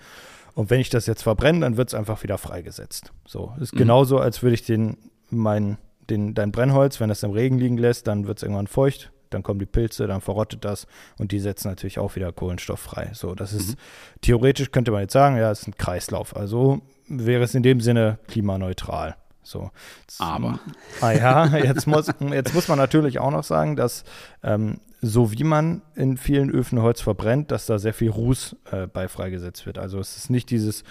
Und 0.56 0.70
wenn 0.70 0.80
ich 0.80 0.90
das 0.90 1.06
jetzt 1.06 1.24
verbrenne, 1.24 1.62
dann 1.62 1.78
wird 1.78 1.90
es 1.90 1.94
einfach 1.94 2.24
wieder 2.24 2.38
freigesetzt. 2.38 3.12
So, 3.26 3.54
ist 3.60 3.74
mhm. 3.74 3.80
genauso, 3.80 4.20
als 4.20 4.42
würde 4.44 4.56
ich 4.56 4.64
den, 4.64 4.98
mein, 5.30 5.78
den, 6.10 6.34
dein 6.34 6.52
Brennholz, 6.52 7.00
wenn 7.00 7.10
es 7.10 7.24
im 7.24 7.32
Regen 7.32 7.58
liegen 7.58 7.78
lässt, 7.78 8.08
dann 8.08 8.28
wird 8.28 8.40
es 8.40 8.44
irgendwann 8.44 8.68
feucht, 8.68 9.12
dann 9.30 9.44
kommen 9.44 9.60
die 9.60 9.66
Pilze, 9.66 10.08
dann 10.08 10.22
verrottet 10.22 10.66
das 10.66 10.88
und 11.18 11.32
die 11.32 11.40
setzen 11.40 11.70
natürlich 11.70 12.00
auch 12.00 12.16
wieder 12.16 12.32
Kohlenstoff 12.32 12.80
frei. 12.80 13.12
So, 13.14 13.36
das 13.36 13.54
ist, 13.54 13.72
mhm. 13.72 13.82
theoretisch 14.22 14.72
könnte 14.72 14.92
man 14.92 15.02
jetzt 15.02 15.14
sagen, 15.14 15.38
ja, 15.38 15.52
es 15.52 15.62
ist 15.62 15.68
ein 15.68 15.78
Kreislauf. 15.78 16.36
Also 16.36 16.82
wäre 17.08 17.44
es 17.44 17.56
in 17.56 17.64
dem 17.64 17.82
Sinne 17.82 18.20
klimaneutral. 18.28 19.16
So. 19.44 19.72
Aber. 20.20 20.60
Ah 21.02 21.12
ja, 21.12 21.58
jetzt 21.58 21.88
muss, 21.88 22.08
jetzt 22.32 22.54
muss 22.54 22.68
man 22.68 22.78
natürlich 22.78 23.20
auch 23.20 23.32
noch 23.32 23.44
sagen, 23.44 23.76
dass 23.76 24.04
ähm, 24.44 24.80
so 25.02 25.32
wie 25.32 25.44
man 25.44 25.82
in 25.96 26.18
vielen 26.18 26.50
Öfen 26.50 26.82
Holz 26.82 27.02
verbrennt, 27.02 27.52
dass 27.52 27.66
da 27.66 27.80
sehr 27.80 27.94
viel 27.94 28.10
Ruß 28.10 28.56
äh, 28.72 28.88
bei 28.88 29.08
freigesetzt 29.08 29.66
wird. 29.66 29.78
Also 29.78 30.00
es 30.00 30.18
ist 30.18 30.30
nicht 30.30 30.50
dieses, 30.50 30.84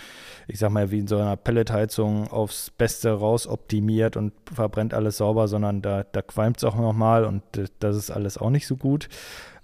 ich 0.46 0.58
sag 0.58 0.70
mal, 0.70 0.90
wie 0.90 0.98
in 0.98 1.06
so 1.06 1.18
einer 1.18 1.36
Pelletheizung 1.36 2.28
aufs 2.28 2.70
Beste 2.70 3.10
raus 3.10 3.46
optimiert 3.46 4.16
und 4.16 4.32
verbrennt 4.52 4.94
alles 4.94 5.18
sauber, 5.18 5.46
sondern 5.46 5.82
da, 5.82 6.04
da 6.04 6.22
qualmt 6.22 6.56
es 6.56 6.64
auch 6.64 6.76
nochmal 6.76 7.24
und 7.24 7.42
das 7.80 7.96
ist 7.96 8.10
alles 8.10 8.38
auch 8.38 8.50
nicht 8.50 8.66
so 8.66 8.76
gut. 8.76 9.08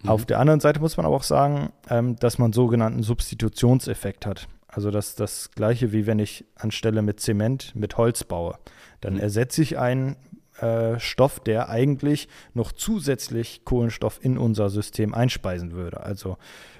Mhm. 0.02 0.10
Auf 0.10 0.26
der 0.26 0.40
anderen 0.40 0.60
Seite 0.60 0.80
muss 0.80 0.96
man 0.96 1.06
aber 1.06 1.16
auch 1.16 1.22
sagen, 1.22 1.70
ähm, 1.88 2.16
dass 2.16 2.38
man 2.38 2.52
sogenannten 2.52 3.02
Substitutionseffekt 3.02 4.26
hat. 4.26 4.48
Also 4.68 4.90
das 4.90 5.14
das 5.14 5.52
gleiche 5.52 5.92
wie 5.92 6.06
wenn 6.06 6.18
ich 6.18 6.44
anstelle 6.56 7.00
mit 7.00 7.20
Zement 7.20 7.74
mit 7.74 7.96
Holz 7.96 8.24
baue. 8.24 8.58
Dann 9.00 9.14
mhm. 9.14 9.20
ersetze 9.20 9.62
ich 9.62 9.78
einen 9.78 10.16
äh, 10.60 10.98
Stoff, 10.98 11.40
der 11.40 11.68
eigentlich 11.68 12.28
noch 12.52 12.72
zusätzlich 12.72 13.64
Kohlenstoff 13.64 14.18
in 14.22 14.38
unser 14.38 14.70
System 14.70 15.14
einspeisen 15.14 15.72
würde. 15.72 16.00
Also 16.00 16.36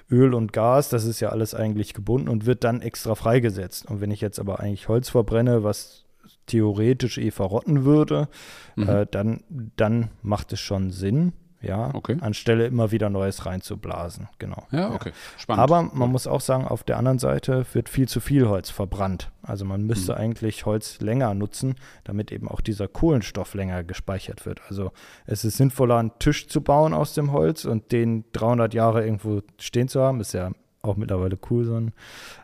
Öl 0.09 0.33
und 0.33 0.53
Gas, 0.53 0.89
das 0.89 1.05
ist 1.05 1.19
ja 1.19 1.29
alles 1.29 1.53
eigentlich 1.53 1.93
gebunden 1.93 2.29
und 2.29 2.45
wird 2.45 2.63
dann 2.63 2.81
extra 2.81 3.15
freigesetzt. 3.15 3.89
Und 3.89 4.01
wenn 4.01 4.11
ich 4.11 4.21
jetzt 4.21 4.39
aber 4.39 4.59
eigentlich 4.59 4.87
Holz 4.87 5.09
verbrenne, 5.09 5.63
was 5.63 6.05
theoretisch 6.45 7.17
eh 7.17 7.31
verrotten 7.31 7.85
würde, 7.85 8.27
mhm. 8.75 8.89
äh, 8.89 9.07
dann, 9.09 9.43
dann 9.75 10.09
macht 10.21 10.53
es 10.53 10.59
schon 10.59 10.91
Sinn, 10.91 11.33
ja, 11.65 11.93
okay. 11.93 12.17
anstelle 12.21 12.65
immer 12.67 12.91
wieder 12.91 13.09
Neues 13.09 13.45
reinzublasen. 13.45 14.27
Genau. 14.39 14.63
Ja, 14.71 14.91
okay. 14.91 15.11
Spannend. 15.37 15.63
Aber 15.63 15.83
man 15.83 16.11
muss 16.11 16.27
auch 16.27 16.41
sagen, 16.41 16.67
auf 16.67 16.83
der 16.83 16.97
anderen 16.97 17.19
Seite 17.19 17.65
wird 17.73 17.89
viel 17.89 18.07
zu 18.07 18.19
viel 18.19 18.47
Holz 18.47 18.69
verbrannt. 18.69 19.31
Also 19.41 19.65
man 19.65 19.83
müsste 19.83 20.13
mhm. 20.13 20.19
eigentlich 20.19 20.65
Holz 20.65 20.99
länger 21.01 21.33
nutzen, 21.33 21.75
damit 22.03 22.31
eben 22.31 22.47
auch 22.47 22.61
dieser 22.61 22.87
Kohlenstoff 22.87 23.53
länger 23.53 23.83
gespeichert 23.83 24.45
wird. 24.45 24.61
Also 24.69 24.91
es 25.25 25.45
ist 25.45 25.57
sinnvoller, 25.57 25.97
einen 25.97 26.17
Tisch 26.19 26.47
zu 26.47 26.61
bauen 26.61 26.93
aus 26.93 27.13
dem 27.13 27.31
Holz 27.31 27.65
und 27.65 27.91
den 27.91 28.25
300 28.33 28.73
Jahre 28.73 29.03
irgendwo 29.03 29.41
stehen 29.59 29.87
zu 29.87 30.01
haben. 30.01 30.19
Ist 30.21 30.33
ja 30.33 30.51
auch 30.87 30.97
mittlerweile 30.97 31.37
cool, 31.49 31.65
so 31.65 31.75
einen 31.75 31.93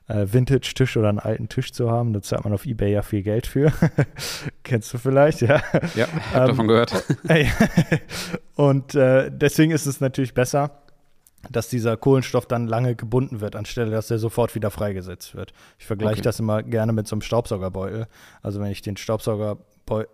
äh, 0.08 0.26
Vintage-Tisch 0.32 0.98
oder 0.98 1.10
einen 1.10 1.20
alten 1.20 1.50
Tisch 1.50 1.72
zu 1.72 1.90
haben. 1.90 2.14
Da 2.14 2.22
zahlt 2.22 2.44
man 2.44 2.54
auf 2.54 2.66
Ebay 2.66 2.92
ja 2.92 3.02
viel 3.02 3.24
Geld 3.24 3.48
für. 3.48 3.72
Kennst 4.64 4.94
du 4.94 4.98
vielleicht, 4.98 5.42
ja? 5.42 5.62
Ja, 5.96 6.08
habe 6.34 6.42
ähm, 6.42 6.48
davon 6.48 6.68
gehört. 6.68 7.06
und 8.56 8.96
äh, 8.96 9.32
deswegen 9.32 9.72
ist 9.72 9.86
es 9.86 10.00
natürlich 10.02 10.34
besser, 10.34 10.72
dass 11.50 11.70
dieser 11.70 11.98
Kohlenstoff 11.98 12.46
dann 12.46 12.68
lange 12.68 12.96
gebunden 12.96 13.42
wird, 13.42 13.56
anstelle 13.56 13.92
dass 13.92 14.12
er 14.12 14.20
sofort 14.20 14.54
wieder 14.54 14.70
freigesetzt 14.70 15.36
wird. 15.36 15.54
Ich 15.80 15.86
vergleiche 15.86 16.16
okay. 16.16 16.22
das 16.22 16.40
immer 16.40 16.62
gerne 16.62 16.94
mit 16.94 17.08
so 17.08 17.16
einem 17.16 17.22
Staubsaugerbeutel. 17.22 18.08
Also 18.42 18.60
wenn 18.60 18.72
ich 18.72 18.82
den 18.82 18.98
Staubsauger 18.98 19.58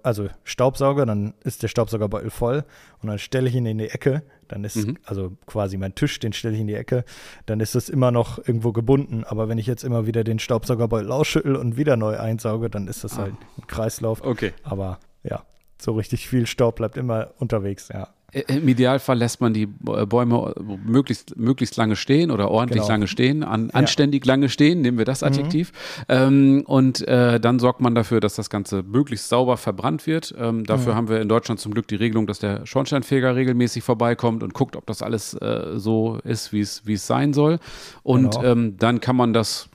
also 0.04 0.30
Staubsauger, 0.44 1.06
dann 1.06 1.34
ist 1.44 1.62
der 1.64 1.68
Staubsaugerbeutel 1.68 2.30
voll 2.30 2.64
und 3.02 3.10
dann 3.10 3.20
stelle 3.20 3.48
ich 3.48 3.56
ihn 3.56 3.66
in 3.66 3.78
die 3.78 3.90
Ecke, 3.90 4.24
dann 4.48 4.64
ist 4.64 4.76
mhm. 4.76 4.98
also 5.06 5.34
quasi 5.46 5.78
mein 5.78 5.96
Tisch, 5.96 6.20
den 6.20 6.34
stelle 6.34 6.56
ich 6.56 6.62
in 6.62 6.68
die 6.68 6.76
Ecke, 6.76 7.04
dann 7.46 7.60
ist 7.60 7.76
das 7.76 7.90
immer 7.90 8.12
noch 8.12 8.40
irgendwo 8.40 8.72
gebunden. 8.72 9.24
Aber 9.24 9.50
wenn 9.50 9.58
ich 9.58 9.68
jetzt 9.68 9.84
immer 9.84 10.06
wieder 10.06 10.24
den 10.24 10.40
Staubsaugerbeutel 10.40 11.12
ausschüttel 11.12 11.56
und 11.56 11.78
wieder 11.78 11.98
neu 11.98 12.18
einsauge, 12.18 12.70
dann 12.70 12.88
ist 12.88 13.04
das 13.04 13.14
ah. 13.14 13.24
halt 13.24 13.36
ein 13.58 13.68
Kreislauf. 13.68 14.24
Okay. 14.24 14.54
Aber 14.64 15.00
ja, 15.24 15.44
so 15.80 15.94
richtig 15.94 16.28
viel 16.28 16.48
Staub 16.48 16.78
bleibt 16.78 16.98
immer 16.98 17.32
unterwegs, 17.40 17.90
ja. 17.94 18.10
Im 18.34 18.68
Idealfall 18.68 19.18
lässt 19.18 19.40
man 19.40 19.54
die 19.54 19.70
äh, 19.88 20.06
Bäume 20.06 20.54
möglichst, 20.86 21.38
möglichst 21.38 21.78
lange 21.78 21.96
stehen 21.96 22.30
oder 22.30 22.52
ordentlich 22.52 22.82
genau. 22.82 22.90
lange 22.90 23.08
stehen, 23.08 23.42
an, 23.42 23.70
anständig 23.72 24.26
ja. 24.26 24.34
lange 24.34 24.50
stehen, 24.50 24.82
nehmen 24.82 24.98
wir 24.98 25.06
das 25.06 25.22
mhm. 25.22 25.28
Adjektiv. 25.28 25.72
Mhm. 25.72 26.04
Ähm, 26.10 26.64
und 26.66 27.08
äh, 27.08 27.40
dann 27.40 27.60
sorgt 27.60 27.80
man 27.80 27.96
dafür, 27.96 28.20
dass 28.20 28.36
das 28.36 28.50
Ganze 28.50 28.84
möglichst 28.84 29.30
sauber 29.30 29.56
verbrannt 29.56 30.06
wird. 30.08 30.36
Ähm, 30.38 30.66
dafür 30.66 30.92
mhm. 30.92 30.98
haben 30.98 31.10
wir 31.10 31.22
in 31.22 31.30
Deutschland 31.30 31.62
zum 31.62 31.74
Glück 31.74 31.88
die 31.88 31.96
Regelung, 31.96 32.28
dass 32.28 32.40
der 32.40 32.66
Schornsteinfeger 32.66 33.34
regelmäßig 33.34 33.84
vorbeikommt 33.84 34.44
und 34.44 34.54
guckt, 34.54 34.76
ob 34.76 34.86
das 34.88 35.02
alles 35.02 35.34
äh, 35.36 35.78
so 35.78 36.20
ist, 36.26 36.52
wie 36.52 36.60
es 36.62 37.08
sein 37.08 37.32
soll. 37.32 37.60
Und 38.04 38.36
genau. 38.36 38.44
ähm, 38.44 38.76
dann 38.78 39.00
kann 39.00 39.16
man 39.16 39.32
das 39.32 39.70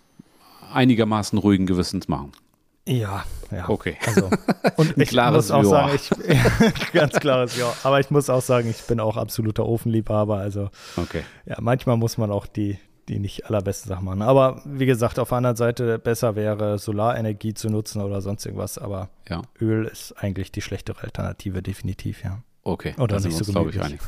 einigermaßen 0.74 1.38
ruhigen 1.38 1.64
Gewissens 1.64 2.06
machen. 2.06 2.32
Ja, 2.86 3.24
ja. 3.52 3.68
Okay. 3.68 3.96
Also, 4.06 4.28
und 4.76 4.98
ich 4.98 5.12
muss 5.12 5.50
auch 5.50 5.62
sagen, 5.62 5.92
ich, 5.94 6.10
ganz 6.92 7.18
klares 7.20 7.56
Ja. 7.56 7.72
Aber 7.84 8.00
ich 8.00 8.10
muss 8.10 8.28
auch 8.28 8.42
sagen, 8.42 8.68
ich 8.70 8.82
bin 8.82 8.98
auch 8.98 9.16
absoluter 9.16 9.66
Ofenliebhaber. 9.66 10.38
Also, 10.38 10.70
okay. 10.96 11.22
ja, 11.46 11.56
manchmal 11.60 11.96
muss 11.96 12.18
man 12.18 12.32
auch 12.32 12.46
die, 12.46 12.78
die 13.08 13.20
nicht 13.20 13.46
allerbeste 13.46 13.88
Sachen 13.88 14.04
machen. 14.04 14.22
Aber 14.22 14.62
wie 14.64 14.86
gesagt, 14.86 15.20
auf 15.20 15.28
der 15.28 15.38
anderen 15.38 15.56
Seite 15.56 16.00
besser 16.00 16.34
wäre, 16.34 16.78
Solarenergie 16.78 17.54
zu 17.54 17.68
nutzen 17.68 18.02
oder 18.02 18.20
sonst 18.20 18.44
irgendwas. 18.46 18.78
Aber 18.78 19.10
ja. 19.28 19.42
Öl 19.60 19.84
ist 19.84 20.12
eigentlich 20.18 20.50
die 20.50 20.62
schlechtere 20.62 21.02
Alternative, 21.02 21.62
definitiv, 21.62 22.24
ja. 22.24 22.42
Okay, 22.64 22.94
Oder 22.98 23.18
nicht 23.18 23.36
so 23.36 23.50
glaube 23.50 23.70
ich, 23.70 23.80
einig. 23.82 23.98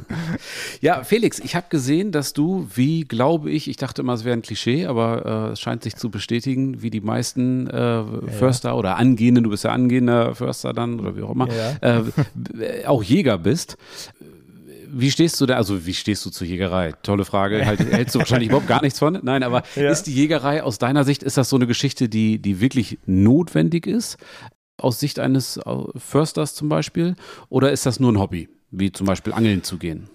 ja, 0.80 1.04
Felix, 1.04 1.38
ich 1.38 1.54
habe 1.54 1.66
gesehen, 1.68 2.10
dass 2.10 2.32
du, 2.32 2.66
wie 2.74 3.02
glaube 3.04 3.50
ich, 3.50 3.68
ich 3.68 3.76
dachte 3.76 4.00
immer, 4.02 4.14
es 4.14 4.24
wäre 4.24 4.34
ein 4.34 4.40
Klischee, 4.42 4.86
aber 4.86 5.48
äh, 5.50 5.52
es 5.52 5.60
scheint 5.60 5.82
sich 5.82 5.96
zu 5.96 6.10
bestätigen, 6.10 6.80
wie 6.82 6.88
die 6.88 7.02
meisten 7.02 7.66
äh, 7.66 8.02
Förster 8.30 8.76
oder 8.76 8.96
angehenden, 8.96 9.44
du 9.44 9.50
bist 9.50 9.64
ja 9.64 9.72
angehender 9.72 10.34
Förster 10.34 10.72
dann 10.72 11.00
oder 11.00 11.16
wie 11.16 11.22
auch 11.22 11.32
immer, 11.32 11.48
Ja. 11.52 11.76
äh, 12.00 12.86
auch 12.86 13.02
Jäger 13.02 13.36
bist. 13.36 13.76
Wie 14.94 15.10
stehst 15.10 15.40
du 15.40 15.46
da, 15.46 15.56
also 15.56 15.86
wie 15.86 15.94
stehst 15.94 16.24
du 16.26 16.30
zur 16.30 16.46
Jägerei? 16.46 16.92
Tolle 17.02 17.24
Frage, 17.24 17.64
halt, 17.64 17.80
hältst 17.80 18.14
du 18.14 18.18
wahrscheinlich 18.18 18.48
überhaupt 18.48 18.68
gar 18.68 18.82
nichts 18.82 18.98
von? 18.98 19.18
Nein, 19.22 19.42
aber 19.42 19.62
Ja. 19.76 19.90
ist 19.90 20.04
die 20.04 20.12
Jägerei 20.14 20.62
aus 20.62 20.78
deiner 20.78 21.04
Sicht, 21.04 21.22
ist 21.22 21.36
das 21.36 21.48
so 21.50 21.56
eine 21.56 21.66
Geschichte, 21.66 22.08
die, 22.10 22.38
die 22.38 22.60
wirklich 22.60 22.98
notwendig 23.06 23.86
ist? 23.86 24.16
Aus 24.78 24.98
Sicht 25.00 25.18
eines 25.18 25.58
äh, 25.58 25.62
Försters 25.96 26.54
zum 26.54 26.68
Beispiel? 26.68 27.14
Oder 27.48 27.72
ist 27.72 27.86
das 27.86 28.00
nur 28.00 28.12
ein 28.12 28.18
Hobby, 28.18 28.48
wie 28.70 28.90
zum 28.92 29.06
Beispiel 29.06 29.32
angeln 29.32 29.62
zu 29.62 29.78
gehen? 29.78 30.08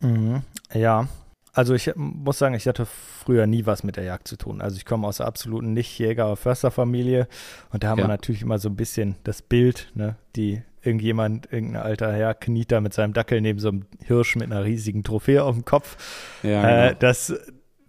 Mhm. 0.00 0.42
Ja, 0.72 1.08
also 1.52 1.74
ich 1.74 1.90
muss 1.96 2.38
sagen, 2.38 2.54
ich 2.54 2.66
hatte 2.66 2.86
früher 2.86 3.46
nie 3.46 3.66
was 3.66 3.82
mit 3.84 3.96
der 3.96 4.04
Jagd 4.04 4.28
zu 4.28 4.36
tun. 4.36 4.60
Also 4.60 4.76
ich 4.76 4.84
komme 4.84 5.06
aus 5.06 5.20
einer 5.20 5.28
absoluten 5.28 5.72
Nicht-Jäger- 5.72 6.36
Försterfamilie 6.36 7.28
und 7.72 7.82
da 7.84 7.88
haben 7.88 7.98
Ja. 7.98 8.04
wir 8.04 8.08
natürlich 8.08 8.42
immer 8.42 8.58
so 8.58 8.68
ein 8.68 8.76
bisschen 8.76 9.16
das 9.24 9.42
Bild, 9.42 9.90
ne, 9.94 10.16
die 10.36 10.62
irgendjemand, 10.82 11.52
irgendein 11.52 11.82
alter 11.82 12.12
Herr 12.12 12.34
kniet 12.34 12.70
da 12.72 12.80
mit 12.80 12.94
seinem 12.94 13.12
Dackel 13.12 13.40
neben 13.40 13.58
so 13.58 13.68
einem 13.68 13.86
Hirsch 14.04 14.36
mit 14.36 14.44
einer 14.50 14.64
riesigen 14.64 15.02
Trophäe 15.04 15.42
auf 15.42 15.54
dem 15.54 15.64
Kopf. 15.64 15.96
Ja, 16.42 16.88
Äh, 16.90 16.96
das, 16.98 17.34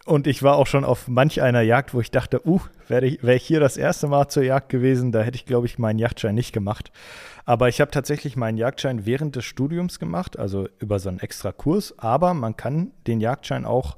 und 0.09 0.25
ich 0.25 0.41
war 0.41 0.55
auch 0.55 0.65
schon 0.65 0.85
auf 0.85 1.07
manch 1.07 1.41
einer 1.41 1.61
Jagd, 1.61 1.93
wo 1.93 2.01
ich 2.01 2.09
dachte, 2.09 2.45
uh, 2.47 2.59
wäre 2.87 3.05
ich, 3.05 3.23
wär 3.23 3.35
ich 3.35 3.45
hier 3.45 3.59
das 3.59 3.77
erste 3.77 4.07
Mal 4.07 4.27
zur 4.27 4.43
Jagd 4.43 4.69
gewesen, 4.69 5.11
da 5.11 5.21
hätte 5.21 5.35
ich, 5.35 5.45
glaube 5.45 5.67
ich, 5.67 5.77
meinen 5.77 5.99
Jagdschein 5.99 6.33
nicht 6.33 6.51
gemacht. 6.51 6.91
Aber 7.45 7.69
ich 7.69 7.79
habe 7.79 7.91
tatsächlich 7.91 8.35
meinen 8.35 8.57
Jagdschein 8.57 9.05
während 9.05 9.35
des 9.35 9.45
Studiums 9.45 9.99
gemacht, 9.99 10.37
also 10.39 10.67
über 10.79 10.97
so 10.99 11.09
einen 11.09 11.19
extra 11.19 11.51
Kurs. 11.51 11.93
Aber 11.99 12.33
man 12.33 12.57
kann 12.57 12.91
den 13.05 13.21
Jagdschein 13.21 13.65
auch 13.65 13.97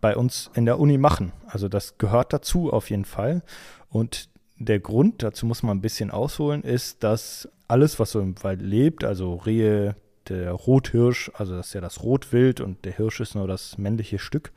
bei 0.00 0.16
uns 0.16 0.50
in 0.54 0.66
der 0.66 0.78
Uni 0.78 0.98
machen. 0.98 1.32
Also 1.46 1.68
das 1.68 1.98
gehört 1.98 2.32
dazu 2.32 2.72
auf 2.72 2.88
jeden 2.88 3.04
Fall. 3.04 3.42
Und 3.88 4.28
der 4.56 4.78
Grund, 4.78 5.22
dazu 5.24 5.46
muss 5.46 5.64
man 5.64 5.78
ein 5.78 5.82
bisschen 5.82 6.12
ausholen, 6.12 6.62
ist, 6.62 7.02
dass 7.02 7.48
alles, 7.66 7.98
was 7.98 8.12
so 8.12 8.20
im 8.20 8.40
Wald 8.44 8.62
lebt, 8.62 9.02
also 9.02 9.34
Rehe, 9.34 9.96
der 10.28 10.52
Rothirsch, 10.52 11.30
also 11.34 11.56
das 11.56 11.68
ist 11.68 11.74
ja 11.74 11.80
das 11.80 12.02
Rotwild 12.02 12.60
und 12.60 12.84
der 12.84 12.92
Hirsch 12.92 13.20
ist 13.20 13.34
nur 13.34 13.48
das 13.48 13.78
männliche 13.78 14.18
Stück, 14.18 14.52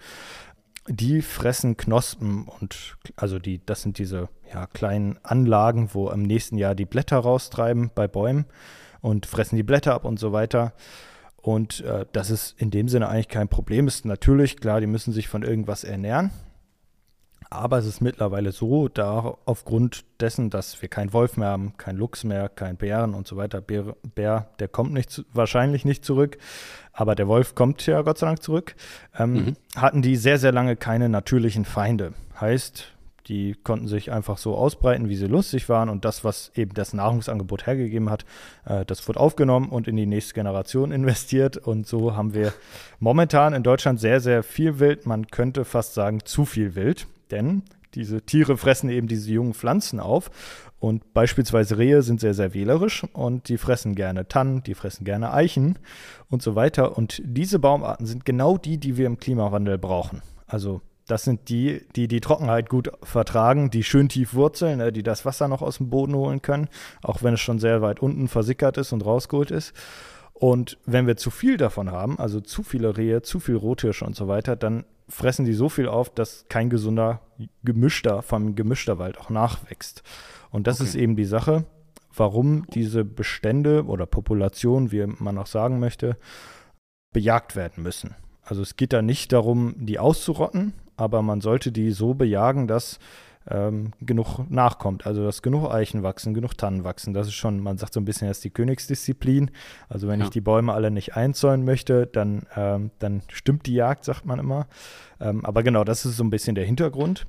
die 0.87 1.21
fressen 1.21 1.77
Knospen 1.77 2.47
und 2.47 2.97
also 3.15 3.39
die, 3.39 3.61
das 3.65 3.81
sind 3.81 3.97
diese 3.97 4.29
ja, 4.53 4.67
kleinen 4.67 5.17
Anlagen, 5.23 5.89
wo 5.93 6.09
im 6.09 6.23
nächsten 6.23 6.57
Jahr 6.57 6.75
die 6.75 6.85
Blätter 6.85 7.17
raustreiben 7.17 7.91
bei 7.93 8.07
Bäumen 8.07 8.45
und 9.01 9.25
fressen 9.25 9.55
die 9.55 9.63
Blätter 9.63 9.93
ab 9.93 10.05
und 10.05 10.19
so 10.19 10.31
weiter. 10.31 10.73
Und 11.37 11.81
äh, 11.81 12.05
das 12.13 12.29
ist 12.29 12.59
in 12.59 12.71
dem 12.71 12.87
Sinne 12.87 13.09
eigentlich 13.09 13.27
kein 13.27 13.49
Problem. 13.49 13.87
Ist 13.87 14.05
natürlich 14.05 14.57
klar, 14.57 14.79
die 14.79 14.87
müssen 14.87 15.13
sich 15.13 15.27
von 15.27 15.43
irgendwas 15.43 15.83
ernähren. 15.83 16.31
Aber 17.53 17.77
es 17.77 17.85
ist 17.85 18.01
mittlerweile 18.01 18.51
so, 18.51 18.87
da 18.87 19.35
aufgrund 19.45 20.05
dessen, 20.19 20.49
dass 20.49 20.81
wir 20.81 20.89
keinen 20.89 21.13
Wolf 21.13 21.37
mehr 21.37 21.49
haben, 21.49 21.73
keinen 21.77 21.97
Luchs 21.97 22.23
mehr, 22.23 22.49
keinen 22.49 22.77
Bären 22.77 23.13
und 23.13 23.27
so 23.27 23.37
weiter, 23.37 23.61
Bär, 23.61 23.95
Bär 24.15 24.47
der 24.57 24.67
kommt 24.67 24.91
nicht, 24.91 25.23
wahrscheinlich 25.33 25.85
nicht 25.85 26.03
zurück, 26.03 26.39
aber 26.93 27.13
der 27.13 27.27
Wolf 27.27 27.53
kommt 27.53 27.85
ja 27.85 28.01
Gott 28.01 28.17
sei 28.17 28.25
Dank 28.25 28.41
zurück, 28.41 28.75
ähm, 29.19 29.33
Mhm. 29.33 29.55
hatten 29.75 30.01
die 30.01 30.15
sehr, 30.15 30.39
sehr 30.39 30.51
lange 30.51 30.75
keine 30.75 31.09
natürlichen 31.09 31.63
Feinde. 31.63 32.13
Heißt, 32.41 32.87
die 33.27 33.53
konnten 33.63 33.87
sich 33.87 34.11
einfach 34.11 34.39
so 34.39 34.55
ausbreiten, 34.55 35.07
wie 35.07 35.15
sie 35.15 35.27
lustig 35.27 35.69
waren 35.69 35.89
und 35.89 36.05
das, 36.05 36.23
was 36.23 36.51
eben 36.55 36.73
das 36.73 36.93
Nahrungsangebot 36.93 37.67
hergegeben 37.67 38.09
hat, 38.09 38.25
äh, 38.65 38.83
das 38.83 39.07
wurde 39.07 39.19
aufgenommen 39.19 39.69
und 39.69 39.87
in 39.87 39.95
die 39.95 40.07
nächste 40.07 40.33
Generation 40.33 40.91
investiert 40.99 41.57
und 41.57 41.85
so 41.85 42.15
haben 42.15 42.33
wir 42.33 42.51
momentan 42.99 43.53
in 43.53 43.61
Deutschland 43.61 43.99
sehr, 43.99 44.19
sehr 44.21 44.41
viel 44.41 44.79
Wild, 44.79 45.05
man 45.05 45.27
könnte 45.27 45.65
fast 45.65 45.93
sagen 45.93 46.21
zu 46.25 46.45
viel 46.45 46.73
Wild, 46.73 47.05
denn 47.33 47.63
diese 47.95 48.21
Tiere 48.21 48.57
fressen 48.57 48.89
eben 48.89 49.07
diese 49.07 49.31
jungen 49.31 49.53
Pflanzen 49.53 49.99
auf 49.99 50.31
und 50.79 51.13
beispielsweise 51.13 51.77
Rehe 51.77 52.01
sind 52.01 52.19
sehr, 52.19 52.33
sehr 52.33 52.53
wählerisch 52.53 53.03
und 53.13 53.49
die 53.49 53.57
fressen 53.57 53.95
gerne 53.95 54.27
Tannen, 54.27 54.63
die 54.63 54.75
fressen 54.75 55.05
gerne 55.05 55.33
Eichen 55.33 55.79
und 56.29 56.41
so 56.41 56.55
weiter 56.55 56.97
und 56.97 57.21
diese 57.23 57.59
Baumarten 57.59 58.05
sind 58.05 58.25
genau 58.25 58.57
die, 58.57 58.77
die 58.77 58.97
wir 58.97 59.07
im 59.07 59.17
Klimawandel 59.17 59.77
brauchen. 59.77 60.21
Also 60.47 60.81
das 61.07 61.23
sind 61.23 61.49
die, 61.49 61.81
die 61.95 62.07
die 62.07 62.21
Trockenheit 62.21 62.69
gut 62.69 62.91
vertragen, 63.03 63.69
die 63.69 63.83
schön 63.83 64.09
tief 64.09 64.33
wurzeln, 64.33 64.79
äh, 64.79 64.91
die 64.91 65.03
das 65.03 65.25
Wasser 65.25 65.47
noch 65.47 65.61
aus 65.61 65.77
dem 65.77 65.89
Boden 65.89 66.15
holen 66.15 66.41
können, 66.41 66.69
auch 67.01 67.23
wenn 67.23 67.33
es 67.33 67.41
schon 67.41 67.59
sehr 67.59 67.81
weit 67.81 68.01
unten 68.01 68.27
versickert 68.27 68.77
ist 68.77 68.93
und 68.93 69.05
rausgeholt 69.05 69.51
ist. 69.51 69.73
Und 70.33 70.77
wenn 70.85 71.07
wir 71.07 71.15
zu 71.17 71.29
viel 71.29 71.57
davon 71.57 71.91
haben, 71.91 72.19
also 72.19 72.41
zu 72.41 72.63
viele 72.63 72.97
Rehe, 72.97 73.21
zu 73.21 73.39
viel 73.39 73.55
Rothirsche 73.55 74.05
und 74.05 74.15
so 74.15 74.27
weiter, 74.27 74.55
dann 74.55 74.85
fressen 75.07 75.45
die 75.45 75.53
so 75.53 75.69
viel 75.69 75.87
auf, 75.87 76.09
dass 76.09 76.45
kein 76.49 76.69
gesunder 76.69 77.21
gemischter, 77.63 78.21
vom 78.21 78.55
gemischter 78.55 78.97
Wald 78.99 79.17
auch 79.17 79.29
nachwächst. 79.29 80.03
Und 80.51 80.67
das 80.67 80.79
Okay. 80.79 80.89
ist 80.89 80.95
eben 80.95 81.15
die 81.15 81.25
Sache, 81.25 81.65
warum 82.15 82.65
diese 82.73 83.03
Bestände 83.03 83.85
oder 83.85 84.05
Populationen, 84.05 84.91
wie 84.91 85.05
man 85.05 85.37
auch 85.37 85.47
sagen 85.47 85.79
möchte, 85.79 86.17
bejagt 87.11 87.55
werden 87.55 87.83
müssen. 87.83 88.15
Also 88.43 88.61
es 88.61 88.75
geht 88.75 88.93
da 88.93 89.01
nicht 89.01 89.31
darum, 89.31 89.75
die 89.77 89.99
auszurotten, 89.99 90.73
aber 90.97 91.21
man 91.21 91.41
sollte 91.41 91.71
die 91.71 91.91
so 91.91 92.13
bejagen, 92.13 92.67
dass 92.67 92.99
ähm, 93.49 93.91
genug 94.01 94.49
nachkommt. 94.49 95.05
Also 95.05 95.23
dass 95.23 95.41
genug 95.41 95.69
Eichen 95.71 96.03
wachsen, 96.03 96.33
genug 96.33 96.57
Tannen 96.57 96.83
wachsen. 96.83 97.13
Das 97.13 97.27
ist 97.27 97.33
schon, 97.33 97.59
man 97.59 97.77
sagt 97.77 97.93
so 97.93 97.99
ein 97.99 98.05
bisschen, 98.05 98.27
das 98.27 98.37
ist 98.37 98.43
die 98.45 98.49
Königsdisziplin. 98.51 99.51
Also 99.89 100.07
wenn 100.07 100.19
Ja. 100.19 100.25
ich 100.25 100.31
die 100.31 100.41
Bäume 100.41 100.73
alle 100.73 100.91
nicht 100.91 101.15
einzäunen 101.15 101.65
möchte, 101.65 102.07
dann, 102.07 102.45
ähm, 102.55 102.91
dann 102.99 103.21
stimmt 103.31 103.65
die 103.65 103.73
Jagd, 103.73 104.05
sagt 104.05 104.25
man 104.25 104.39
immer. 104.39 104.67
Ähm, 105.19 105.45
aber 105.45 105.63
genau, 105.63 105.83
das 105.83 106.05
ist 106.05 106.17
so 106.17 106.23
ein 106.23 106.29
bisschen 106.29 106.55
der 106.55 106.65
Hintergrund. 106.65 107.25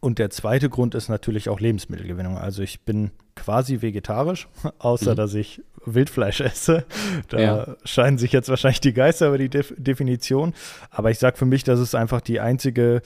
Und 0.00 0.18
der 0.18 0.28
zweite 0.30 0.68
Grund 0.68 0.94
ist 0.94 1.08
natürlich 1.08 1.48
auch 1.48 1.60
Lebensmittelgewinnung. 1.60 2.36
Also 2.36 2.62
ich 2.62 2.82
bin 2.82 3.10
quasi 3.36 3.80
vegetarisch, 3.80 4.48
außer 4.78 5.12
Mhm. 5.12 5.16
dass 5.16 5.34
ich 5.34 5.62
Wildfleisch 5.86 6.40
esse. 6.40 6.84
Da 7.28 7.38
Ja. 7.40 7.76
scheinen 7.84 8.18
sich 8.18 8.32
jetzt 8.32 8.48
wahrscheinlich 8.48 8.80
die 8.80 8.92
Geister 8.92 9.28
über 9.28 9.38
die 9.38 9.48
Def 9.50 9.74
Definition. 9.78 10.54
Aber 10.90 11.10
ich 11.10 11.18
sage 11.18 11.36
für 11.36 11.46
mich, 11.46 11.62
dass 11.64 11.78
es 11.78 11.94
einfach 11.94 12.20
die 12.20 12.40
einzige, 12.40 13.02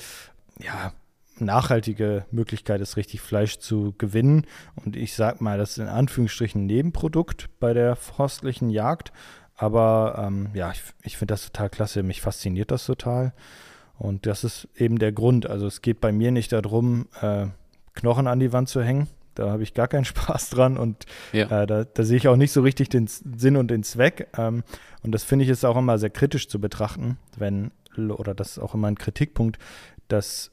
ja, 0.61 0.92
nachhaltige 1.41 2.24
Möglichkeit 2.30 2.80
ist, 2.80 2.97
richtig 2.97 3.20
Fleisch 3.20 3.59
zu 3.59 3.95
gewinnen. 3.99 4.47
Und 4.76 4.97
ich 4.97 5.14
sage 5.14 5.43
mal, 5.43 5.59
das 5.59 5.72
ist 5.72 5.78
in 5.78 5.89
Anführungsstrichen 5.89 6.62
ein 6.62 6.66
Nebenprodukt 6.66 7.49
bei 7.61 7.72
der 7.72 7.97
forstlichen 7.97 8.70
Jagd. 8.70 9.12
Aber 9.57 10.22
ähm, 10.24 10.51
ja, 10.55 10.70
ich, 10.70 10.82
ich 11.03 11.16
finde 11.16 11.32
das 11.34 11.45
total 11.51 11.68
klasse. 11.70 12.03
Mich 12.03 12.20
fasziniert 12.20 12.70
das 12.70 12.86
total. 12.86 13.32
Und 13.99 14.26
das 14.26 14.45
ist 14.45 14.68
eben 14.76 14.99
der 14.99 15.11
Grund. 15.12 15.47
Also 15.47 15.66
es 15.66 15.82
geht 15.82 16.01
bei 16.01 16.12
mir 16.12 16.30
nicht 16.30 16.53
darum, 16.53 17.09
äh, 17.20 17.47
Knochen 17.95 18.28
an 18.28 18.39
die 18.39 18.53
Wand 18.53 18.68
zu 18.68 18.82
hängen. 18.82 19.09
Da 19.34 19.51
habe 19.51 19.62
ich 19.64 19.74
gar 19.74 19.89
keinen 19.89 20.05
Spaß 20.05 20.51
dran 20.51 20.76
und 20.76 21.07
Ja. 21.32 21.62
äh, 21.62 21.66
da, 21.66 21.84
da 21.84 22.03
sehe 22.05 22.16
ich 22.16 22.28
auch 22.28 22.36
nicht 22.36 22.53
so 22.53 22.61
richtig 22.62 22.89
den 22.91 23.09
Sinn 23.09 23.57
und 23.57 23.68
den 23.70 23.82
Zweck. 23.82 24.28
Ähm, 24.39 24.62
und 25.03 25.12
das 25.12 25.24
finde 25.24 25.45
ich 25.45 25.51
ist 25.51 25.64
auch 25.64 25.76
immer 25.76 25.99
sehr 25.99 26.11
kritisch 26.11 26.49
zu 26.49 26.61
betrachten, 26.61 27.18
wenn, 27.36 27.72
oder 27.97 28.34
das 28.34 28.53
ist 28.53 28.59
auch 28.61 28.74
immer 28.74 28.86
ein 28.89 28.99
Kritikpunkt, 28.99 29.59
dass 30.07 30.53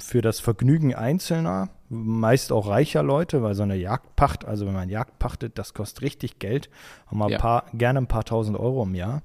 für 0.00 0.22
das 0.22 0.40
Vergnügen 0.40 0.94
Einzelner, 0.94 1.68
meist 1.88 2.52
auch 2.52 2.68
reicher 2.68 3.02
Leute, 3.02 3.42
weil 3.42 3.54
so 3.54 3.62
eine 3.62 3.76
Jagdpacht, 3.76 4.44
also 4.44 4.66
wenn 4.66 4.74
man 4.74 4.88
Jagd 4.88 5.18
pachtet, 5.18 5.58
das 5.58 5.74
kostet 5.74 6.02
richtig 6.02 6.38
Geld, 6.38 6.68
auch 7.08 7.12
mal 7.12 7.30
Ja. 7.30 7.38
ein 7.38 7.40
paar, 7.40 7.64
gerne 7.74 7.98
ein 8.00 8.06
paar 8.06 8.24
tausend 8.24 8.58
Euro 8.58 8.82
im 8.82 8.94
Jahr, 8.94 9.22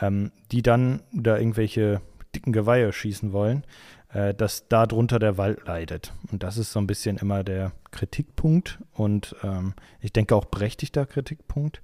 ähm, 0.00 0.32
die 0.50 0.62
dann 0.62 1.02
da 1.12 1.36
irgendwelche 1.36 2.00
dicken 2.34 2.52
Geweihe 2.52 2.92
schießen 2.92 3.32
wollen, 3.32 3.64
äh, 4.12 4.34
dass 4.34 4.66
darunter 4.68 5.18
der 5.18 5.36
Wald 5.36 5.66
leidet. 5.66 6.12
Und 6.32 6.42
das 6.42 6.56
ist 6.56 6.72
so 6.72 6.80
ein 6.80 6.86
bisschen 6.86 7.18
immer 7.18 7.44
der 7.44 7.72
Kritikpunkt 7.90 8.78
und 8.94 9.36
ähm, 9.42 9.74
ich 10.00 10.12
denke 10.12 10.34
auch 10.34 10.46
berechtigter 10.46 11.06
Kritikpunkt. 11.06 11.82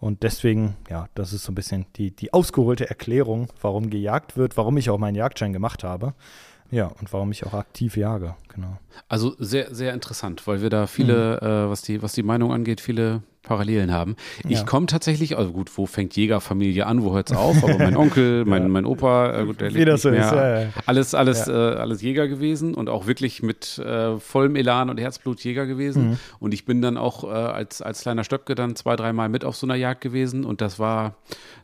Und 0.00 0.22
deswegen, 0.22 0.76
ja, 0.88 1.08
das 1.14 1.32
ist 1.32 1.42
so 1.42 1.50
ein 1.50 1.56
bisschen 1.56 1.86
die, 1.96 2.14
die 2.14 2.32
ausgeholte 2.32 2.88
Erklärung, 2.88 3.48
warum 3.60 3.90
gejagt 3.90 4.36
wird, 4.36 4.56
warum 4.56 4.76
ich 4.76 4.90
auch 4.90 4.98
meinen 4.98 5.16
Jagdschein 5.16 5.52
gemacht 5.52 5.82
habe. 5.82 6.14
Ja, 6.70 6.86
und 7.00 7.12
warum 7.12 7.30
ich 7.30 7.46
auch 7.46 7.54
aktiv 7.54 7.96
jage, 7.96 8.34
genau. 8.60 8.78
Also 9.08 9.34
sehr, 9.38 9.74
sehr 9.74 9.94
interessant, 9.94 10.46
weil 10.46 10.60
wir 10.62 10.70
da 10.70 10.86
viele, 10.86 11.40
äh, 11.40 11.70
was, 11.70 11.82
die, 11.82 12.02
was 12.02 12.12
die 12.12 12.22
Meinung 12.22 12.52
angeht, 12.52 12.80
viele 12.80 13.22
Parallelen 13.42 13.92
haben. 13.92 14.16
Ich 14.46 14.58
Ja. 14.58 14.64
komme 14.64 14.84
tatsächlich, 14.86 15.38
also 15.38 15.52
gut, 15.52 15.70
wo 15.78 15.86
fängt 15.86 16.14
Jägerfamilie 16.16 16.84
an, 16.84 17.02
wo 17.02 17.14
hört 17.14 17.30
es 17.30 17.36
auf? 17.36 17.62
Aber 17.64 17.78
mein 17.78 17.96
Onkel, 17.96 18.44
mein, 18.44 18.68
mein 18.68 18.84
Opa, 18.84 19.38
äh, 19.40 19.44
gut, 19.46 19.62
der 19.62 19.70
lebt 19.70 19.88
nicht 19.90 20.02
so 20.02 20.10
ist, 20.10 20.16
mehr. 20.32 20.70
ja. 20.74 20.82
Alles, 20.84 21.14
alles, 21.14 21.48
äh, 21.48 21.52
alles 21.52 22.02
Jäger 22.02 22.28
gewesen 22.28 22.74
und 22.74 22.90
auch 22.90 23.06
wirklich 23.06 23.42
mit 23.42 23.78
äh, 23.78 24.18
vollem 24.18 24.54
Elan 24.54 24.90
und 24.90 25.00
Herzblut 25.00 25.40
Jäger 25.44 25.64
gewesen. 25.66 26.10
Mhm. 26.10 26.18
Und 26.40 26.52
ich 26.52 26.66
bin 26.66 26.82
dann 26.82 26.98
auch 26.98 27.24
äh, 27.24 27.28
als, 27.28 27.80
als 27.80 28.02
kleiner 28.02 28.22
Stöpke 28.24 28.54
dann 28.54 28.76
zwei, 28.76 28.96
dreimal 28.96 29.30
mit 29.30 29.46
auf 29.46 29.56
so 29.56 29.66
einer 29.66 29.76
Jagd 29.76 30.02
gewesen 30.02 30.44
und 30.44 30.60
das 30.60 30.78
war, 30.78 31.14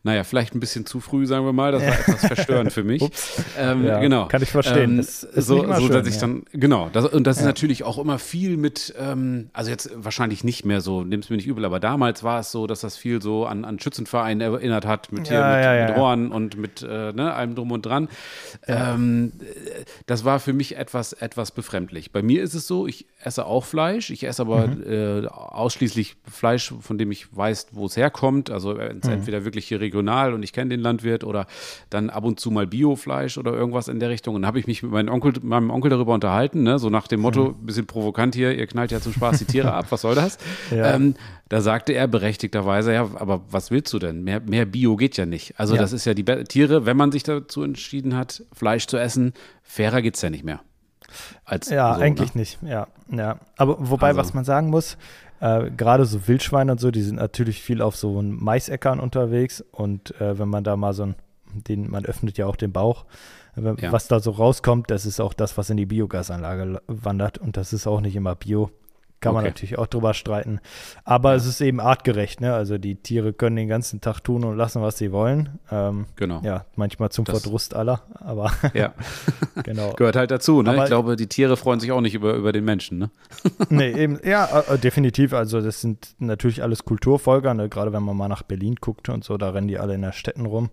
naja, 0.05 0.25
vielleicht 0.25 0.55
ein 0.55 0.61
bisschen 0.61 0.87
zu 0.87 1.01
früh, 1.01 1.27
sagen 1.27 1.45
wir 1.45 1.53
mal. 1.53 1.73
Das 1.73 1.83
war 1.83 1.93
etwas 1.99 2.27
verstörend 2.27 2.73
für 2.73 2.85
mich. 2.85 3.03
Ähm, 3.57 3.83
genau. 4.01 4.27
kann 4.27 4.43
ich 4.43 4.51
verstehen. 4.51 4.99
Ähm, 4.99 5.03
so, 5.03 5.63
mal 5.63 5.81
so 5.81 5.89
dass 5.89 6.05
schön, 6.05 6.07
ich 6.13 6.19
dann, 6.19 6.43
genau, 6.53 6.84
Genau, 6.87 6.93
das, 6.93 7.13
und 7.13 7.27
das 7.27 7.37
ja. 7.37 7.43
ist 7.43 7.47
natürlich 7.47 7.85
auch 7.85 7.99
immer 7.99 8.19
viel 8.19 8.57
mit, 8.57 8.95
ähm, 8.99 9.51
also 9.53 9.71
jetzt 9.71 9.91
wahrscheinlich 9.95 10.45
nicht 10.45 10.65
mehr 10.65 10.81
so, 10.81 11.05
nimm 11.05 11.21
es 11.21 11.31
mir 11.31 11.37
nicht 11.37 11.47
übel, 11.47 11.65
aber 11.65 11.81
damals 11.81 12.23
war 12.23 12.41
es 12.41 12.51
so, 12.51 12.67
dass 12.67 12.81
das 12.81 12.97
viel 12.97 13.21
so 13.23 13.47
an, 13.47 13.65
an 13.65 13.79
Schützenvereinen 13.79 14.41
erinnert 14.41 14.87
hat, 14.87 15.13
mit, 15.13 15.29
hier, 15.29 15.39
ja, 15.39 15.81
mit, 15.81 15.89
mit 15.91 15.99
Rohren 15.99 16.33
und 16.33 16.57
mit 16.57 16.83
äh, 16.83 17.13
ne, 17.13 17.33
allem 17.33 17.55
drum 17.55 17.73
und 17.73 17.87
dran. 17.87 18.09
Ähm, 18.67 19.33
das 20.07 20.25
war 20.25 20.41
für 20.41 20.53
mich 20.53 20.77
etwas, 20.77 21.13
etwas 21.13 21.51
befremdlich. 21.51 22.13
Bei 22.13 22.23
mir 22.23 22.43
ist 22.43 22.55
es 22.55 22.67
so, 22.67 22.87
ich 22.87 23.07
esse 23.23 23.47
auch 23.47 23.65
Fleisch, 23.65 24.11
ich 24.11 24.25
esse 24.25 24.43
aber 24.43 24.67
mhm. 24.67 25.25
äh, 25.25 25.27
ausschließlich 25.27 26.17
Fleisch, 26.31 26.73
von 26.81 26.99
dem 26.99 27.11
ich 27.11 27.35
weiß, 27.35 27.69
wo 27.73 27.87
es 27.87 27.97
herkommt. 27.97 28.51
Also 28.51 28.75
mhm. 28.75 29.01
entweder 29.03 29.45
wirklich 29.45 29.67
hier 29.67 29.81
regional 29.81 30.35
und 30.35 30.43
ich 30.43 30.53
kenne 30.53 30.71
den 30.71 30.81
Landwirt 30.81 31.25
oder 31.25 31.47
dann 31.91 32.11
ab 32.11 32.25
und 32.25 32.41
zu 32.41 32.51
mal 32.51 32.67
Biofleisch 32.67 33.39
oder 33.39 33.53
irgendwas 33.53 33.89
in 33.89 34.01
der 34.01 34.11
Richtung. 34.11 34.35
Und 34.35 34.43
dann 34.43 34.47
habe 34.47 34.59
ich 34.59 34.67
mich 34.67 34.83
mit 34.83 34.93
meinem 34.93 35.09
Onkel, 35.09 35.35
meinem 35.43 35.71
Onkel 35.71 35.91
darüber 35.91 36.15
unterhalten, 36.15 36.63
ne? 36.63 36.74
So 36.79 36.91
nach 36.91 37.07
dem 37.07 37.21
Motto, 37.21 37.51
mhm. 37.51 37.67
bisschen 37.67 37.87
provokant 37.87 38.35
hier, 38.35 38.57
ihr 38.57 38.67
knallt 38.67 38.93
ja 38.93 39.01
zum 39.01 39.13
Spaß 39.13 39.39
die 39.39 39.45
Tiere 39.45 39.73
ab, 39.73 39.87
was 39.91 40.03
soll 40.03 40.15
das? 40.15 40.39
Ja. 40.71 40.95
Ähm, 40.95 41.15
da 41.49 41.61
sagte 41.61 41.93
er 41.93 42.09
berechtigterweise, 42.09 42.93
ja, 42.93 43.03
aber 43.03 43.43
was 43.51 43.71
willst 43.71 43.93
du 43.93 43.99
denn? 43.99 44.25
Mehr, 44.25 44.41
mehr 44.41 44.65
Bio 44.67 44.97
geht 44.97 45.17
ja 45.17 45.27
nicht. 45.27 45.59
Also 45.59 45.75
ja. 45.75 45.81
das 45.81 45.93
ist 45.93 46.05
ja 46.05 46.15
die 46.15 46.23
Be 46.23 46.45
Tiere, 46.45 46.87
wenn 46.87 46.97
man 46.97 47.13
sich 47.13 47.23
dazu 47.23 47.63
entschieden 47.63 48.17
hat, 48.17 48.43
Fleisch 48.53 48.87
zu 48.87 48.97
essen, 48.97 49.35
fairer 49.63 50.03
geht 50.03 50.17
es 50.17 50.23
ja 50.23 50.31
nicht 50.31 50.45
mehr. 50.45 50.61
Als 51.45 51.69
ja, 51.71 51.95
so, 51.95 52.01
eigentlich 52.01 52.35
ne? 52.35 52.41
nicht, 52.41 52.59
ja. 52.63 52.89
ja. 53.11 53.39
Aber 53.57 53.77
wobei, 53.79 54.09
also. 54.09 54.21
was 54.21 54.35
man 54.35 54.45
sagen 54.45 54.71
muss, 54.71 54.97
äh, 55.41 55.71
gerade 55.71 56.07
so 56.07 56.27
Wildschweine 56.27 56.73
und 56.73 56.81
so, 56.81 56.91
die 56.91 57.03
sind 57.03 57.17
natürlich 57.17 57.63
viel 57.63 57.83
auf 57.83 57.97
so 57.97 58.21
Maisäckern 58.21 59.01
unterwegs 59.01 59.63
und 59.73 60.19
äh, 60.21 60.39
wenn 60.39 60.49
man 60.49 60.65
da 60.65 60.77
mal 60.77 60.95
so 60.95 61.05
ein, 61.05 61.15
den, 61.53 61.91
man 61.91 62.05
öffnet 62.05 62.39
ja 62.39 62.47
auch 62.47 62.57
den 62.57 62.73
Bauch, 62.73 63.05
ja. 63.57 63.93
was 63.93 64.09
da 64.09 64.21
so 64.21 64.33
rauskommt, 64.33 64.91
das 64.91 65.07
ist 65.07 65.21
auch 65.21 65.35
das, 65.35 65.57
was 65.57 65.71
in 65.71 65.77
die 65.77 65.87
Biogasanlage 65.87 66.83
wandert 66.87 67.39
und 67.39 67.57
das 67.57 67.73
ist 67.73 67.87
auch 67.87 68.01
nicht 68.01 68.17
immer 68.17 68.35
Bio. 68.35 68.71
Kann 69.25 69.31
okay. 69.31 69.37
man 69.37 69.45
natürlich 69.45 69.79
auch 69.79 69.87
drüber 69.87 70.13
streiten. 70.13 70.61
Aber 71.05 71.31
ja. 71.31 71.37
es 71.37 71.47
ist 71.47 71.63
eben 71.63 71.81
artgerecht, 71.81 72.43
ne? 72.43 72.53
Also 72.53 72.77
die 72.77 72.97
Tiere 72.97 73.33
können 73.33 73.57
den 73.57 73.69
ganzen 73.69 74.03
Tag 74.03 74.21
tun 74.21 74.45
und 74.45 74.59
lassen, 74.59 74.83
was 74.83 74.99
sie 74.99 75.13
wollen. 75.13 75.61
Ähm, 75.71 76.05
genau. 76.17 76.43
Ja, 76.45 76.67
manchmal 76.77 77.09
zum 77.09 77.25
das, 77.25 77.41
Verdrust 77.41 77.75
aller, 77.75 78.03
aber 78.21 78.53
ja. 78.75 78.93
genau. 79.65 79.95
Gehört 79.95 80.17
halt 80.17 80.31
dazu, 80.31 80.61
ne? 80.61 80.73
Aber, 80.73 80.83
ich 80.83 80.89
glaube, 80.89 81.17
die 81.17 81.27
Tiere 81.27 81.57
freuen 81.57 81.81
sich 81.81 81.91
auch 81.91 82.03
nicht 82.03 82.15
über, 82.15 82.35
über 82.35 82.53
den 82.53 82.67
Menschen, 82.67 82.99
ne? 82.99 83.11
nee, 83.71 83.93
eben, 83.93 84.21
ja, 84.23 84.63
äh, 84.69 84.79
definitiv. 84.79 85.33
Also 85.33 85.63
das 85.63 85.81
sind 85.81 86.17
natürlich 86.19 86.63
alles 86.63 86.85
Kulturfolger, 86.85 87.55
ne? 87.55 87.71
Gerade 87.71 87.95
wenn 87.95 88.03
man 88.03 88.19
mal 88.19 88.29
nach 88.29 88.43
Berlin 88.43 88.75
guckt 88.79 89.09
und 89.09 89.25
so, 89.25 89.39
da 89.39 89.51
rennen 89.51 89.69
die 89.69 89.79
alle 89.79 89.95
in 89.95 90.03
den 90.03 90.13
Städten 90.13 90.45
rum. 90.45 90.69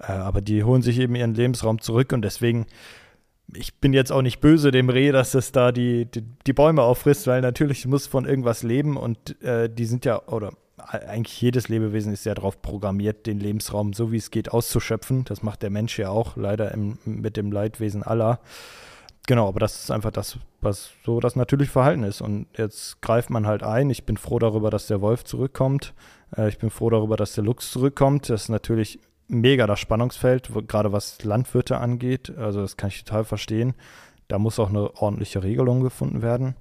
Äh, 0.00 0.12
aber 0.12 0.40
die 0.40 0.64
holen 0.64 0.82
sich 0.82 0.98
eben 0.98 1.14
ihren 1.14 1.34
Lebensraum 1.34 1.80
zurück 1.80 2.12
und 2.12 2.22
deswegen 2.22 2.66
ich 3.54 3.78
bin 3.78 3.92
jetzt 3.92 4.10
auch 4.10 4.22
nicht 4.22 4.40
böse 4.40 4.70
dem 4.70 4.88
Reh, 4.88 5.12
dass 5.12 5.34
es 5.34 5.52
da 5.52 5.70
die, 5.70 6.06
die, 6.06 6.22
die 6.46 6.52
Bäume 6.52 6.82
auffrisst, 6.82 7.26
weil 7.26 7.40
natürlich 7.40 7.86
muss 7.86 8.06
von 8.06 8.26
irgendwas 8.26 8.62
leben 8.62 8.96
und 8.96 9.40
äh, 9.42 9.70
die 9.70 9.84
sind 9.84 10.04
ja, 10.04 10.20
oder 10.26 10.52
eigentlich 10.76 11.40
jedes 11.40 11.68
Lebewesen 11.68 12.12
ist 12.12 12.26
ja 12.26 12.34
darauf 12.34 12.60
programmiert, 12.60 13.26
den 13.26 13.40
Lebensraum 13.40 13.92
so 13.92 14.12
wie 14.12 14.18
es 14.18 14.30
geht 14.30 14.52
auszuschöpfen. 14.52 15.24
Das 15.24 15.42
macht 15.42 15.62
der 15.62 15.70
Mensch 15.70 15.98
ja 15.98 16.10
auch, 16.10 16.36
leider 16.36 16.72
im, 16.72 16.98
mit 17.04 17.36
dem 17.36 17.50
Leidwesen 17.50 18.02
aller. 18.02 18.40
Genau, 19.26 19.48
aber 19.48 19.58
das 19.58 19.82
ist 19.82 19.90
einfach 19.90 20.12
das, 20.12 20.38
was 20.60 20.90
so 21.04 21.18
das 21.18 21.34
natürliche 21.34 21.72
Verhalten 21.72 22.04
ist. 22.04 22.20
Und 22.20 22.46
jetzt 22.56 23.00
greift 23.02 23.30
man 23.30 23.46
halt 23.46 23.62
ein. 23.62 23.90
Ich 23.90 24.04
bin 24.04 24.16
froh 24.16 24.38
darüber, 24.38 24.70
dass 24.70 24.86
der 24.86 25.00
Wolf 25.00 25.24
zurückkommt. 25.24 25.94
Äh, 26.36 26.48
ich 26.48 26.58
bin 26.58 26.70
froh 26.70 26.90
darüber, 26.90 27.16
dass 27.16 27.34
der 27.34 27.42
Luchs 27.42 27.70
zurückkommt. 27.72 28.28
Das 28.28 28.42
ist 28.42 28.48
natürlich 28.50 29.00
mega 29.28 29.66
das 29.66 29.80
Spannungsfeld, 29.80 30.50
gerade 30.68 30.92
was 30.92 31.22
Landwirte 31.24 31.78
angeht. 31.78 32.36
Also 32.36 32.60
das 32.60 32.76
kann 32.76 32.88
ich 32.88 33.04
total 33.04 33.24
verstehen. 33.24 33.74
Da 34.28 34.38
muss 34.38 34.58
auch 34.58 34.70
eine 34.70 34.96
ordentliche 34.96 35.42
Regelung 35.42 35.82
gefunden 35.82 36.22
werden. 36.22 36.56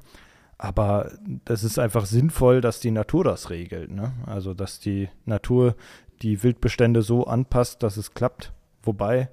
Aber 0.57 1.11
das 1.43 1.63
ist 1.63 1.79
einfach 1.79 2.05
sinnvoll, 2.05 2.61
dass 2.61 2.79
die 2.79 2.91
Natur 2.91 3.23
das 3.23 3.49
regelt. 3.49 3.91
Ne? 3.91 4.13
Also 4.25 4.53
dass 4.53 4.79
die 4.79 5.09
Natur 5.25 5.75
die 6.21 6.43
Wildbestände 6.43 7.01
so 7.01 7.25
anpasst, 7.25 7.83
dass 7.83 7.97
es 7.97 8.13
klappt. 8.13 8.53
Wobei 8.83 9.29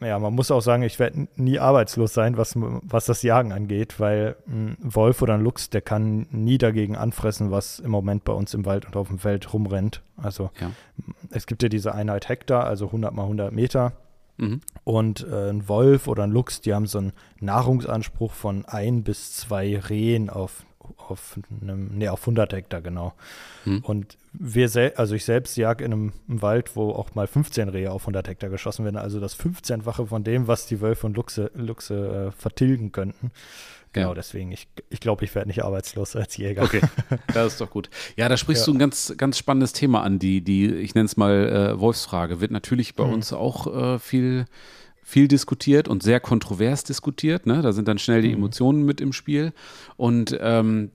ja, 0.00 0.18
man 0.18 0.34
muss 0.34 0.50
auch 0.50 0.60
sagen, 0.60 0.82
ich 0.82 0.98
werde 0.98 1.26
nie 1.36 1.58
arbeitslos 1.58 2.12
sein, 2.12 2.36
was, 2.36 2.54
was 2.56 3.06
das 3.06 3.22
Jagen 3.22 3.52
angeht, 3.52 3.98
weil 3.98 4.36
ein 4.46 4.76
Wolf 4.80 5.22
oder 5.22 5.34
ein 5.34 5.40
Luchs, 5.42 5.70
der 5.70 5.80
kann 5.80 6.26
nie 6.30 6.58
dagegen 6.58 6.96
anfressen, 6.96 7.50
was 7.50 7.78
im 7.78 7.90
Moment 7.90 8.24
bei 8.24 8.32
uns 8.32 8.52
im 8.52 8.66
Wald 8.66 8.84
und 8.84 8.96
auf 8.96 9.08
dem 9.08 9.18
Feld 9.18 9.52
rumrennt. 9.52 10.02
Also 10.16 10.50
ja. 10.60 10.70
es 11.30 11.46
gibt 11.46 11.62
ja 11.62 11.70
diese 11.70 11.94
Einheit 11.94 12.28
Hektar, 12.28 12.64
also 12.64 12.86
100 12.86 13.14
mal 13.14 13.22
100 13.22 13.52
Meter. 13.52 13.92
Mhm. 14.36 14.60
Und 14.84 15.26
äh, 15.30 15.48
ein 15.48 15.66
Wolf 15.66 16.08
oder 16.08 16.24
ein 16.24 16.30
Luchs, 16.30 16.60
die 16.60 16.74
haben 16.74 16.86
so 16.86 16.98
einen 16.98 17.12
Nahrungsanspruch 17.40 18.32
von 18.32 18.66
ein 18.66 19.02
bis 19.02 19.32
zwei 19.32 19.78
Rehen 19.78 20.28
auf 20.28 20.65
auf 20.96 21.38
einem, 21.60 21.96
nee, 21.96 22.08
auf 22.08 22.20
100 22.20 22.52
Hektar, 22.52 22.80
genau. 22.80 23.14
Hm. 23.64 23.80
Und 23.84 24.16
wir, 24.32 24.92
also 24.96 25.14
ich 25.14 25.24
selbst 25.24 25.56
jag 25.56 25.80
in 25.80 25.92
einem, 25.92 26.12
einem, 26.28 26.42
Wald, 26.42 26.76
wo 26.76 26.90
auch 26.90 27.14
mal 27.14 27.26
15 27.26 27.68
Rehe 27.68 27.90
auf 27.90 28.02
100 28.02 28.28
Hektar 28.28 28.50
geschossen 28.50 28.84
werden, 28.84 28.96
also 28.96 29.20
das 29.20 29.38
15-fache 29.38 30.06
von 30.06 30.24
dem, 30.24 30.46
was 30.46 30.66
die 30.66 30.80
Wölfe 30.80 31.06
und 31.06 31.16
Luchse, 31.16 31.50
Luchse 31.54 32.28
äh, 32.28 32.30
vertilgen 32.32 32.92
könnten. 32.92 33.30
Genau, 33.92 34.08
ja. 34.08 34.14
deswegen, 34.14 34.52
ich, 34.52 34.68
ich 34.90 35.00
glaube, 35.00 35.24
ich 35.24 35.34
werde 35.34 35.48
nicht 35.48 35.64
arbeitslos 35.64 36.16
als 36.16 36.36
Jäger. 36.36 36.64
Okay, 36.64 36.82
das 37.32 37.54
ist 37.54 37.60
doch 37.60 37.70
gut. 37.70 37.88
Ja, 38.16 38.28
da 38.28 38.36
sprichst 38.36 38.66
ja. 38.66 38.72
du 38.72 38.76
ein 38.76 38.78
ganz, 38.78 39.14
ganz 39.16 39.38
spannendes 39.38 39.72
Thema 39.72 40.02
an. 40.02 40.18
Die, 40.18 40.42
die 40.42 40.66
ich 40.66 40.94
nenne 40.94 41.06
es 41.06 41.16
mal 41.16 41.48
äh, 41.48 41.80
Wolfsfrage, 41.80 42.40
wird 42.40 42.50
natürlich 42.50 42.94
bei 42.94 43.06
mhm. 43.06 43.14
uns 43.14 43.32
auch 43.32 43.94
äh, 43.94 43.98
viel 43.98 44.44
viel 45.08 45.28
diskutiert 45.28 45.86
und 45.86 46.02
sehr 46.02 46.18
kontrovers 46.18 46.82
diskutiert. 46.82 47.46
Ne? 47.46 47.62
Da 47.62 47.72
sind 47.72 47.86
dann 47.86 47.96
schnell 47.96 48.22
die 48.22 48.30
mhm. 48.30 48.38
Emotionen 48.38 48.84
mit 48.84 49.00
im 49.00 49.12
Spiel. 49.12 49.52
Und 49.96 50.36
ähm, 50.40 50.90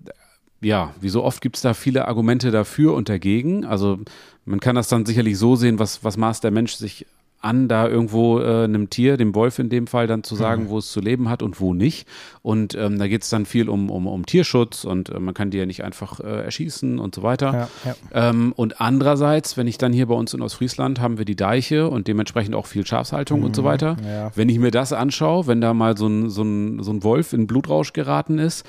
ja, 0.59 0.93
wie 0.99 1.07
so 1.07 1.23
oft 1.23 1.41
gibt 1.41 1.55
es 1.55 1.61
da 1.61 1.73
viele 1.73 2.09
Argumente 2.09 2.51
dafür 2.51 2.93
und 2.93 3.07
dagegen. 3.07 3.63
Also 3.63 3.99
man 4.43 4.59
kann 4.59 4.75
das 4.75 4.89
dann 4.89 5.05
sicherlich 5.05 5.37
so 5.37 5.55
sehen, 5.55 5.79
was, 5.79 6.03
was 6.03 6.17
maßt 6.17 6.43
der 6.43 6.51
Mensch 6.51 6.73
sich 6.73 7.05
an, 7.41 7.67
da 7.67 7.87
irgendwo 7.87 8.39
äh, 8.39 8.63
einem 8.63 8.89
Tier, 8.89 9.17
dem 9.17 9.35
Wolf 9.35 9.59
in 9.59 9.69
dem 9.69 9.87
Fall, 9.87 10.07
dann 10.07 10.23
zu 10.23 10.35
sagen, 10.35 10.65
mhm. 10.65 10.69
wo 10.69 10.77
es 10.77 10.91
zu 10.91 11.01
leben 11.01 11.29
hat 11.29 11.43
und 11.43 11.59
wo 11.59 11.73
nicht. 11.73 12.07
Und 12.41 12.75
ähm, 12.75 12.99
da 12.99 13.07
geht 13.07 13.23
es 13.23 13.29
dann 13.29 13.45
viel 13.45 13.69
um, 13.69 13.89
um, 13.89 14.07
um 14.07 14.25
Tierschutz 14.25 14.83
und 14.83 15.09
äh, 15.09 15.19
man 15.19 15.33
kann 15.33 15.51
die 15.51 15.57
ja 15.57 15.65
nicht 15.65 15.83
einfach 15.83 16.19
äh, 16.19 16.43
erschießen 16.43 16.99
und 16.99 17.15
so 17.15 17.23
weiter. 17.23 17.69
Ja, 17.85 17.93
ja. 18.13 18.29
Ähm, 18.29 18.53
und 18.55 18.79
andererseits, 18.79 19.57
wenn 19.57 19.67
ich 19.67 19.77
dann 19.77 19.91
hier 19.93 20.05
bei 20.05 20.15
uns 20.15 20.33
in 20.33 20.41
Ostfriesland 20.41 20.99
haben 20.99 21.17
wir 21.17 21.25
die 21.25 21.35
Deiche 21.35 21.89
und 21.89 22.07
dementsprechend 22.07 22.55
auch 22.55 22.67
viel 22.67 22.85
Schafshaltung 22.85 23.39
mhm. 23.39 23.45
und 23.45 23.55
so 23.55 23.63
mhm. 23.63 23.65
weiter. 23.65 23.97
Ja. 24.05 24.31
Wenn 24.35 24.49
ich 24.49 24.59
mir 24.59 24.71
das 24.71 24.93
anschaue, 24.93 25.47
wenn 25.47 25.61
da 25.61 25.73
mal 25.73 25.97
so 25.97 26.07
ein, 26.07 26.29
so 26.29 26.43
ein, 26.43 26.83
so 26.83 26.91
ein 26.91 27.03
Wolf 27.03 27.33
in 27.33 27.47
Blutrausch 27.47 27.93
geraten 27.93 28.37
ist, 28.39 28.65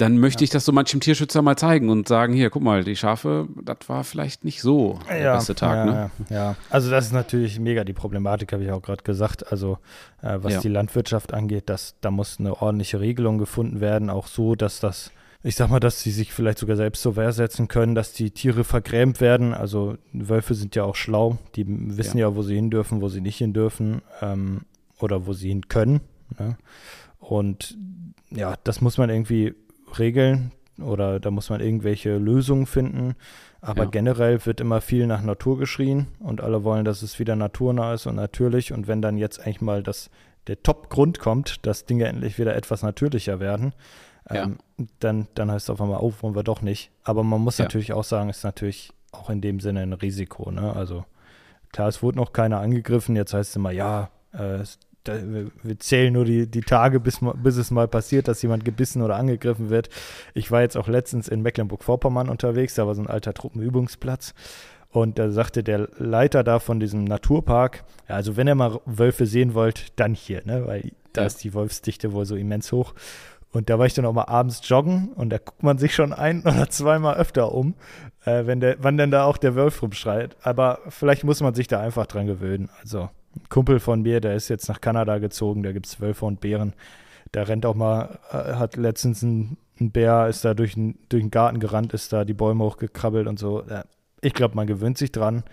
dann 0.00 0.18
möchte 0.18 0.42
ja. 0.42 0.44
ich 0.44 0.50
das 0.50 0.64
so 0.64 0.72
manchem 0.72 1.00
Tierschützer 1.00 1.42
mal 1.42 1.56
zeigen 1.56 1.90
und 1.90 2.08
sagen, 2.08 2.32
hier, 2.32 2.50
guck 2.50 2.62
mal, 2.62 2.84
die 2.84 2.96
Schafe, 2.96 3.48
das 3.62 3.88
war 3.88 4.04
vielleicht 4.04 4.44
nicht 4.44 4.62
so 4.62 4.98
der 5.08 5.18
ja, 5.18 5.34
beste 5.34 5.54
Tag. 5.54 5.86
Ja, 5.86 5.92
ne? 5.92 6.10
ja, 6.30 6.56
also 6.70 6.90
das 6.90 7.06
ist 7.06 7.12
natürlich 7.12 7.58
mega 7.58 7.84
die 7.84 7.92
Problematik, 7.92 8.52
habe 8.52 8.64
ich 8.64 8.70
auch 8.70 8.82
gerade 8.82 9.02
gesagt. 9.02 9.50
Also 9.52 9.78
äh, 10.22 10.38
was 10.40 10.60
die 10.60 10.68
Landwirtschaft 10.68 11.34
angeht, 11.34 11.68
dass, 11.68 11.94
da 12.00 12.10
muss 12.10 12.38
eine 12.38 12.60
ordentliche 12.60 13.00
Regelung 13.00 13.38
gefunden 13.38 13.80
werden, 13.80 14.10
auch 14.10 14.26
so, 14.26 14.54
dass 14.54 14.80
das 14.80 15.10
ich 15.42 15.56
sag 15.56 15.70
mal, 15.70 15.80
dass 15.80 16.02
sie 16.02 16.10
sich 16.10 16.34
vielleicht 16.34 16.58
sogar 16.58 16.76
selbst 16.76 17.00
so 17.00 17.16
wehrsetzen 17.16 17.66
können, 17.66 17.94
dass 17.94 18.12
die 18.12 18.30
Tiere 18.30 18.62
vergrämt 18.62 19.22
werden. 19.22 19.54
Also 19.54 19.96
Wölfe 20.12 20.54
sind 20.54 20.76
ja 20.76 20.84
auch 20.84 20.96
schlau, 20.96 21.38
die 21.56 21.64
wissen 21.66 22.18
ja, 22.18 22.28
ja 22.28 22.36
wo 22.36 22.42
sie 22.42 22.56
hin 22.56 22.68
dürfen, 22.68 23.00
wo 23.00 23.08
sie 23.08 23.22
nicht 23.22 23.38
hin 23.38 23.54
dürfen 23.54 24.02
ähm, 24.20 24.66
oder 24.98 25.26
wo 25.26 25.32
sie 25.32 25.48
hin 25.48 25.68
können. 25.68 26.00
Ne? 26.38 26.58
Und 27.18 27.78
ja, 28.30 28.54
das 28.64 28.82
muss 28.82 28.98
man 28.98 29.08
irgendwie 29.08 29.54
regeln 29.98 30.52
oder 30.80 31.20
da 31.20 31.30
muss 31.30 31.50
man 31.50 31.60
irgendwelche 31.60 32.16
Lösungen 32.16 32.66
finden. 32.66 33.14
Aber 33.60 33.84
ja. 33.84 33.90
generell 33.90 34.44
wird 34.46 34.60
immer 34.60 34.80
viel 34.80 35.06
nach 35.06 35.22
Natur 35.22 35.58
geschrien 35.58 36.06
und 36.18 36.40
alle 36.40 36.64
wollen, 36.64 36.84
dass 36.84 37.02
es 37.02 37.18
wieder 37.18 37.36
naturnah 37.36 37.94
ist 37.94 38.06
und 38.06 38.16
natürlich. 38.16 38.72
Und 38.72 38.88
wenn 38.88 39.02
dann 39.02 39.18
jetzt 39.18 39.40
eigentlich 39.40 39.60
mal 39.60 39.82
das, 39.82 40.10
der 40.46 40.62
Top-Grund 40.62 41.18
kommt, 41.18 41.66
dass 41.66 41.84
Dinge 41.84 42.06
endlich 42.06 42.38
wieder 42.38 42.56
etwas 42.56 42.82
natürlicher 42.82 43.38
werden, 43.38 43.74
ja. 44.30 44.44
ähm, 44.44 44.58
dann, 44.98 45.28
dann 45.34 45.50
heißt 45.50 45.66
es 45.66 45.70
auf 45.70 45.80
einmal, 45.80 46.00
oh, 46.00 46.14
wollen 46.20 46.34
wir 46.34 46.42
doch 46.42 46.62
nicht. 46.62 46.90
Aber 47.04 47.22
man 47.22 47.40
muss 47.40 47.58
ja. 47.58 47.64
natürlich 47.64 47.92
auch 47.92 48.04
sagen, 48.04 48.30
es 48.30 48.38
ist 48.38 48.44
natürlich 48.44 48.92
auch 49.12 49.28
in 49.28 49.40
dem 49.40 49.60
Sinne 49.60 49.80
ein 49.80 49.92
Risiko. 49.92 50.50
Ne? 50.50 50.74
Also 50.74 51.04
klar, 51.72 51.88
es 51.88 52.02
wurde 52.02 52.18
noch 52.18 52.32
keiner 52.32 52.60
angegriffen. 52.60 53.16
Jetzt 53.16 53.34
heißt 53.34 53.50
es 53.50 53.56
immer, 53.56 53.72
ja, 53.72 54.10
äh, 54.32 54.62
da, 55.10 55.50
wir 55.62 55.78
zählen 55.78 56.12
nur 56.12 56.24
die, 56.24 56.46
die 56.46 56.60
Tage, 56.60 57.00
bis, 57.00 57.20
bis 57.42 57.56
es 57.56 57.70
mal 57.70 57.88
passiert, 57.88 58.28
dass 58.28 58.42
jemand 58.42 58.64
gebissen 58.64 59.02
oder 59.02 59.16
angegriffen 59.16 59.70
wird. 59.70 59.88
Ich 60.34 60.50
war 60.50 60.62
jetzt 60.62 60.76
auch 60.76 60.88
letztens 60.88 61.28
in 61.28 61.42
Mecklenburg-Vorpommern 61.42 62.28
unterwegs, 62.28 62.74
da 62.74 62.86
war 62.86 62.94
so 62.94 63.02
ein 63.02 63.08
alter 63.08 63.34
Truppenübungsplatz. 63.34 64.34
Und 64.92 65.18
da 65.18 65.30
sagte 65.30 65.62
der 65.62 65.88
Leiter 65.98 66.42
da 66.42 66.58
von 66.58 66.80
diesem 66.80 67.04
Naturpark, 67.04 67.84
ja, 68.08 68.16
also 68.16 68.36
wenn 68.36 68.48
ihr 68.48 68.56
mal 68.56 68.80
Wölfe 68.86 69.24
sehen 69.26 69.54
wollt, 69.54 69.92
dann 69.96 70.14
hier, 70.14 70.42
ne? 70.44 70.66
Weil 70.66 70.90
da 71.12 71.22
ja. 71.22 71.26
ist 71.28 71.44
die 71.44 71.54
Wolfsdichte 71.54 72.12
wohl 72.12 72.24
so 72.24 72.34
immens 72.34 72.72
hoch. 72.72 72.94
Und 73.52 73.68
da 73.68 73.78
war 73.78 73.86
ich 73.86 73.94
dann 73.94 74.04
auch 74.04 74.12
mal 74.12 74.24
abends 74.24 74.60
joggen 74.68 75.08
und 75.14 75.30
da 75.30 75.38
guckt 75.38 75.62
man 75.62 75.78
sich 75.78 75.94
schon 75.94 76.12
ein 76.12 76.42
oder 76.46 76.68
zweimal 76.70 77.16
öfter 77.16 77.52
um, 77.52 77.74
äh, 78.24 78.46
wenn 78.46 78.60
der, 78.60 78.76
wann 78.80 78.96
denn 78.96 79.10
da 79.10 79.24
auch 79.24 79.38
der 79.38 79.54
Wolf 79.54 79.82
rumschreit. 79.82 80.36
Aber 80.42 80.80
vielleicht 80.88 81.24
muss 81.24 81.40
man 81.40 81.54
sich 81.54 81.68
da 81.68 81.80
einfach 81.80 82.06
dran 82.06 82.26
gewöhnen. 82.26 82.68
Also 82.80 83.10
ein 83.36 83.48
Kumpel 83.48 83.80
von 83.80 84.02
mir, 84.02 84.20
der 84.20 84.34
ist 84.34 84.48
jetzt 84.48 84.68
nach 84.68 84.80
Kanada 84.80 85.18
gezogen, 85.18 85.62
da 85.62 85.72
gibt 85.72 85.86
es 85.86 86.00
Wölfe 86.00 86.26
und 86.26 86.40
Bären. 86.40 86.74
Der 87.34 87.48
rennt 87.48 87.64
auch 87.64 87.74
mal, 87.74 88.18
äh, 88.32 88.54
hat 88.54 88.76
letztens 88.76 89.22
ein, 89.22 89.56
ein 89.80 89.90
Bär, 89.90 90.28
ist 90.28 90.44
da 90.44 90.54
durch, 90.54 90.74
durch 90.74 91.22
den 91.22 91.30
Garten 91.30 91.60
gerannt, 91.60 91.92
ist 91.92 92.12
da 92.12 92.24
die 92.24 92.34
Bäume 92.34 92.64
hochgekrabbelt 92.64 93.26
und 93.26 93.38
so. 93.38 93.64
Ich 94.20 94.34
glaube, 94.34 94.56
man 94.56 94.66
gewöhnt 94.66 94.98
sich 94.98 95.12
dran, 95.12 95.44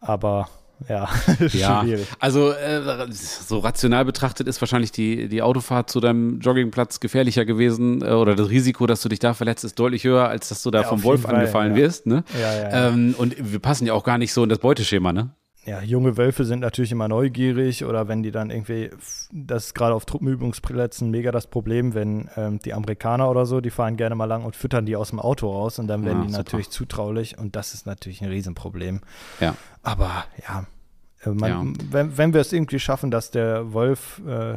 aber 0.00 0.48
ja, 0.88 1.08
ja. 1.52 1.82
schwierig. 1.82 2.06
Also 2.20 2.52
äh, 2.52 3.10
so 3.10 3.58
rational 3.60 4.04
betrachtet 4.04 4.46
ist 4.46 4.60
wahrscheinlich 4.60 4.92
die, 4.92 5.28
die 5.28 5.42
Autofahrt 5.42 5.90
zu 5.90 6.00
deinem 6.00 6.40
Joggingplatz 6.40 7.00
gefährlicher 7.00 7.44
gewesen 7.44 8.02
äh, 8.02 8.10
oder 8.10 8.34
das 8.34 8.50
Risiko, 8.50 8.86
dass 8.86 9.00
du 9.00 9.08
dich 9.08 9.18
da 9.18 9.32
verletzt, 9.34 9.64
ist 9.64 9.78
deutlich 9.78 10.04
höher, 10.04 10.28
als 10.28 10.48
dass 10.48 10.62
du 10.62 10.70
da 10.70 10.82
ja, 10.82 10.88
vom 10.88 11.02
Wolf 11.02 11.26
angefallen 11.26 11.72
ja. 11.72 11.82
wirst. 11.82 12.06
Ne? 12.06 12.24
Ja, 12.40 12.88
ähm, 12.88 13.14
und 13.16 13.36
wir 13.38 13.58
passen 13.58 13.86
ja 13.86 13.94
auch 13.94 14.04
gar 14.04 14.18
nicht 14.18 14.32
so 14.32 14.42
in 14.42 14.48
das 14.48 14.58
Beuteschema, 14.58 15.12
ne? 15.12 15.30
Ja, 15.66 15.82
junge 15.82 16.16
Wölfe 16.16 16.44
sind 16.44 16.60
natürlich 16.60 16.92
immer 16.92 17.08
neugierig 17.08 17.84
oder 17.84 18.06
wenn 18.06 18.22
die 18.22 18.30
dann 18.30 18.50
irgendwie, 18.50 18.90
das 19.32 19.66
ist 19.66 19.74
gerade 19.74 19.94
auf 19.94 20.06
Truppenübungsplätzen 20.06 21.10
mega 21.10 21.32
das 21.32 21.48
Problem, 21.48 21.94
wenn 21.94 22.30
ähm, 22.36 22.60
die 22.60 22.72
Amerikaner 22.72 23.28
oder 23.28 23.46
so, 23.46 23.60
die 23.60 23.70
fahren 23.70 23.96
gerne 23.96 24.14
mal 24.14 24.26
lang 24.26 24.44
und 24.44 24.54
füttern 24.54 24.86
die 24.86 24.94
aus 24.94 25.10
dem 25.10 25.18
Auto 25.18 25.50
raus 25.50 25.80
und 25.80 25.88
dann 25.88 26.04
werden 26.04 26.18
ja, 26.18 26.24
die 26.24 26.30
super. 26.30 26.38
natürlich 26.38 26.70
zutraulich 26.70 27.36
und 27.36 27.56
das 27.56 27.74
ist 27.74 27.84
natürlich 27.84 28.22
ein 28.22 28.28
Riesenproblem. 28.28 29.00
Ja. 29.40 29.56
Aber 29.82 30.24
ja, 30.46 30.66
äh, 31.24 31.30
man, 31.30 31.50
ja. 31.50 31.64
Wenn, 31.90 32.16
wenn 32.16 32.32
wir 32.32 32.42
es 32.42 32.52
irgendwie 32.52 32.78
schaffen, 32.78 33.10
dass 33.10 33.32
der 33.32 33.72
Wolf 33.72 34.22
äh, 34.24 34.56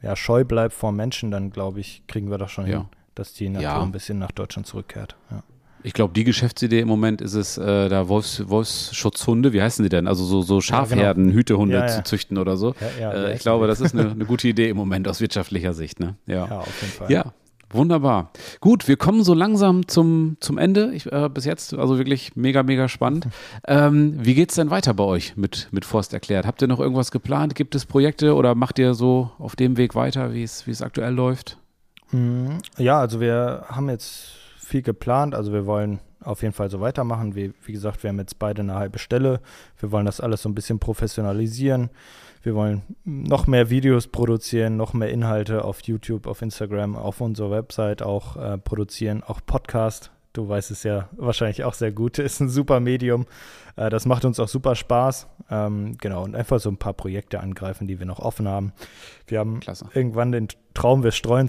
ja, 0.00 0.16
scheu 0.16 0.44
bleibt 0.44 0.72
vor 0.72 0.90
Menschen, 0.90 1.30
dann 1.30 1.50
glaube 1.50 1.80
ich, 1.80 2.06
kriegen 2.06 2.30
wir 2.30 2.38
das 2.38 2.50
schon 2.50 2.66
ja. 2.66 2.78
hin, 2.78 2.86
dass 3.14 3.34
die 3.34 3.50
Natur 3.50 3.82
ein 3.82 3.92
bisschen 3.92 4.18
nach 4.18 4.32
Deutschland 4.32 4.66
zurückkehrt. 4.66 5.16
Ja. 5.30 5.42
Ich 5.86 5.92
glaube, 5.92 6.12
die 6.12 6.24
Geschäftsidee 6.24 6.80
im 6.80 6.88
Moment 6.88 7.20
ist 7.20 7.34
es, 7.34 7.58
äh, 7.58 7.88
da 7.88 8.08
Wolfs, 8.08 8.48
Wolfsschutzhunde, 8.48 9.52
wie 9.52 9.62
heißen 9.62 9.84
die 9.84 9.88
denn? 9.88 10.08
Also 10.08 10.24
so, 10.24 10.42
so 10.42 10.60
Schafherden, 10.60 11.00
ja, 11.00 11.12
genau. 11.12 11.38
Hütehunde 11.38 11.76
ja, 11.76 11.82
ja. 11.82 11.86
zu 11.86 12.02
züchten 12.02 12.38
oder 12.38 12.56
so. 12.56 12.74
Äh, 13.00 13.36
ich 13.36 13.40
glaube, 13.42 13.68
das 13.68 13.80
ist 13.80 13.94
eine, 13.94 14.10
eine, 14.10 14.24
gute 14.24 14.48
Idee 14.48 14.68
im 14.68 14.76
Moment 14.76 15.06
aus 15.06 15.20
wirtschaftlicher 15.20 15.74
Sicht. 15.74 16.00
Ne? 16.00 16.16
Ja. 16.26 16.46
auf 16.58 16.82
jeden 16.82 16.92
Fall. 16.92 17.12
Ja, 17.12 17.32
Wunderbar. 17.70 18.30
Gut, 18.60 18.88
wir 18.88 18.96
kommen 18.96 19.22
so 19.22 19.32
langsam 19.32 19.86
zum, 19.86 20.36
zum 20.40 20.58
Ende. 20.58 20.90
Ich, 20.92 21.10
äh, 21.10 21.28
bis 21.28 21.44
jetzt, 21.44 21.74
also 21.74 21.98
wirklich 21.98 22.34
mega, 22.34 22.62
mega 22.64 22.88
spannend. 22.88 23.28
Ähm, 23.68 24.14
wie 24.18 24.34
geht 24.34 24.50
es 24.50 24.56
denn 24.56 24.70
weiter 24.70 24.94
bei 24.94 25.02
euch 25.02 25.36
mit, 25.36 25.68
mit 25.72 25.84
Forst 25.84 26.12
erklärt? 26.12 26.46
Habt 26.46 26.62
ihr 26.62 26.68
noch 26.68 26.78
irgendwas 26.78 27.10
geplant? 27.10 27.56
Gibt 27.56 27.74
es 27.74 27.84
Projekte 27.84 28.34
oder 28.34 28.54
macht 28.54 28.78
ihr 28.78 28.94
so 28.94 29.30
auf 29.38 29.56
dem 29.56 29.76
Weg 29.76 29.96
weiter, 29.96 30.34
wie 30.34 30.42
es 30.42 30.82
aktuell 30.82 31.12
läuft? 31.12 31.58
Mhm. 32.12 32.58
Ja, 32.78 33.00
also 33.00 33.20
wir 33.20 33.64
haben 33.68 33.88
jetzt 33.88 34.45
viel 34.66 34.82
geplant. 34.82 35.34
Also 35.34 35.52
wir 35.52 35.64
wollen 35.66 36.00
auf 36.22 36.42
jeden 36.42 36.54
Fall 36.54 36.70
so 36.70 36.80
weitermachen. 36.80 37.34
Wie, 37.34 37.54
wie 37.64 37.72
gesagt, 37.72 38.02
wir 38.02 38.10
haben 38.10 38.18
jetzt 38.18 38.38
beide 38.38 38.62
eine 38.62 38.74
halbe 38.74 38.98
Stelle. 38.98 39.40
Wir 39.78 39.92
wollen 39.92 40.06
das 40.06 40.20
alles 40.20 40.42
so 40.42 40.48
ein 40.48 40.54
bisschen 40.54 40.78
professionalisieren. 40.78 41.90
Wir 42.42 42.54
wollen 42.54 42.82
noch 43.04 43.46
mehr 43.46 43.70
Videos 43.70 44.08
produzieren, 44.08 44.76
noch 44.76 44.92
mehr 44.92 45.10
Inhalte 45.10 45.64
auf 45.64 45.80
YouTube, 45.82 46.26
auf 46.26 46.42
Instagram, 46.42 46.96
auf 46.96 47.20
unserer 47.20 47.50
Website 47.50 48.02
auch 48.02 48.36
äh, 48.36 48.58
produzieren, 48.58 49.22
auch 49.22 49.40
Podcast. 49.44 50.10
Du 50.32 50.48
weißt 50.48 50.70
es 50.70 50.82
ja 50.82 51.08
wahrscheinlich 51.16 51.64
auch 51.64 51.74
sehr 51.74 51.92
gut. 51.92 52.18
Ist 52.20 52.40
ein 52.40 52.48
super 52.48 52.80
Medium. 52.80 53.26
Äh, 53.76 53.90
das 53.90 54.04
macht 54.06 54.24
uns 54.24 54.38
auch 54.38 54.48
super 54.48 54.74
Spaß. 54.74 55.28
Ähm, 55.50 55.96
genau, 55.98 56.24
und 56.24 56.34
einfach 56.34 56.60
so 56.60 56.70
ein 56.70 56.76
paar 56.76 56.92
Projekte 56.92 57.40
angreifen, 57.40 57.86
die 57.86 57.98
wir 57.98 58.06
noch 58.06 58.18
offen 58.18 58.48
haben. 58.48 58.72
Wir 59.26 59.38
haben 59.38 59.60
Klasse. 59.60 59.86
irgendwann 59.94 60.32
den 60.32 60.48
Traum, 60.74 61.02
wir 61.04 61.12
streuen 61.12 61.48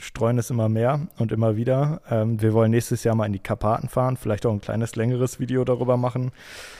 streuen 0.00 0.38
es 0.38 0.50
immer 0.50 0.68
mehr 0.68 1.08
und 1.18 1.32
immer 1.32 1.56
wieder. 1.56 2.00
Ähm, 2.10 2.40
wir 2.40 2.52
wollen 2.52 2.70
nächstes 2.70 3.04
Jahr 3.04 3.14
mal 3.14 3.26
in 3.26 3.32
die 3.32 3.38
Karpaten 3.38 3.88
fahren, 3.88 4.16
vielleicht 4.16 4.46
auch 4.46 4.52
ein 4.52 4.60
kleines, 4.60 4.96
längeres 4.96 5.40
Video 5.40 5.64
darüber 5.64 5.96
machen. 5.96 6.32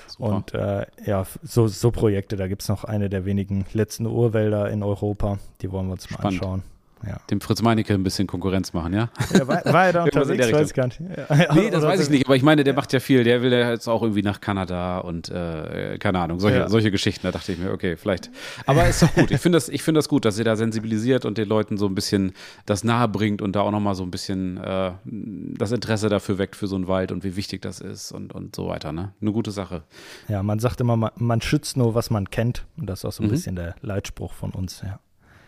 Super. 0.06 0.24
Und 0.24 0.54
äh, 0.54 0.86
ja, 1.04 1.24
so, 1.42 1.68
so 1.68 1.90
Projekte, 1.90 2.36
da 2.36 2.48
gibt 2.48 2.62
es 2.62 2.68
noch 2.68 2.84
eine 2.84 3.08
der 3.08 3.24
wenigen 3.24 3.66
letzten 3.72 4.06
Urwälder 4.06 4.70
in 4.70 4.82
Europa, 4.82 5.38
die 5.60 5.70
wollen 5.72 5.86
wir 5.86 5.92
uns 5.92 6.10
mal 6.10 6.18
Spannend. 6.18 6.42
anschauen 6.42 6.75
ja. 7.06 7.18
dem 7.30 7.40
Fritz 7.40 7.62
Meinecke 7.62 7.94
ein 7.94 8.02
bisschen 8.02 8.26
Konkurrenz 8.26 8.72
machen, 8.72 8.92
ja? 8.92 9.10
ja 9.32 9.46
war, 9.46 9.64
war 9.64 9.86
er 9.86 9.92
da 9.92 10.04
unterwegs? 10.04 10.52
weiß 10.52 10.68
ich 10.68 10.74
gar 10.74 10.86
nicht. 10.86 11.00
Ja. 11.00 11.54
Nee, 11.54 11.70
das 11.70 11.82
weiß 11.82 12.00
ich 12.00 12.10
nicht, 12.10 12.26
aber 12.26 12.36
ich 12.36 12.42
meine, 12.42 12.64
der 12.64 12.74
macht 12.74 12.92
ja 12.92 13.00
viel. 13.00 13.24
Der 13.24 13.42
will 13.42 13.52
ja 13.52 13.70
jetzt 13.70 13.88
auch 13.88 14.02
irgendwie 14.02 14.22
nach 14.22 14.40
Kanada 14.40 14.98
und 14.98 15.28
äh, 15.28 15.98
keine 15.98 16.20
Ahnung, 16.20 16.40
solche, 16.40 16.68
solche 16.68 16.90
Geschichten. 16.90 17.26
Da 17.26 17.32
dachte 17.32 17.52
ich 17.52 17.58
mir, 17.58 17.72
okay, 17.72 17.96
vielleicht. 17.96 18.30
Aber 18.66 18.86
ist 18.86 19.02
doch 19.02 19.14
gut. 19.14 19.30
Ich 19.30 19.40
finde 19.40 19.56
das, 19.56 19.70
find 19.70 19.96
das 19.96 20.08
gut, 20.08 20.24
dass 20.24 20.38
ihr 20.38 20.44
da 20.44 20.56
sensibilisiert 20.56 21.24
und 21.24 21.38
den 21.38 21.48
Leuten 21.48 21.76
so 21.76 21.86
ein 21.86 21.94
bisschen 21.94 22.32
das 22.64 22.84
nahe 22.84 23.08
bringt 23.08 23.42
und 23.42 23.56
da 23.56 23.60
auch 23.60 23.70
nochmal 23.70 23.94
so 23.94 24.02
ein 24.02 24.10
bisschen 24.10 24.56
äh, 24.58 24.92
das 25.04 25.72
Interesse 25.72 26.08
dafür 26.08 26.38
weckt 26.38 26.56
für 26.56 26.66
so 26.66 26.76
einen 26.76 26.88
Wald 26.88 27.12
und 27.12 27.24
wie 27.24 27.36
wichtig 27.36 27.62
das 27.62 27.80
ist 27.80 28.12
und, 28.12 28.34
und 28.34 28.56
so 28.56 28.68
weiter. 28.68 28.92
Ne? 28.92 29.12
Eine 29.20 29.32
gute 29.32 29.50
Sache. 29.50 29.82
Ja, 30.28 30.42
man 30.42 30.58
sagt 30.58 30.80
immer, 30.80 30.96
man, 30.96 31.10
man 31.16 31.40
schützt 31.40 31.76
nur, 31.76 31.94
was 31.94 32.10
man 32.10 32.30
kennt. 32.30 32.66
Und 32.76 32.86
das 32.86 33.00
ist 33.00 33.04
auch 33.04 33.12
so 33.12 33.22
ein 33.22 33.26
mhm. 33.26 33.32
bisschen 33.32 33.56
der 33.56 33.74
Leitspruch 33.80 34.32
von 34.32 34.50
uns, 34.50 34.82
ja. 34.84 35.00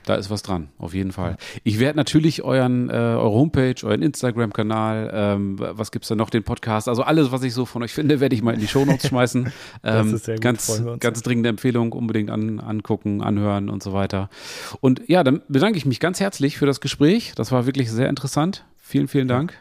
Da 0.08 0.14
ist 0.14 0.30
was 0.30 0.40
dran, 0.40 0.70
auf 0.78 0.94
jeden 0.94 1.12
Fall. 1.12 1.36
Ich 1.64 1.78
werde 1.78 1.98
natürlich 1.98 2.42
euren, 2.42 2.88
äh, 2.88 2.94
eure 2.94 3.30
Homepage, 3.30 3.74
euren 3.82 4.00
Instagram-Kanal, 4.00 5.10
ähm, 5.12 5.56
was 5.58 5.90
es 6.00 6.08
da 6.08 6.14
noch, 6.14 6.30
den 6.30 6.44
Podcast, 6.44 6.88
also 6.88 7.02
alles, 7.02 7.30
was 7.30 7.42
ich 7.42 7.52
so 7.52 7.66
von 7.66 7.82
euch 7.82 7.92
finde, 7.92 8.18
werde 8.18 8.34
ich 8.34 8.40
mal 8.40 8.54
in 8.54 8.60
die 8.60 8.68
Shownotes 8.68 9.06
schmeißen. 9.08 9.52
Ähm, 9.84 10.12
das 10.12 10.26
ist 10.26 10.40
ganz, 10.40 10.82
ganz 10.98 11.20
dringende 11.20 11.50
Empfehlung, 11.50 11.92
unbedingt 11.92 12.30
an, 12.30 12.58
angucken, 12.58 13.20
anhören 13.20 13.68
und 13.68 13.82
so 13.82 13.92
weiter. 13.92 14.30
Und 14.80 15.02
ja, 15.08 15.22
dann 15.22 15.42
bedanke 15.46 15.76
ich 15.76 15.84
mich 15.84 16.00
ganz 16.00 16.20
herzlich 16.20 16.56
für 16.56 16.64
das 16.64 16.80
Gespräch. 16.80 17.34
Das 17.36 17.52
war 17.52 17.66
wirklich 17.66 17.90
sehr 17.90 18.08
interessant. 18.08 18.64
Vielen, 18.78 19.08
vielen 19.08 19.28
Dank. 19.28 19.52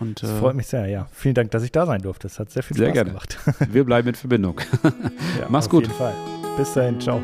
Und, 0.00 0.24
das 0.24 0.30
äh, 0.30 0.38
freut 0.40 0.56
mich 0.56 0.66
sehr, 0.66 0.88
ja. 0.88 1.06
Vielen 1.12 1.36
Dank, 1.36 1.52
dass 1.52 1.62
ich 1.62 1.70
da 1.70 1.86
sein 1.86 2.02
durfte. 2.02 2.26
Es 2.26 2.40
hat 2.40 2.50
sehr 2.50 2.64
viel 2.64 2.76
sehr 2.76 2.88
Spaß 2.88 2.94
gerne. 2.94 3.10
gemacht. 3.10 3.38
Wir 3.70 3.84
bleiben 3.84 4.08
in 4.08 4.16
Verbindung. 4.16 4.60
ja, 4.82 5.46
Mach's 5.48 5.68
gut. 5.68 5.84
Auf 5.84 5.90
jeden 5.90 5.98
Fall. 5.98 6.14
Bis 6.56 6.72
dahin, 6.72 7.00
ciao. 7.00 7.22